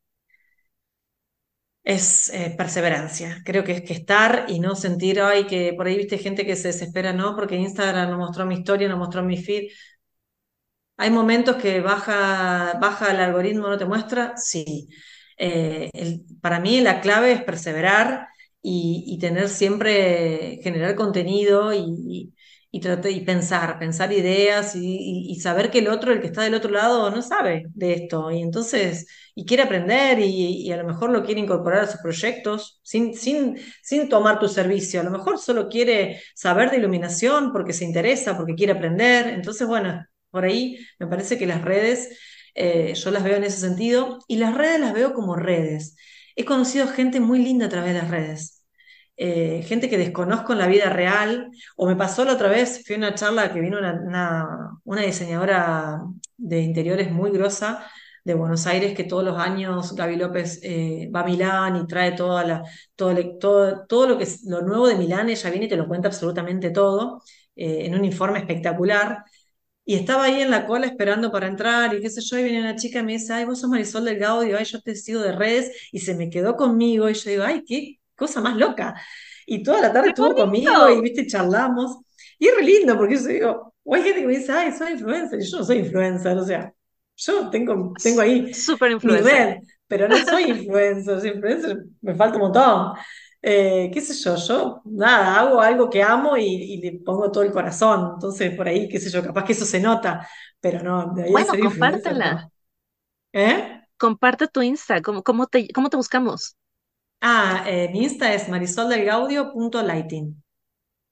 es 1.85 2.29
eh, 2.33 2.55
perseverancia. 2.57 3.43
Creo 3.45 3.65
que 3.65 3.73
es 3.73 3.83
que 3.83 3.93
estar 3.95 4.47
y 4.49 4.61
no 4.61 4.77
sentir, 4.77 5.21
ay, 5.21 5.47
que 5.47 5.73
por 5.77 5.87
ahí 5.87 5.97
viste 5.97 6.19
gente 6.19 6.47
que 6.47 6.57
se 6.57 6.69
desespera, 6.69 7.13
no, 7.13 7.35
porque 7.37 7.57
Instagram 7.57 8.11
no 8.11 8.19
mostró 8.19 8.47
mi 8.47 8.55
historia, 8.57 8.89
no 8.89 8.97
mostró 8.97 9.23
mi 9.23 9.37
feed. 9.43 9.69
¿Hay 10.97 11.11
momentos 11.11 11.57
que 11.57 11.81
baja, 11.81 12.75
baja 12.81 13.11
el 13.13 13.21
algoritmo, 13.21 13.69
no 13.69 13.79
te 13.79 13.85
muestra? 13.87 14.37
Sí. 14.37 14.89
Eh, 15.37 15.91
el- 15.95 16.25
para 16.41 16.61
mí 16.61 16.81
la 16.81 17.01
clave 17.01 17.33
es 17.33 17.43
perseverar 17.43 18.29
y, 18.63 19.19
tener 19.21 19.49
siempre, 19.49 20.61
generar 20.63 20.95
contenido 20.95 21.73
y, 21.75 22.33
y, 22.71 22.81
tratar- 22.81 23.11
y 23.13 23.21
pensar, 23.23 23.79
pensar 23.79 24.13
ideas 24.13 24.75
y, 24.77 25.39
saber 25.41 25.71
que 25.71 25.81
el 25.81 25.89
otro, 25.89 26.13
el 26.13 26.21
que 26.21 26.29
está 26.29 26.43
del 26.43 26.55
otro 26.55 26.71
lado, 26.71 27.11
no 27.11 27.23
sabe 27.23 27.65
de 27.75 27.93
esto. 27.95 28.31
Y 28.31 28.41
entonces, 28.43 29.07
y 29.35 29.45
quiere 29.45 29.65
aprender 29.65 30.19
y, 30.21 30.63
y 30.67 30.73
a 30.73 30.77
lo 30.77 30.85
mejor 30.87 31.11
lo 31.11 31.25
quiere 31.25 31.41
incorporar 31.41 31.81
a 31.85 31.87
sus 31.87 32.01
proyectos 32.01 32.81
sin, 32.83 33.15
sin, 33.15 33.59
sin 33.83 34.09
tomar 34.09 34.39
tu 34.39 34.49
servicio. 34.49 35.01
A 35.01 35.05
lo 35.05 35.11
mejor 35.11 35.39
solo 35.39 35.69
quiere 35.69 36.23
saber 36.35 36.71
de 36.71 36.77
iluminación 36.79 37.53
porque 37.53 37.73
se 37.73 37.85
interesa, 37.85 38.37
porque 38.37 38.55
quiere 38.55 38.73
aprender. 38.73 39.29
Entonces, 39.29 39.67
bueno. 39.67 40.05
Por 40.31 40.45
ahí 40.47 40.79
me 40.99 41.07
parece 41.09 41.37
que 41.37 41.45
las 41.47 41.61
redes, 41.63 42.19
eh, 42.55 42.95
yo 42.95 43.11
las 43.11 43.23
veo 43.25 43.37
en 43.37 43.45
ese 43.45 43.59
sentido, 43.59 44.19
y 44.29 44.37
las 44.37 44.55
redes 44.57 44.81
las 44.81 44.93
veo 44.95 45.13
como 45.15 45.37
redes. 45.37 45.97
He 46.37 46.45
conocido 46.45 46.87
gente 46.89 47.21
muy 47.21 47.39
linda 47.41 47.67
a 47.67 47.69
través 47.69 47.95
de 47.95 48.01
las 48.01 48.11
redes, 48.11 48.63
eh, 49.17 49.63
gente 49.65 49.89
que 49.89 49.99
desconozco 49.99 50.53
en 50.53 50.59
la 50.59 50.67
vida 50.67 50.89
real, 50.91 51.51
o 51.77 51.87
me 51.87 51.97
pasó 51.97 52.25
la 52.25 52.33
otra 52.35 52.49
vez, 52.49 52.83
fui 52.87 52.95
a 52.97 52.99
una 52.99 53.15
charla 53.15 53.53
que 53.53 53.61
vino 53.61 53.79
una, 53.79 54.81
una, 54.85 55.03
diseñadora 55.03 56.01
de 56.37 56.61
interiores 56.61 57.11
muy 57.13 57.31
grosa 57.31 57.87
de 58.25 58.35
Buenos 58.35 58.67
Aires, 58.67 58.95
que 58.95 59.05
todos 59.05 59.25
los 59.25 59.39
años 59.39 59.95
Gaby 59.95 60.17
López 60.17 60.61
eh, 60.63 61.11
va 61.15 61.21
a 61.21 61.25
Milán 61.25 61.77
y 61.77 61.87
trae 61.87 62.13
toda 62.13 62.45
la, 62.45 62.63
todo, 62.97 63.15
todo, 63.39 63.87
todo 63.87 64.09
lo 64.09 64.19
que 64.19 64.25
es 64.25 64.45
lo 64.45 64.63
nuevo 64.63 64.89
de 64.89 64.97
Milán, 64.97 65.29
ella 65.29 65.51
viene 65.51 65.67
y 65.67 65.69
te 65.69 65.77
lo 65.77 65.87
cuenta 65.89 66.09
absolutamente 66.09 66.71
todo, 66.71 67.23
eh, 67.55 67.87
en 67.87 67.95
un 67.95 68.05
informe 68.05 68.39
espectacular. 68.39 69.25
Y 69.85 69.97
estaba 69.97 70.25
ahí 70.25 70.41
en 70.41 70.51
la 70.51 70.67
cola 70.67 70.87
esperando 70.87 71.33
para 71.33 71.49
entrar 71.49 71.93
y 71.95 72.01
qué 72.01 72.09
sé 72.09 72.21
yo, 72.21 72.39
y 72.39 72.45
viene 72.45 72.61
una 72.61 72.77
chica 72.77 73.01
y 73.01 73.03
me 73.03 73.13
dice, 73.15 73.33
ay, 73.33 73.45
vos 73.45 73.61
sos 73.61 73.69
Marisol 73.69 74.05
del 74.05 74.19
Gaudio, 74.19 74.57
ay, 74.57 74.65
yo 74.65 74.81
te 74.81 74.95
sigo 74.95 75.21
de 75.21 75.33
redes, 75.33 75.89
y 75.91 75.99
se 75.99 76.15
me 76.15 76.31
quedó 76.31 76.57
conmigo, 76.57 77.11
y 77.11 77.15
yo 77.15 77.31
digo, 77.31 77.43
ay, 77.43 77.65
qué 77.67 77.99
cosa 78.15 78.41
más 78.41 78.57
loca. 78.57 78.95
Y 79.47 79.63
toda 79.63 79.81
la 79.81 79.93
tarde 79.93 80.05
¡Qué 80.05 80.09
estuvo 80.11 80.35
conmigo 80.35 80.89
y, 80.89 81.01
viste, 81.01 81.27
charlamos. 81.27 81.99
Y 82.39 82.47
es 82.47 82.57
re 82.57 82.63
lindo, 82.63 82.97
porque 82.97 83.17
yo 83.17 83.27
digo, 83.27 83.75
o 83.83 83.95
hay 83.95 84.03
gente 84.03 84.21
que 84.21 84.27
me 84.27 84.37
dice, 84.39 84.53
ay, 84.53 84.73
soy 84.73 84.93
influencer, 84.93 85.41
y 85.41 85.51
yo 85.51 85.59
no 85.59 85.65
soy 85.65 85.79
influencer, 85.79 86.39
o 86.39 86.45
sea, 86.45 86.73
yo 87.17 87.51
tengo, 87.51 87.93
tengo 88.01 88.21
ahí 88.21 88.55
Super 88.55 88.93
influencer. 88.93 89.25
red, 89.25 89.57
pero 89.87 90.09
no 90.09 90.17
soy 90.25 90.45
influencer, 90.45 91.21
soy 91.21 91.31
influencer, 91.31 91.79
me 92.01 92.15
falta 92.15 92.37
un 92.37 92.43
montón. 92.43 92.93
Eh, 93.45 93.91
qué 93.93 94.01
sé 94.01 94.15
yo, 94.15 94.37
yo 94.37 94.83
nada, 94.85 95.41
hago 95.41 95.61
algo 95.61 95.91
que 95.91 96.03
amo 96.03 96.37
y, 96.37 96.45
y 96.45 96.77
le 96.81 96.93
pongo 97.01 97.31
todo 97.33 97.43
el 97.43 97.51
corazón, 97.53 98.13
entonces 98.15 98.55
por 98.57 98.69
ahí, 98.69 98.89
qué 98.89 99.01
sé 99.01 99.11
yo, 99.11 99.23
capaz 99.23 99.45
que 99.45 99.53
eso 99.53 99.65
se 99.65 99.81
nota, 99.81 100.29
pero 100.61 100.81
no, 100.83 101.13
de 101.15 101.25
ahí 101.25 101.35
Bueno, 101.35 101.59
compártela. 101.59 102.51
¿Eh? 103.33 103.81
Comparte 103.97 104.49
tu 104.49 104.61
Insta. 104.61 105.01
¿Cómo, 105.01 105.23
cómo 105.23 105.47
te, 105.47 105.69
cómo 105.73 105.89
te 105.89 105.97
buscamos? 105.97 106.57
Ah, 107.23 107.65
eh, 107.67 107.89
mi 107.91 108.03
Insta 108.05 108.35
es 108.35 108.49
marisoldelgaudio.lighting. 108.51 110.43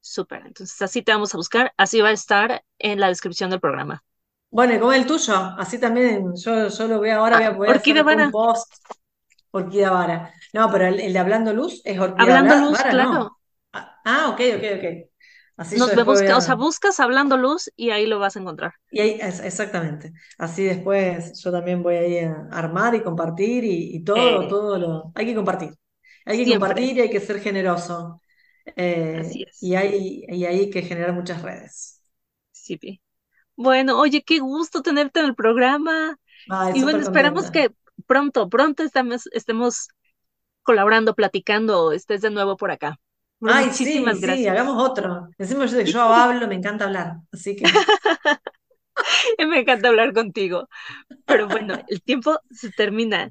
Súper. 0.00 0.46
Entonces, 0.46 0.80
así 0.82 1.02
te 1.02 1.12
vamos 1.12 1.32
a 1.34 1.36
buscar. 1.38 1.72
Así 1.78 2.00
va 2.00 2.08
a 2.08 2.12
estar 2.12 2.64
en 2.78 3.00
la 3.00 3.08
descripción 3.08 3.50
del 3.50 3.60
programa. 3.60 4.04
Bueno, 4.50 4.74
y 4.74 4.78
como 4.80 4.92
el 4.92 5.06
tuyo, 5.06 5.34
así 5.58 5.78
también 5.78 6.34
yo, 6.36 6.68
yo 6.68 6.88
lo 6.88 7.00
veo 7.00 7.20
ahora, 7.20 7.36
voy 7.38 7.44
Ah, 7.44 7.52
a 7.52 7.56
poder 7.56 7.76
hacer 7.76 8.04
un 8.08 8.30
post, 8.30 8.72
Orquídea 9.52 9.90
Vara. 9.90 10.34
No, 10.52 10.70
pero 10.70 10.86
el, 10.86 11.00
el 11.00 11.12
de 11.12 11.18
Hablando 11.18 11.52
Luz 11.52 11.82
es 11.84 11.98
Orquídea 11.98 12.36
Hablando 12.36 12.54
Vara, 12.54 12.56
luz, 12.56 12.84
Vara, 12.84 12.94
claro. 12.94 13.10
no. 13.12 13.40
Ah, 13.72 14.00
ah, 14.04 14.28
ok, 14.30 14.40
ok, 14.56 14.64
ok. 14.78 15.10
Así 15.56 15.76
Nos 15.78 15.94
vemos, 15.94 16.22
o 16.22 16.40
sea, 16.40 16.54
buscas 16.54 17.00
hablando 17.00 17.36
luz 17.36 17.72
y 17.74 17.90
ahí 17.90 18.06
lo 18.06 18.20
vas 18.20 18.36
a 18.36 18.40
encontrar. 18.40 18.74
Y 18.90 19.00
ahí, 19.00 19.18
es- 19.20 19.40
exactamente. 19.40 20.12
Así 20.38 20.64
después 20.64 21.40
yo 21.42 21.52
también 21.52 21.82
voy 21.82 21.94
ahí 21.96 22.18
a 22.18 22.48
armar 22.50 22.94
y 22.94 23.02
compartir 23.02 23.64
y, 23.64 23.96
y 23.96 24.04
todo, 24.04 24.46
Eh, 24.46 24.48
todo 24.48 24.78
lo... 24.78 25.12
Hay 25.14 25.26
que 25.26 25.34
compartir. 25.34 25.70
Hay 26.24 26.38
que 26.38 26.46
siempre, 26.46 26.48
compartir 26.48 26.96
y 26.96 27.00
hay 27.02 27.10
que 27.10 27.20
ser 27.20 27.40
generoso. 27.40 28.20
Eh, 28.76 29.20
así 29.20 29.42
y 29.60 29.74
es. 29.74 29.76
hay, 29.76 30.24
y 30.28 30.44
hay 30.44 30.70
que 30.70 30.82
generar 30.82 31.12
muchas 31.14 31.42
redes. 31.42 32.02
Sí. 32.52 33.00
Bueno, 33.56 34.00
oye, 34.00 34.22
qué 34.24 34.40
gusto 34.40 34.82
tenerte 34.82 35.20
en 35.20 35.26
el 35.26 35.34
programa. 35.34 36.18
Y 36.72 36.82
bueno, 36.84 37.02
esperamos 37.02 37.50
que 37.50 37.70
pronto, 38.06 38.48
pronto 38.48 38.82
estamos, 38.82 39.28
estemos 39.32 39.88
colaborando, 40.62 41.14
platicando, 41.14 41.92
estés 41.92 42.20
de 42.20 42.30
nuevo 42.30 42.56
por 42.56 42.70
acá. 42.70 42.98
Bueno, 43.40 43.58
Ay, 43.58 43.70
sí, 43.72 43.84
muchísimas 43.84 44.16
sí, 44.16 44.22
gracias. 44.22 44.52
hagamos 44.52 44.82
otro. 44.82 45.28
Encima 45.38 45.66
yo, 45.66 45.80
yo 45.80 46.02
hablo, 46.14 46.46
me 46.46 46.56
encanta 46.56 46.84
hablar. 46.84 47.16
Así 47.32 47.56
que... 47.56 47.64
Me 49.38 49.60
encanta 49.60 49.88
hablar 49.88 50.12
contigo. 50.12 50.68
Pero 51.24 51.48
bueno, 51.48 51.74
el 51.88 52.02
tiempo 52.02 52.38
se 52.50 52.70
termina. 52.70 53.30